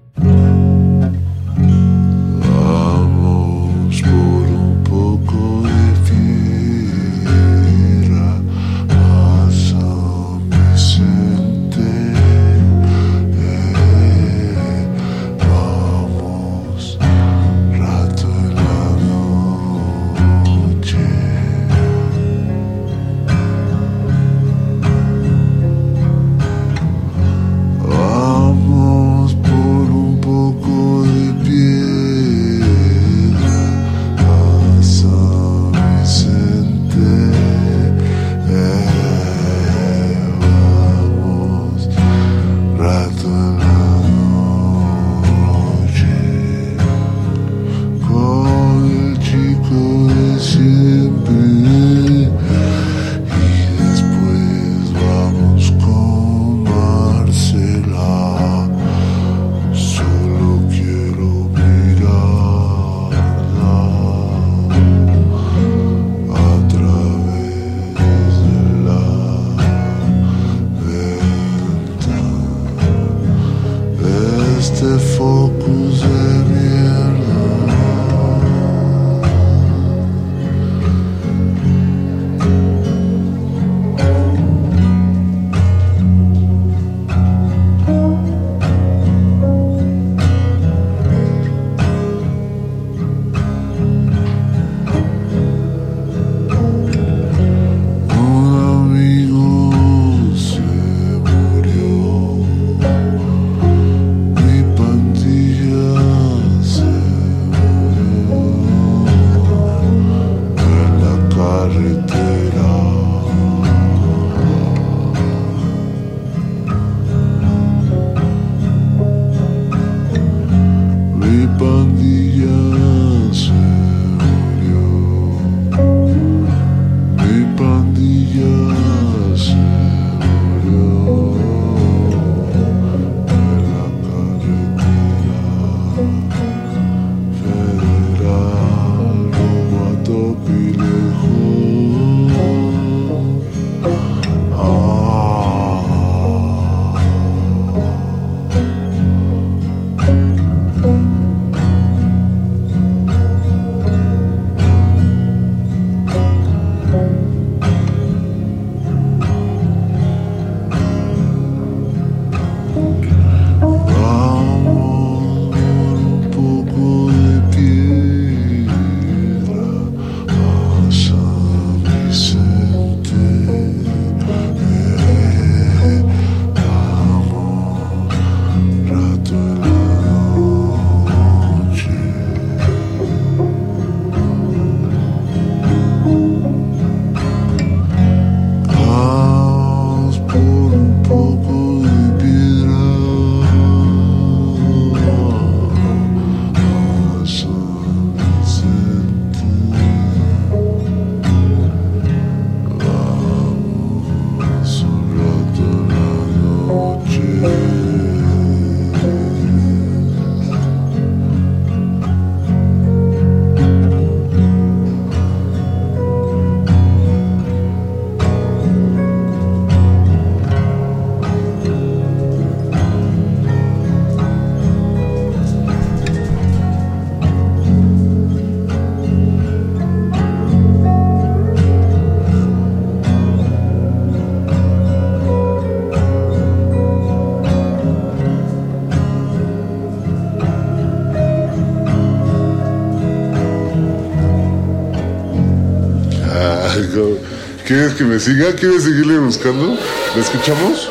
Que 247.99 248.05
me 248.05 248.21
siga? 248.21 248.55
¿Quieres 248.55 248.85
seguirle 248.85 249.19
buscando? 249.19 249.77
¿La 250.15 250.23
escuchamos? 250.23 250.88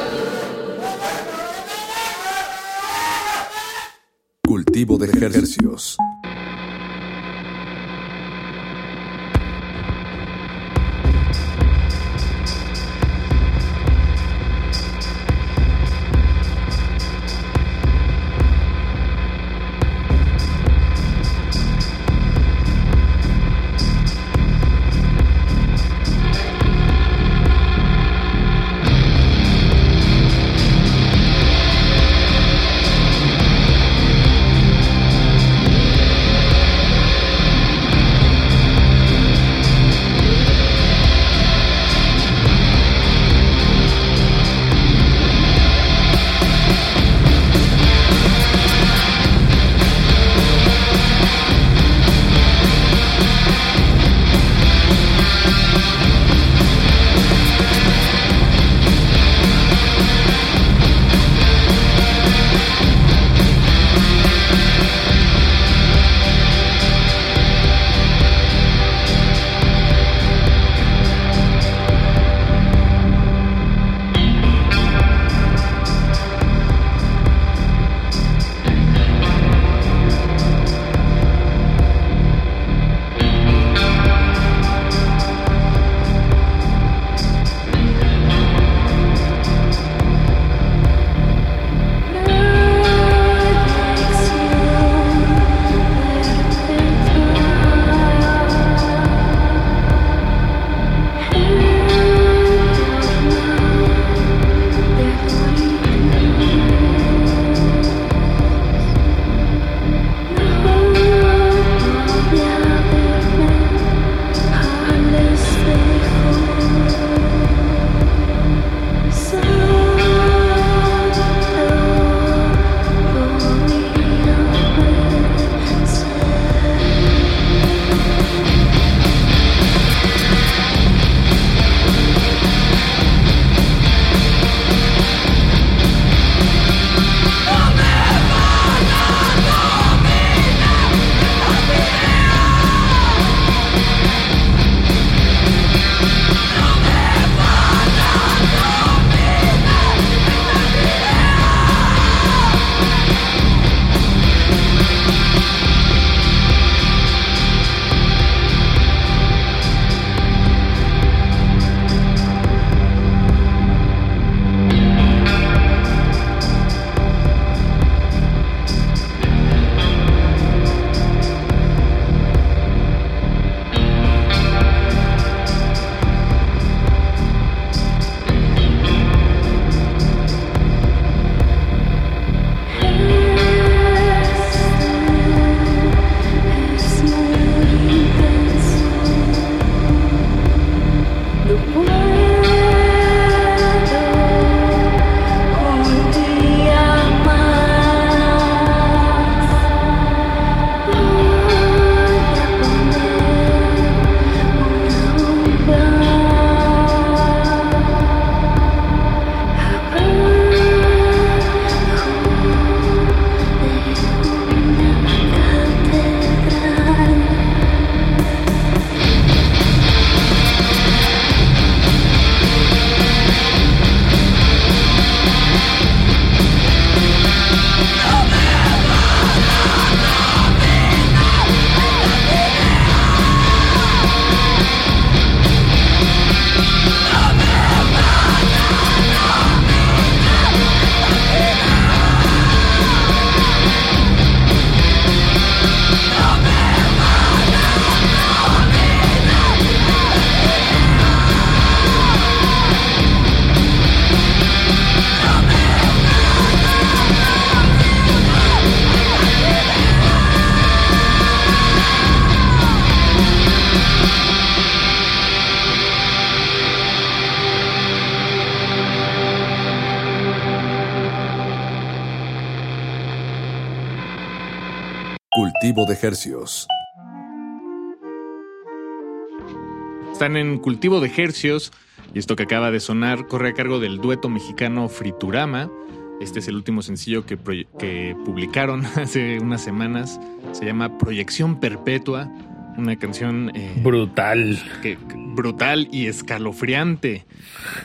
Están 280.28 280.46
en 280.46 280.58
cultivo 280.58 281.00
de 281.00 281.10
hercios 281.16 281.72
y 282.14 282.20
esto 282.20 282.36
que 282.36 282.44
acaba 282.44 282.70
de 282.70 282.82
sonar 282.82 283.28
corre 283.28 283.48
a 283.48 283.54
cargo 283.54 283.80
del 283.80 284.00
dueto 284.00 284.28
mexicano 284.28 284.90
Friturama. 284.90 285.72
Este 286.20 286.40
es 286.40 286.50
el 286.50 286.56
último 286.56 286.82
sencillo 286.82 287.26
que, 287.26 287.38
que 287.80 288.14
publicaron 288.26 288.86
hace 288.98 289.40
unas 289.40 289.64
semanas. 289.64 290.20
Se 290.52 290.66
llama 290.66 290.98
Proyección 290.98 291.62
Perpetua, 291.62 292.30
una 292.78 292.98
canción 292.98 293.54
eh, 293.56 293.80
brutal. 293.82 294.60
que- 294.82 294.98
brutal 295.16 295.88
y 295.94 296.08
escalofriante. 296.08 297.26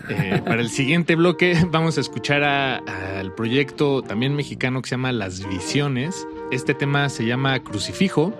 Eh, 0.08 0.42
para 0.44 0.62
el 0.62 0.68
siguiente 0.70 1.14
bloque 1.14 1.56
vamos 1.70 1.96
a 1.96 2.00
escuchar 2.00 2.42
al 2.42 3.32
proyecto 3.36 4.02
también 4.02 4.34
mexicano 4.34 4.82
que 4.82 4.88
se 4.88 4.94
llama 4.96 5.12
Las 5.12 5.48
Visiones. 5.48 6.26
Este 6.50 6.74
tema 6.74 7.08
se 7.08 7.24
llama 7.24 7.60
Crucifijo 7.62 8.34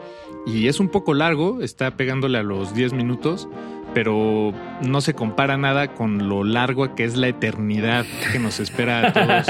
y 0.45 0.67
es 0.67 0.81
un 0.81 0.89
poco 0.89 1.15
largo, 1.15 1.61
está 1.63 1.93
pegándole 1.97 2.37
a 2.39 2.43
los 2.43 2.75
10 2.75 2.95
minutos, 2.95 3.49
pero 3.95 4.53
no 4.83 5.01
se 5.01 5.15
compara 5.15 5.57
nada 5.57 5.95
con 5.95 6.29
lo 6.29 6.45
largo 6.45 6.95
que 6.95 7.05
es 7.05 7.17
la 7.17 7.29
eternidad 7.29 8.05
que 8.33 8.39
nos 8.39 8.61
espera 8.61 9.09
a 9.09 9.13
todos 9.13 9.49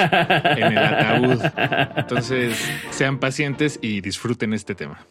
en 0.59 0.73
el 0.73 0.78
ataúd. 0.78 1.40
Entonces, 1.97 2.70
sean 2.90 3.19
pacientes 3.19 3.78
y 3.82 4.01
disfruten 4.01 4.52
este 4.52 4.74
tema. 4.74 5.06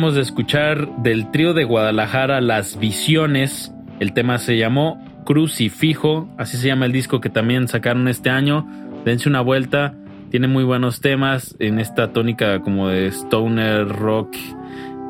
De 0.00 0.22
escuchar 0.22 0.88
del 1.02 1.30
trío 1.30 1.52
de 1.52 1.64
Guadalajara 1.64 2.40
Las 2.40 2.78
Visiones. 2.78 3.70
El 4.00 4.14
tema 4.14 4.38
se 4.38 4.56
llamó 4.56 4.98
Crucifijo, 5.26 6.26
así 6.38 6.56
se 6.56 6.68
llama 6.68 6.86
el 6.86 6.92
disco 6.92 7.20
que 7.20 7.28
también 7.28 7.68
sacaron 7.68 8.08
este 8.08 8.30
año. 8.30 8.66
Dense 9.04 9.28
una 9.28 9.42
vuelta, 9.42 9.94
tiene 10.30 10.48
muy 10.48 10.64
buenos 10.64 11.02
temas 11.02 11.54
en 11.58 11.78
esta 11.78 12.14
tónica 12.14 12.60
como 12.60 12.88
de 12.88 13.08
stoner 13.08 13.88
rock, 13.88 14.34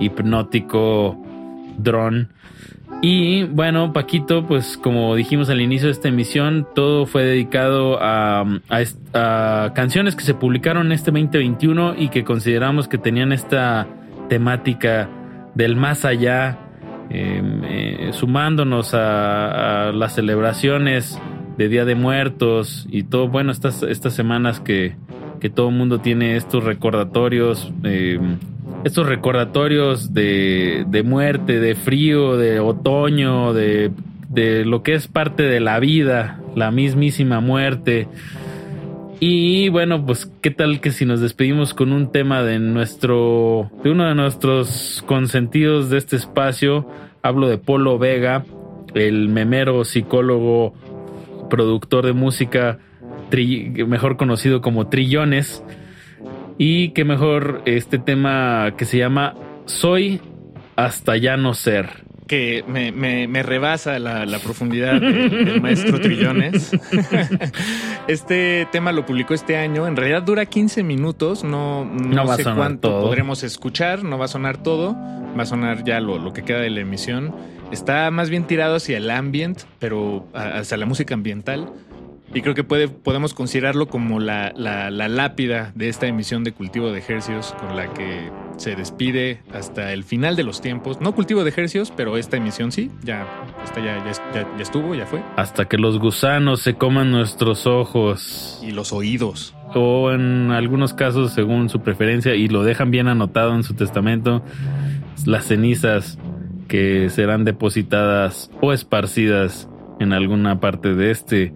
hipnótico, 0.00 1.16
drone. 1.78 2.26
Y 3.00 3.44
bueno, 3.44 3.92
Paquito, 3.92 4.44
pues 4.44 4.76
como 4.76 5.14
dijimos 5.14 5.50
al 5.50 5.60
inicio 5.60 5.86
de 5.86 5.92
esta 5.92 6.08
emisión, 6.08 6.66
todo 6.74 7.06
fue 7.06 7.22
dedicado 7.22 8.02
a, 8.02 8.40
a, 8.68 9.64
a 9.64 9.72
canciones 9.72 10.16
que 10.16 10.24
se 10.24 10.34
publicaron 10.34 10.90
este 10.90 11.12
2021 11.12 11.94
y 11.96 12.08
que 12.08 12.24
consideramos 12.24 12.88
que 12.88 12.98
tenían 12.98 13.30
esta 13.32 13.86
temática 14.30 15.10
del 15.54 15.76
más 15.76 16.06
allá, 16.06 16.58
eh, 17.10 17.42
eh, 17.64 18.10
sumándonos 18.12 18.94
a, 18.94 19.90
las 19.92 20.14
celebraciones 20.14 21.20
de 21.58 21.68
Día 21.68 21.84
de 21.84 21.96
Muertos 21.96 22.86
y 22.90 23.02
todo, 23.02 23.28
bueno, 23.28 23.50
estas, 23.52 23.82
estas 23.82 24.14
semanas 24.14 24.60
que, 24.60 24.94
que 25.40 25.50
todo 25.50 25.68
el 25.68 25.74
mundo 25.74 26.00
tiene 26.00 26.36
estos 26.36 26.64
recordatorios, 26.64 27.72
eh, 27.82 28.20
estos 28.84 29.06
recordatorios 29.06 30.14
de, 30.14 30.86
de, 30.88 31.02
muerte, 31.02 31.58
de 31.58 31.74
frío, 31.74 32.36
de 32.36 32.60
otoño, 32.60 33.52
de, 33.52 33.90
de 34.28 34.64
lo 34.64 34.84
que 34.84 34.94
es 34.94 35.08
parte 35.08 35.42
de 35.42 35.58
la 35.58 35.80
vida, 35.80 36.40
la 36.54 36.70
mismísima 36.70 37.40
muerte. 37.40 38.06
Y 39.22 39.68
bueno, 39.68 40.06
pues 40.06 40.32
qué 40.40 40.50
tal 40.50 40.80
que 40.80 40.92
si 40.92 41.04
nos 41.04 41.20
despedimos 41.20 41.74
con 41.74 41.92
un 41.92 42.10
tema 42.10 42.42
de 42.42 42.58
nuestro, 42.58 43.70
de 43.84 43.90
uno 43.90 44.08
de 44.08 44.14
nuestros 44.14 45.04
consentidos 45.06 45.90
de 45.90 45.98
este 45.98 46.16
espacio. 46.16 46.88
Hablo 47.22 47.46
de 47.46 47.58
Polo 47.58 47.98
Vega, 47.98 48.46
el 48.94 49.28
memero 49.28 49.84
psicólogo, 49.84 50.72
productor 51.50 52.06
de 52.06 52.14
música, 52.14 52.78
mejor 53.86 54.16
conocido 54.16 54.62
como 54.62 54.88
Trillones. 54.88 55.62
Y 56.56 56.90
que 56.90 57.04
mejor 57.04 57.60
este 57.66 57.98
tema 57.98 58.72
que 58.78 58.86
se 58.86 58.96
llama 58.96 59.34
Soy 59.66 60.22
hasta 60.76 61.18
ya 61.18 61.36
no 61.36 61.52
ser 61.52 62.09
que 62.30 62.64
me, 62.68 62.92
me, 62.92 63.26
me 63.26 63.42
rebasa 63.42 63.98
la, 63.98 64.24
la 64.24 64.38
profundidad 64.38 65.00
de, 65.00 65.28
del 65.28 65.60
maestro 65.60 66.00
Trillones. 66.00 66.70
este 68.06 68.68
tema 68.70 68.92
lo 68.92 69.04
publicó 69.04 69.34
este 69.34 69.56
año. 69.56 69.88
En 69.88 69.96
realidad 69.96 70.22
dura 70.22 70.46
15 70.46 70.84
minutos. 70.84 71.42
No, 71.42 71.84
no, 71.84 72.24
no 72.24 72.36
sé 72.36 72.44
cuánto 72.44 72.88
todo. 72.88 73.02
podremos 73.02 73.42
escuchar. 73.42 74.04
No 74.04 74.16
va 74.16 74.26
a 74.26 74.28
sonar 74.28 74.62
todo. 74.62 74.94
Va 75.36 75.42
a 75.42 75.46
sonar 75.46 75.82
ya 75.82 75.98
lo, 75.98 76.20
lo 76.20 76.32
que 76.32 76.44
queda 76.44 76.60
de 76.60 76.70
la 76.70 76.82
emisión. 76.82 77.34
Está 77.72 78.08
más 78.12 78.30
bien 78.30 78.44
tirado 78.44 78.76
hacia 78.76 78.98
el 78.98 79.10
ambient, 79.10 79.62
pero 79.80 80.28
hacia 80.32 80.76
la 80.76 80.86
música 80.86 81.14
ambiental. 81.14 81.72
Y 82.32 82.42
creo 82.42 82.54
que 82.54 82.62
puede, 82.62 82.88
podemos 82.88 83.34
considerarlo 83.34 83.86
como 83.86 84.20
la, 84.20 84.52
la, 84.54 84.90
la, 84.90 85.08
lápida 85.08 85.72
de 85.74 85.88
esta 85.88 86.06
emisión 86.06 86.44
de 86.44 86.52
Cultivo 86.52 86.92
de 86.92 86.98
Ejercios 87.00 87.54
con 87.58 87.76
la 87.76 87.92
que 87.92 88.30
se 88.56 88.76
despide 88.76 89.42
hasta 89.52 89.92
el 89.92 90.04
final 90.04 90.36
de 90.36 90.44
los 90.44 90.60
tiempos. 90.60 91.00
No 91.00 91.12
Cultivo 91.12 91.42
de 91.42 91.50
Ejercios, 91.50 91.92
pero 91.96 92.16
esta 92.16 92.36
emisión 92.36 92.70
sí, 92.70 92.88
ya, 93.02 93.26
esta 93.64 93.80
ya, 93.80 94.04
ya, 94.04 94.12
ya, 94.32 94.56
ya 94.56 94.62
estuvo, 94.62 94.94
ya 94.94 95.06
fue. 95.06 95.22
Hasta 95.36 95.64
que 95.64 95.76
los 95.76 95.98
gusanos 95.98 96.60
se 96.60 96.74
coman 96.74 97.10
nuestros 97.10 97.66
ojos. 97.66 98.60
Y 98.62 98.70
los 98.70 98.92
oídos. 98.92 99.56
O 99.74 100.12
en 100.12 100.52
algunos 100.52 100.94
casos, 100.94 101.32
según 101.32 101.68
su 101.68 101.80
preferencia, 101.80 102.36
y 102.36 102.46
lo 102.46 102.62
dejan 102.62 102.92
bien 102.92 103.08
anotado 103.08 103.54
en 103.54 103.64
su 103.64 103.74
testamento, 103.74 104.44
las 105.26 105.46
cenizas 105.46 106.16
que 106.68 107.08
serán 107.08 107.44
depositadas 107.44 108.52
o 108.60 108.72
esparcidas 108.72 109.68
en 109.98 110.12
alguna 110.12 110.60
parte 110.60 110.94
de 110.94 111.10
este 111.10 111.52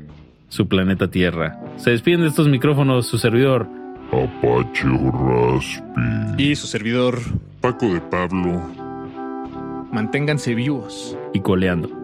su 0.55 0.68
planeta 0.68 1.10
Tierra. 1.10 1.59
Se 1.76 1.90
despiden 1.90 2.20
de 2.20 2.28
estos 2.28 2.47
micrófonos 2.47 3.09
su 3.09 3.18
servidor 3.18 3.66
Apache 4.12 4.85
Raspi 4.85 6.43
y 6.44 6.55
su 6.55 6.68
servidor 6.68 7.18
Paco 7.60 7.93
de 7.93 8.01
Pablo. 8.01 8.62
Manténganse 9.90 10.55
vivos 10.55 11.18
y 11.32 11.40
coleando. 11.40 12.03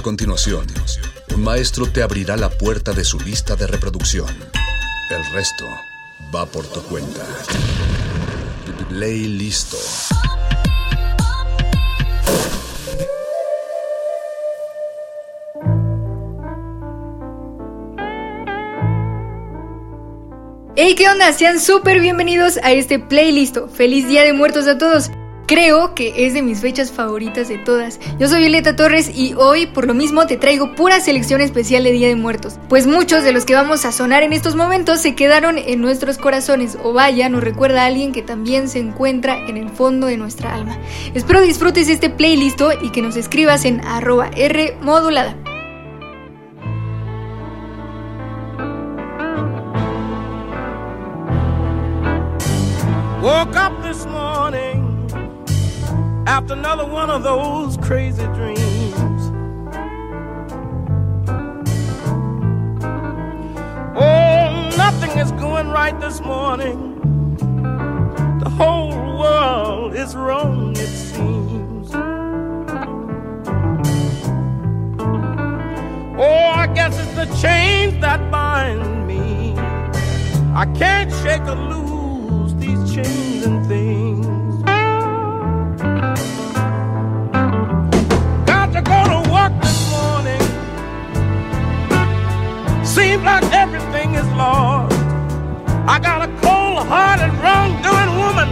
A 0.00 0.02
continuación, 0.02 0.64
un 1.34 1.44
maestro 1.44 1.84
te 1.84 2.02
abrirá 2.02 2.34
la 2.38 2.48
puerta 2.48 2.94
de 2.94 3.04
su 3.04 3.20
lista 3.20 3.54
de 3.54 3.66
reproducción. 3.66 4.26
El 5.10 5.32
resto 5.34 5.66
va 6.34 6.46
por 6.46 6.66
tu 6.66 6.80
cuenta. 6.84 7.20
Ley 8.88 9.26
listo. 9.26 9.76
Hey, 20.76 20.94
¿qué 20.96 21.10
onda? 21.10 21.30
Sean 21.34 21.60
súper 21.60 22.00
bienvenidos 22.00 22.58
a 22.62 22.72
este 22.72 22.98
playlist. 22.98 23.58
Feliz 23.74 24.08
Día 24.08 24.22
de 24.22 24.32
Muertos 24.32 24.66
a 24.66 24.78
todos. 24.78 25.10
Creo 25.50 25.96
que 25.96 26.26
es 26.26 26.32
de 26.32 26.42
mis 26.42 26.60
fechas 26.60 26.92
favoritas 26.92 27.48
de 27.48 27.58
todas. 27.58 27.98
Yo 28.20 28.28
soy 28.28 28.38
Violeta 28.38 28.76
Torres 28.76 29.10
y 29.12 29.34
hoy, 29.34 29.66
por 29.66 29.84
lo 29.84 29.94
mismo, 29.94 30.24
te 30.28 30.36
traigo 30.36 30.76
pura 30.76 31.00
selección 31.00 31.40
especial 31.40 31.82
de 31.82 31.90
Día 31.90 32.06
de 32.06 32.14
Muertos. 32.14 32.60
Pues 32.68 32.86
muchos 32.86 33.24
de 33.24 33.32
los 33.32 33.44
que 33.44 33.54
vamos 33.54 33.84
a 33.84 33.90
sonar 33.90 34.22
en 34.22 34.32
estos 34.32 34.54
momentos 34.54 35.00
se 35.00 35.16
quedaron 35.16 35.58
en 35.58 35.80
nuestros 35.80 36.18
corazones, 36.18 36.78
o 36.84 36.92
vaya, 36.92 37.28
nos 37.28 37.42
recuerda 37.42 37.82
a 37.82 37.86
alguien 37.86 38.12
que 38.12 38.22
también 38.22 38.68
se 38.68 38.78
encuentra 38.78 39.44
en 39.48 39.56
el 39.56 39.70
fondo 39.70 40.06
de 40.06 40.18
nuestra 40.18 40.54
alma. 40.54 40.78
Espero 41.14 41.40
disfrutes 41.40 41.88
este 41.88 42.10
playlist 42.10 42.60
y 42.80 42.90
que 42.90 43.02
nos 43.02 43.16
escribas 43.16 43.64
en 43.64 43.80
arroba 43.80 44.30
R. 44.36 44.76
those 57.30 57.76
crazy 57.76 58.26
dreams. 58.38 59.20
Oh, 63.94 64.74
nothing 64.76 65.16
is 65.16 65.30
going 65.32 65.68
right 65.68 65.96
this 66.00 66.20
morning. 66.22 66.78
The 68.40 68.50
whole 68.50 68.90
world 69.20 69.94
is 69.94 70.16
wrong, 70.16 70.72
it 70.72 70.92
seems. 71.10 71.94
Oh, 76.26 76.44
I 76.62 76.66
guess 76.74 76.98
it's 76.98 77.14
the 77.14 77.28
chains 77.40 77.94
that 78.00 78.20
bind 78.32 79.06
me. 79.06 79.54
I 80.62 80.66
can't 80.80 81.12
shake 81.22 81.46
or 81.52 81.60
lose 81.74 82.56
these 82.56 82.92
chains 82.92 83.46
and 83.46 83.64
things. 83.68 84.09
Seems 93.00 93.22
like 93.22 93.44
everything 93.44 94.14
is 94.14 94.28
lost. 94.32 94.94
I 95.88 95.98
got 95.98 96.28
a 96.28 96.30
cold 96.42 96.86
hearted, 96.86 97.32
wrong 97.40 97.70
doing 97.80 98.10
woman 98.18 98.50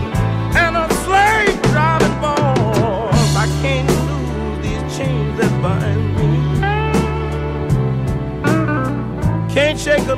and 0.56 0.74
a 0.74 0.88
slave 1.04 1.60
driving 1.70 2.18
boss. 2.18 3.36
I 3.36 3.46
can't 3.60 3.86
lose 4.08 4.58
these 4.64 4.96
chains 4.96 5.38
that 5.38 5.52
bind 5.62 6.16
me. 6.16 6.30
Can't 9.52 9.78
shake 9.78 10.08
or 10.08 10.16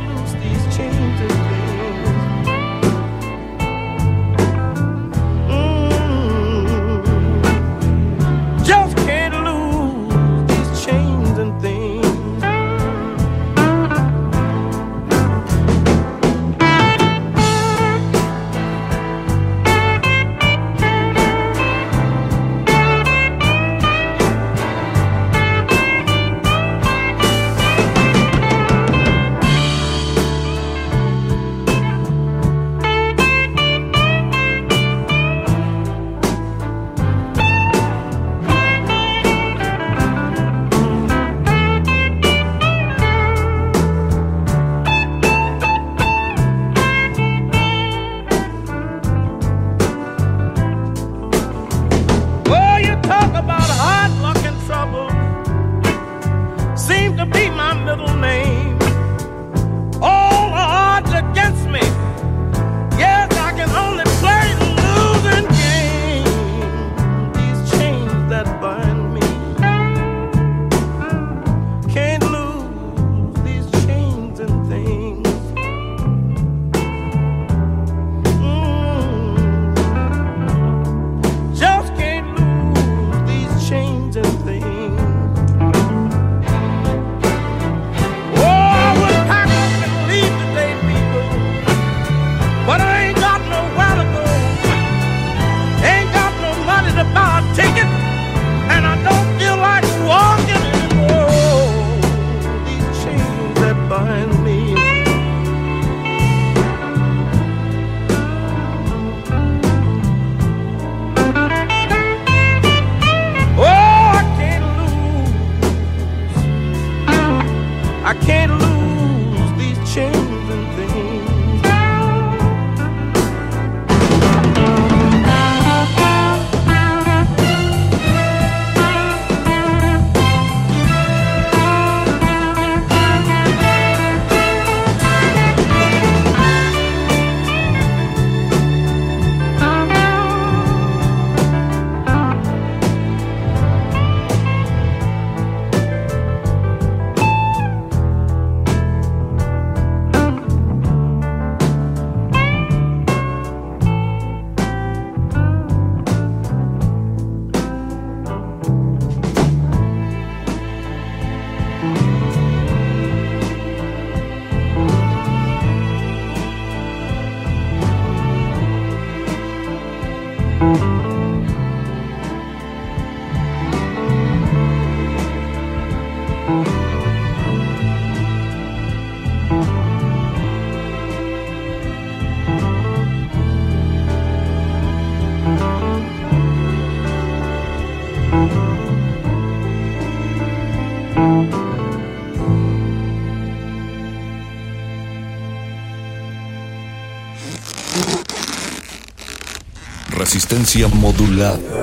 Resistencia 200.41 200.89
modulada. 200.89 201.80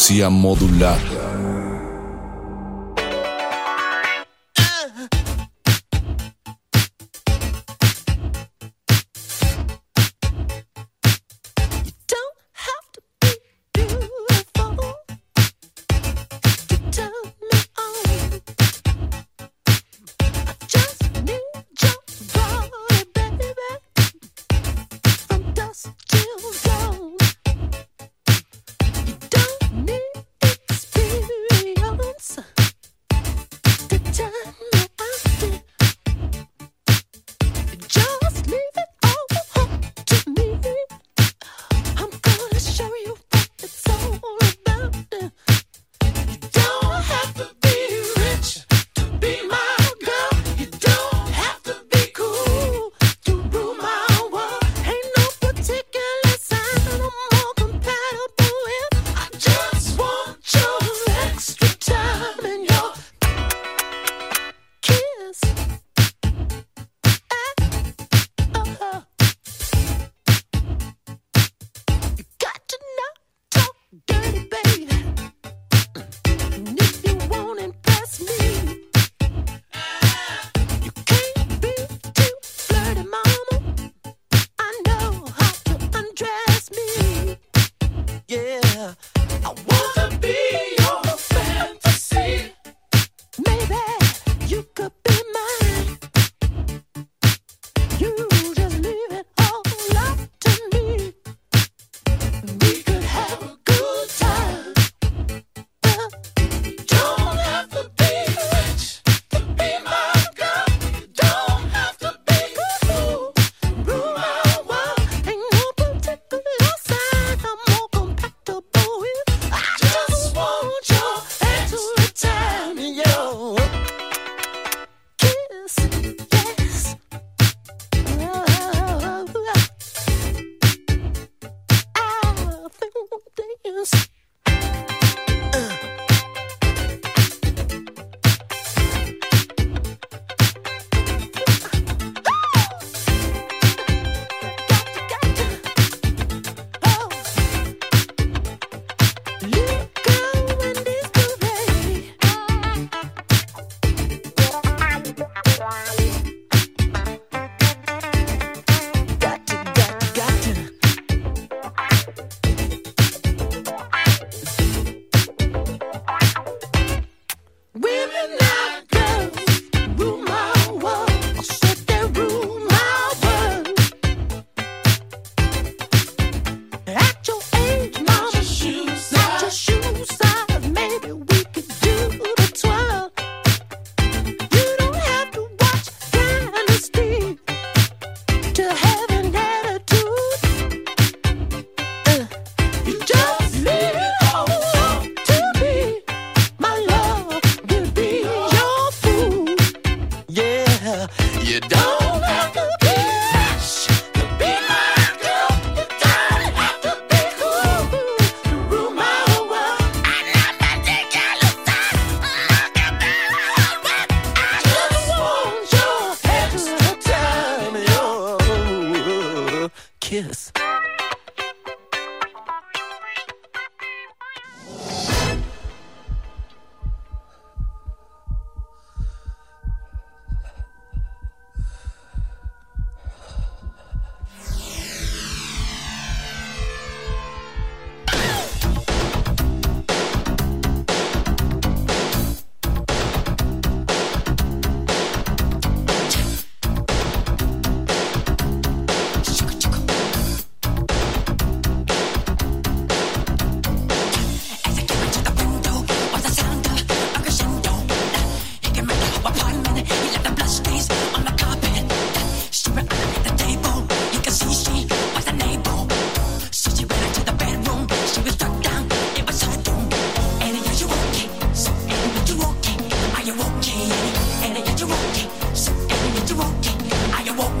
Resistencia 0.00 0.30
modulada. 0.30 1.09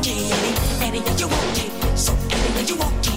Any, 0.02 0.32
Annie, 0.82 0.98
yeah, 1.00 1.16
you 1.18 1.28
walking, 1.28 1.96
so 1.96 2.12
Annie, 2.14 2.54
yeah, 2.54 2.60
you 2.60 2.76
walking. 2.76 3.09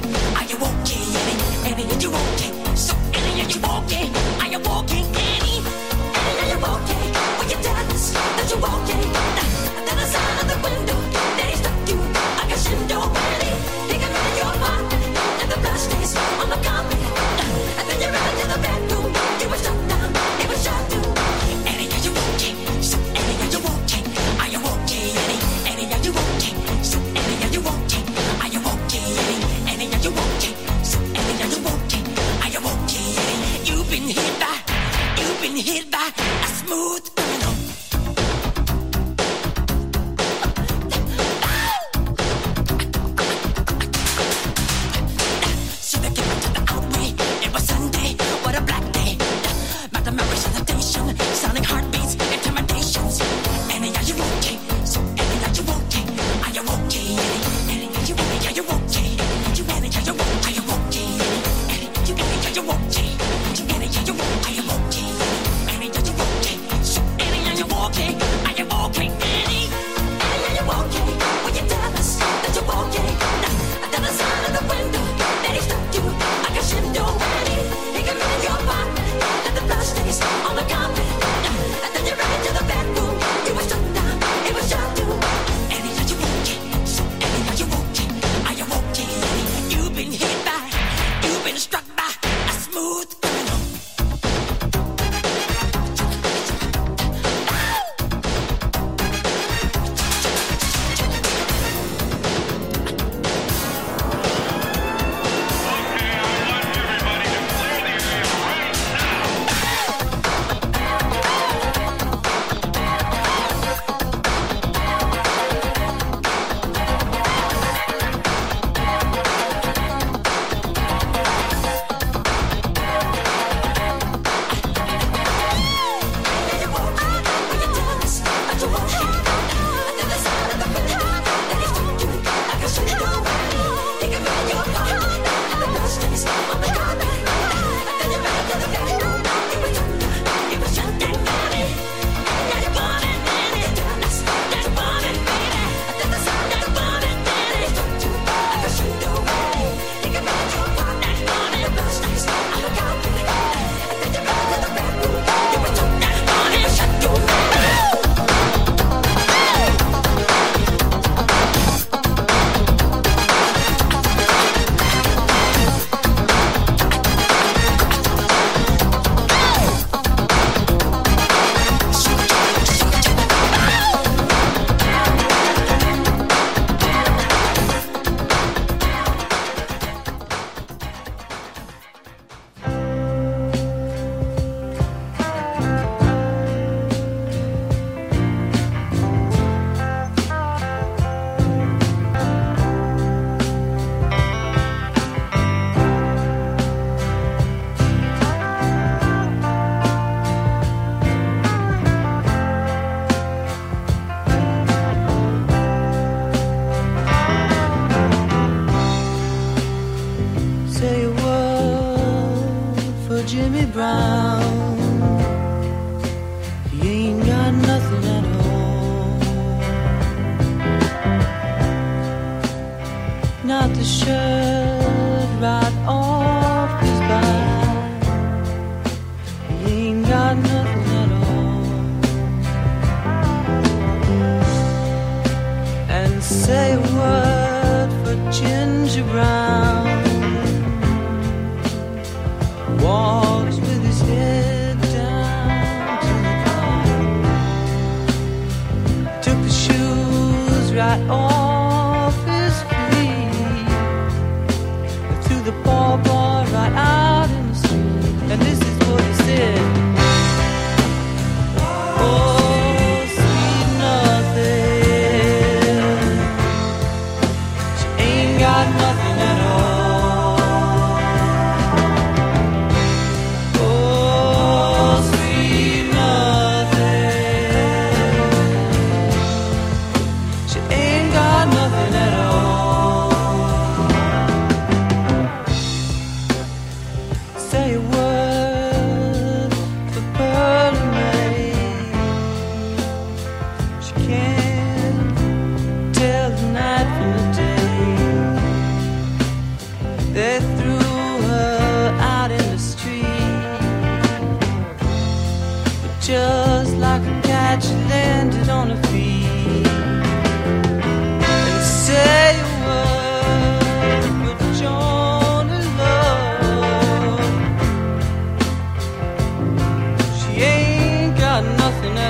brown. 213.73 214.12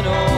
piano 0.02 0.33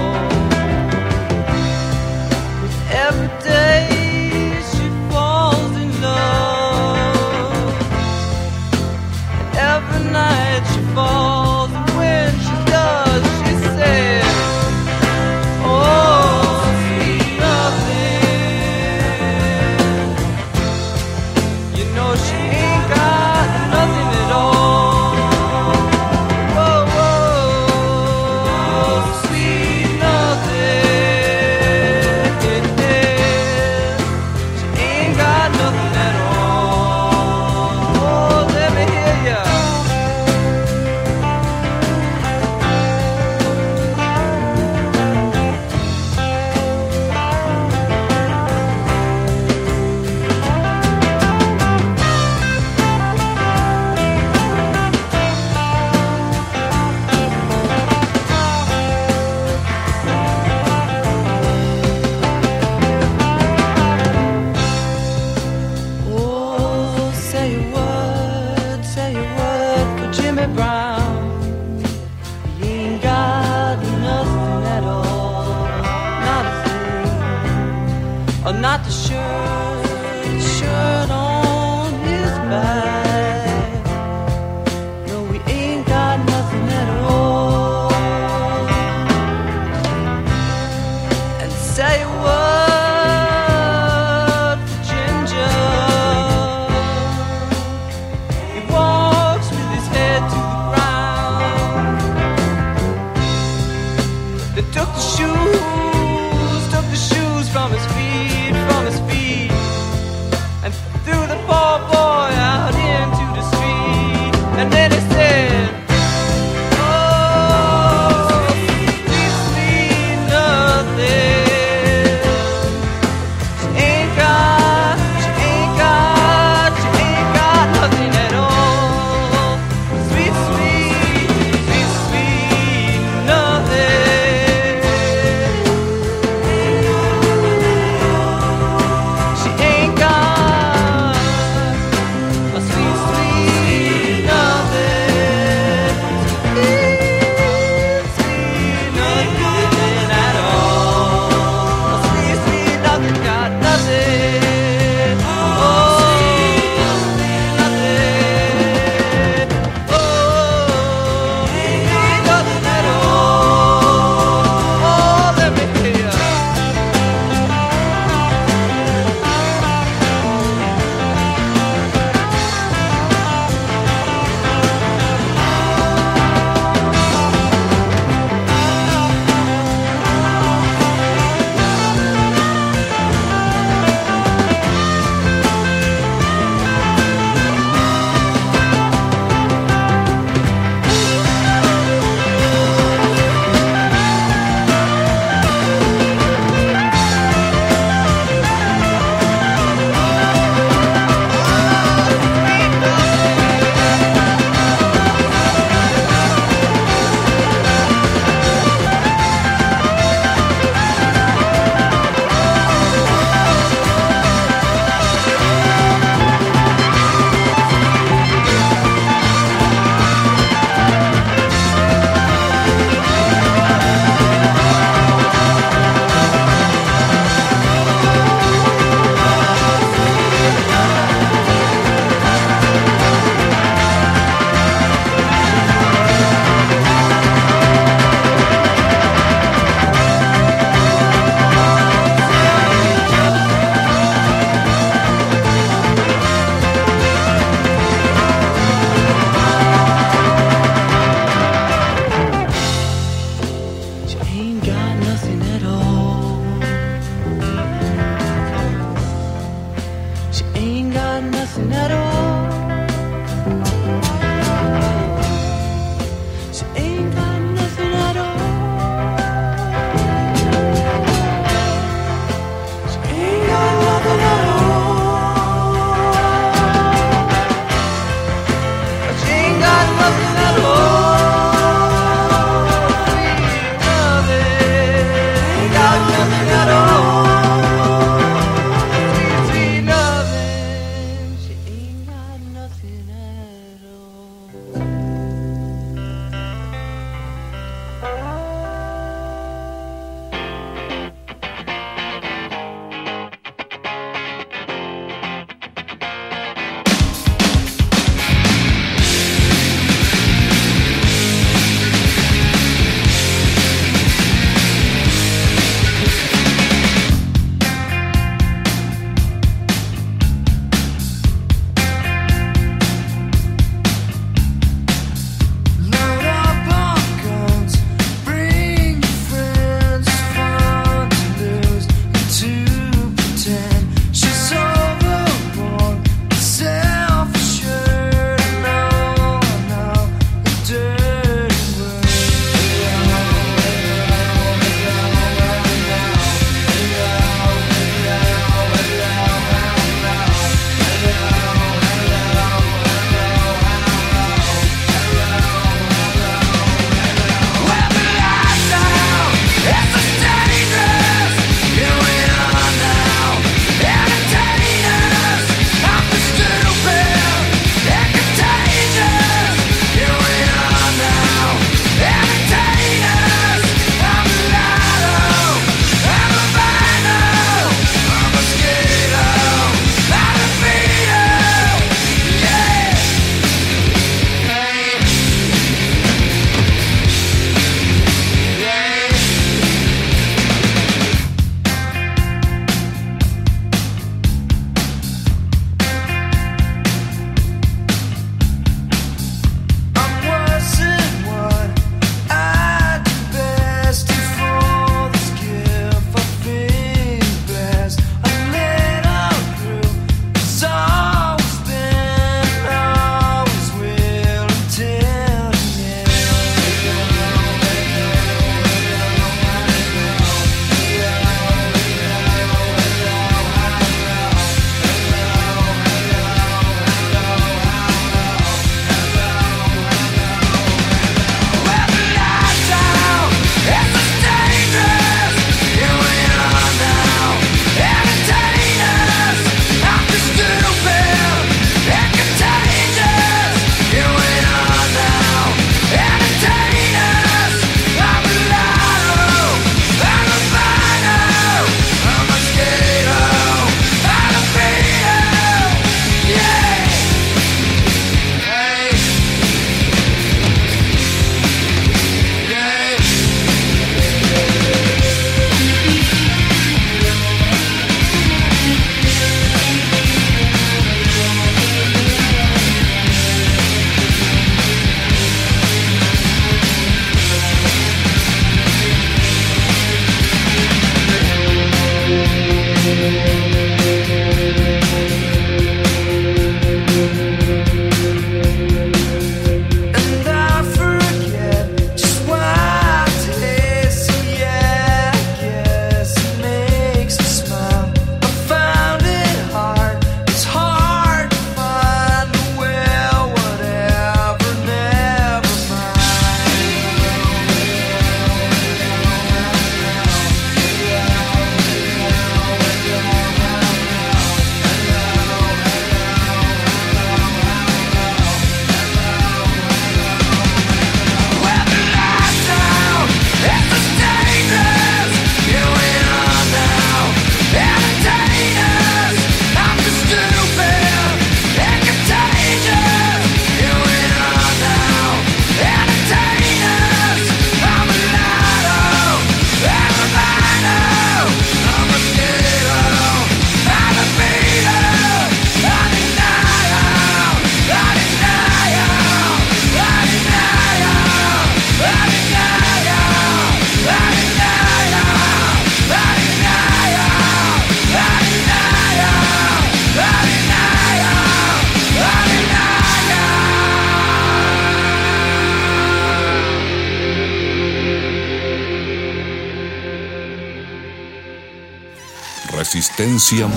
Resistencia 573.16 573.48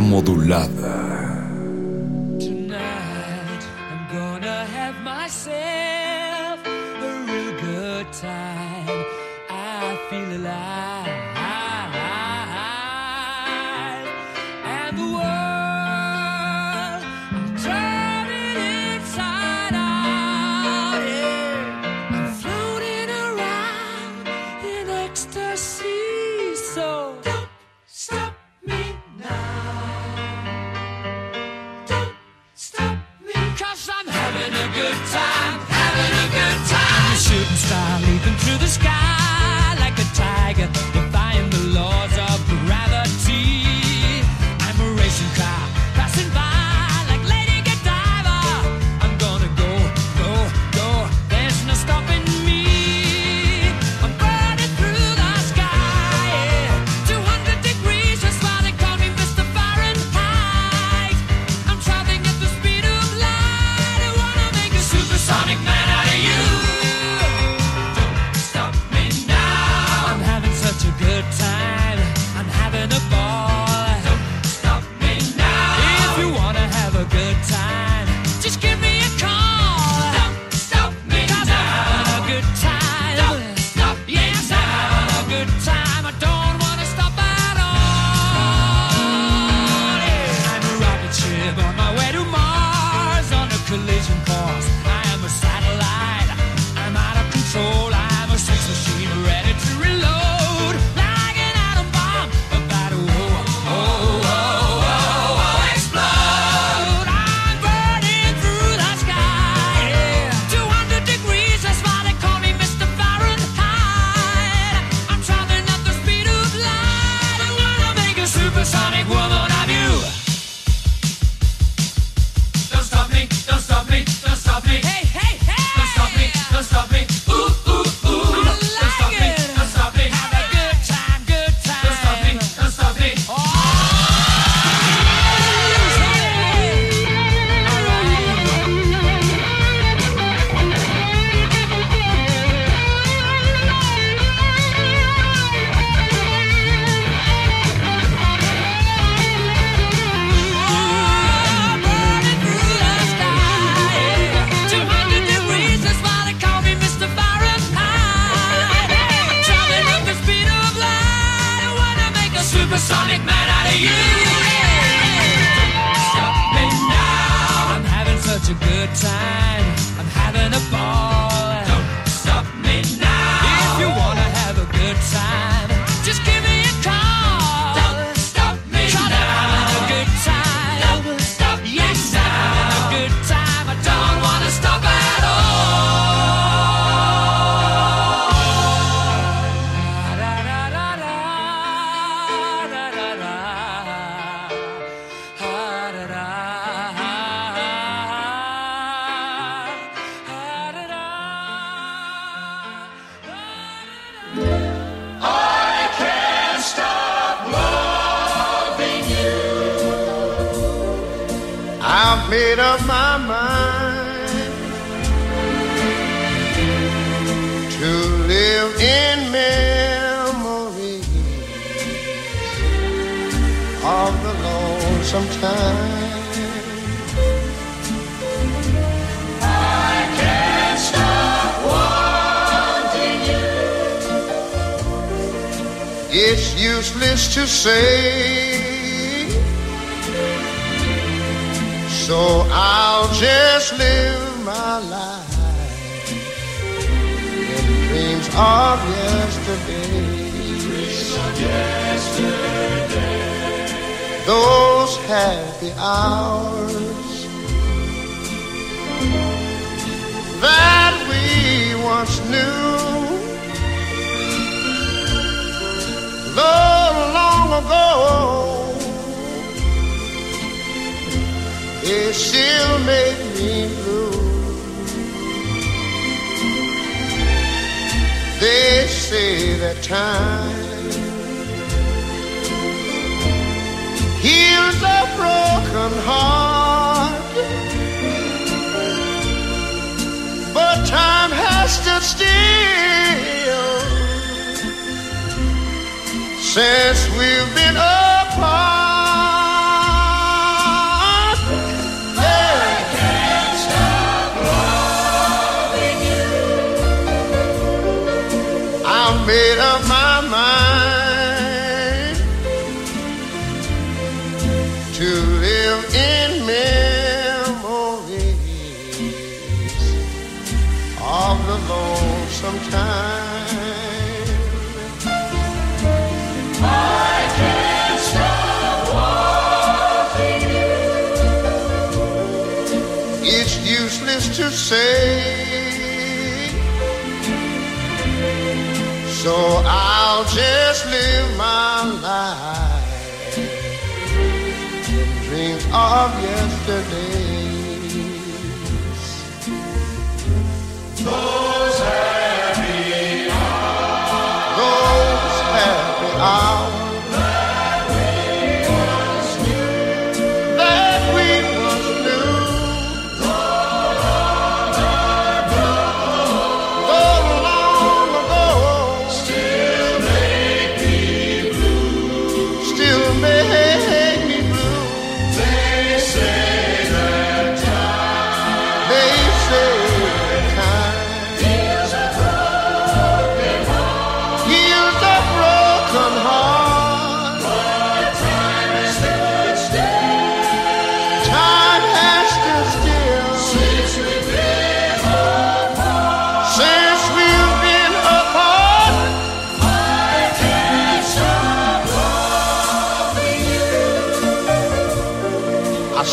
modulada. 0.00 0.79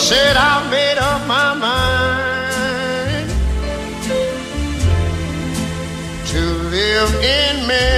Said 0.07 0.37
I 0.37 0.63
made 0.71 0.97
up 0.97 1.27
my 1.27 1.53
mind 1.53 3.29
to 6.31 6.41
live 6.75 7.11
in 7.37 7.67
memories 7.67 7.91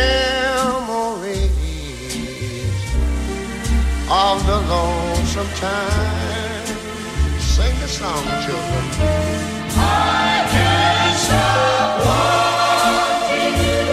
of 4.10 4.44
the 4.50 4.60
lonesome 4.74 5.52
time. 5.62 6.66
Sing 7.38 7.76
the 7.80 7.88
song, 7.88 8.26
children. 8.44 8.86
I 9.78 10.50
can't 10.54 11.16
stop 11.26 11.92
wanting 12.10 13.56
you. 13.68 13.86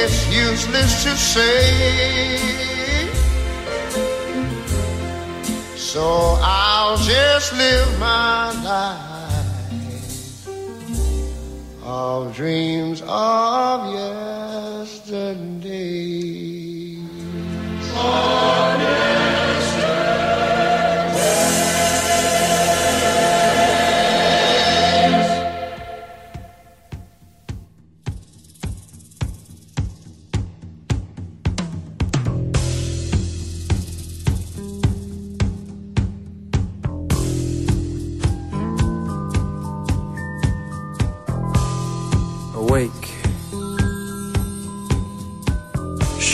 It's 0.00 0.18
useless 0.28 0.92
to 1.04 1.12
say. 1.16 2.55
So 5.96 6.36
I'll 6.42 6.98
just 6.98 7.54
live 7.54 7.98
my 7.98 8.52
life 8.62 10.46
of 11.82 12.36
dreams 12.36 13.00
of 13.00 13.94
yesterday. 13.94 14.25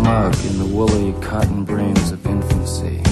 smug 0.00 0.34
in 0.46 0.58
the 0.58 0.64
woolly 0.64 1.12
cotton 1.20 1.62
brains 1.62 2.10
of 2.10 2.24
infancy. 2.24 3.02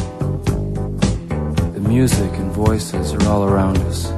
The 1.75 1.81
music 1.87 2.33
and 2.39 2.51
voices 2.51 3.13
are 3.13 3.29
all 3.29 3.45
around 3.45 3.77
us. 3.79 4.18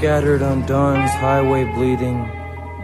Scattered 0.00 0.40
on 0.40 0.64
dawn's 0.64 1.10
highway 1.10 1.62
bleeding. 1.74 2.26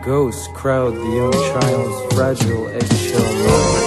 Ghosts 0.05 0.49
crowd 0.49 0.93
the 0.95 1.01
young 1.20 1.33
child's 1.33 2.15
fragile 2.15 2.69
eggshell 2.69 3.33
mind. 3.47 3.85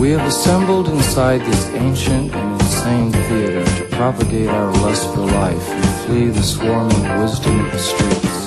We 0.00 0.10
have 0.10 0.26
assembled 0.26 0.88
inside 0.88 1.42
this 1.42 1.66
ancient 1.66 2.34
and 2.34 2.60
insane 2.60 3.12
theater 3.12 3.64
to 3.64 3.84
propagate 3.94 4.48
our 4.48 4.72
lust 4.82 5.06
for 5.14 5.20
life 5.20 5.68
and 5.68 5.84
flee 6.06 6.30
the 6.30 6.42
swarming 6.42 7.20
wisdom 7.20 7.60
of 7.66 7.70
the 7.70 7.78
streets. 7.78 8.40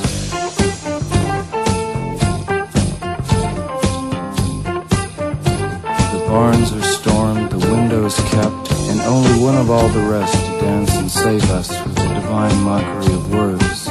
The 6.12 6.20
barns 6.28 6.74
are 6.74 6.83
of 9.64 9.72
all 9.72 9.88
the 9.88 10.12
rest 10.12 10.34
to 10.46 10.52
dance 10.60 10.94
and 10.98 11.10
save 11.10 11.50
us 11.52 11.70
with 11.70 11.96
the 11.96 12.08
divine 12.16 12.62
mockery 12.64 13.14
of 13.14 13.34
words, 13.34 13.88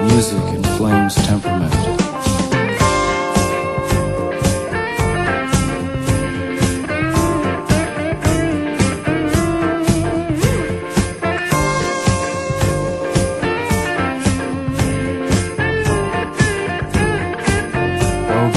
music 0.00 0.42
and 0.54 0.66
flames 0.78 1.14
temperament. 1.26 1.72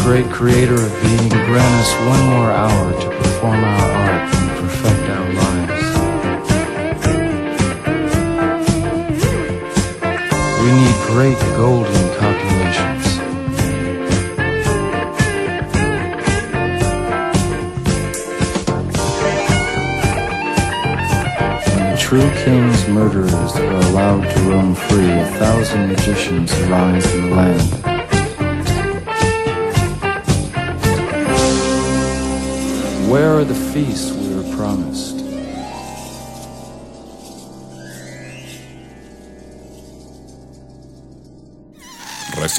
Great 0.08 0.32
creator 0.32 0.74
of 0.74 1.02
being, 1.02 1.17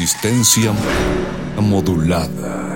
Resistencia 0.08 0.72
modulada. 1.60 2.66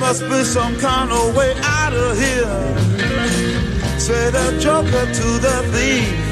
Must 0.00 0.28
be 0.28 0.44
some 0.44 0.76
kind 0.78 1.12
of 1.12 1.36
way 1.36 1.54
out 1.62 1.92
of 1.92 2.18
here. 2.18 3.98
Say 3.98 4.30
the 4.30 4.58
joker 4.60 5.06
to 5.06 5.28
the 5.38 5.62
thief. 5.72 6.31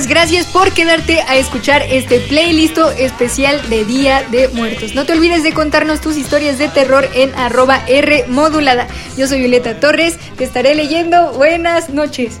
Gracias 0.00 0.46
por 0.46 0.72
quedarte 0.72 1.20
a 1.20 1.36
escuchar 1.36 1.82
este 1.82 2.18
playlist 2.20 2.78
especial 2.98 3.60
de 3.68 3.84
Día 3.84 4.22
de 4.30 4.48
Muertos. 4.48 4.94
No 4.94 5.04
te 5.04 5.12
olvides 5.12 5.42
de 5.42 5.52
contarnos 5.52 6.00
tus 6.00 6.16
historias 6.16 6.56
de 6.56 6.68
terror 6.68 7.06
en 7.14 7.34
arroba 7.34 7.84
R 7.86 8.24
modulada. 8.28 8.88
Yo 9.18 9.26
soy 9.26 9.40
Violeta 9.40 9.80
Torres, 9.80 10.16
te 10.38 10.44
estaré 10.44 10.74
leyendo. 10.74 11.34
Buenas 11.34 11.90
noches. 11.90 12.40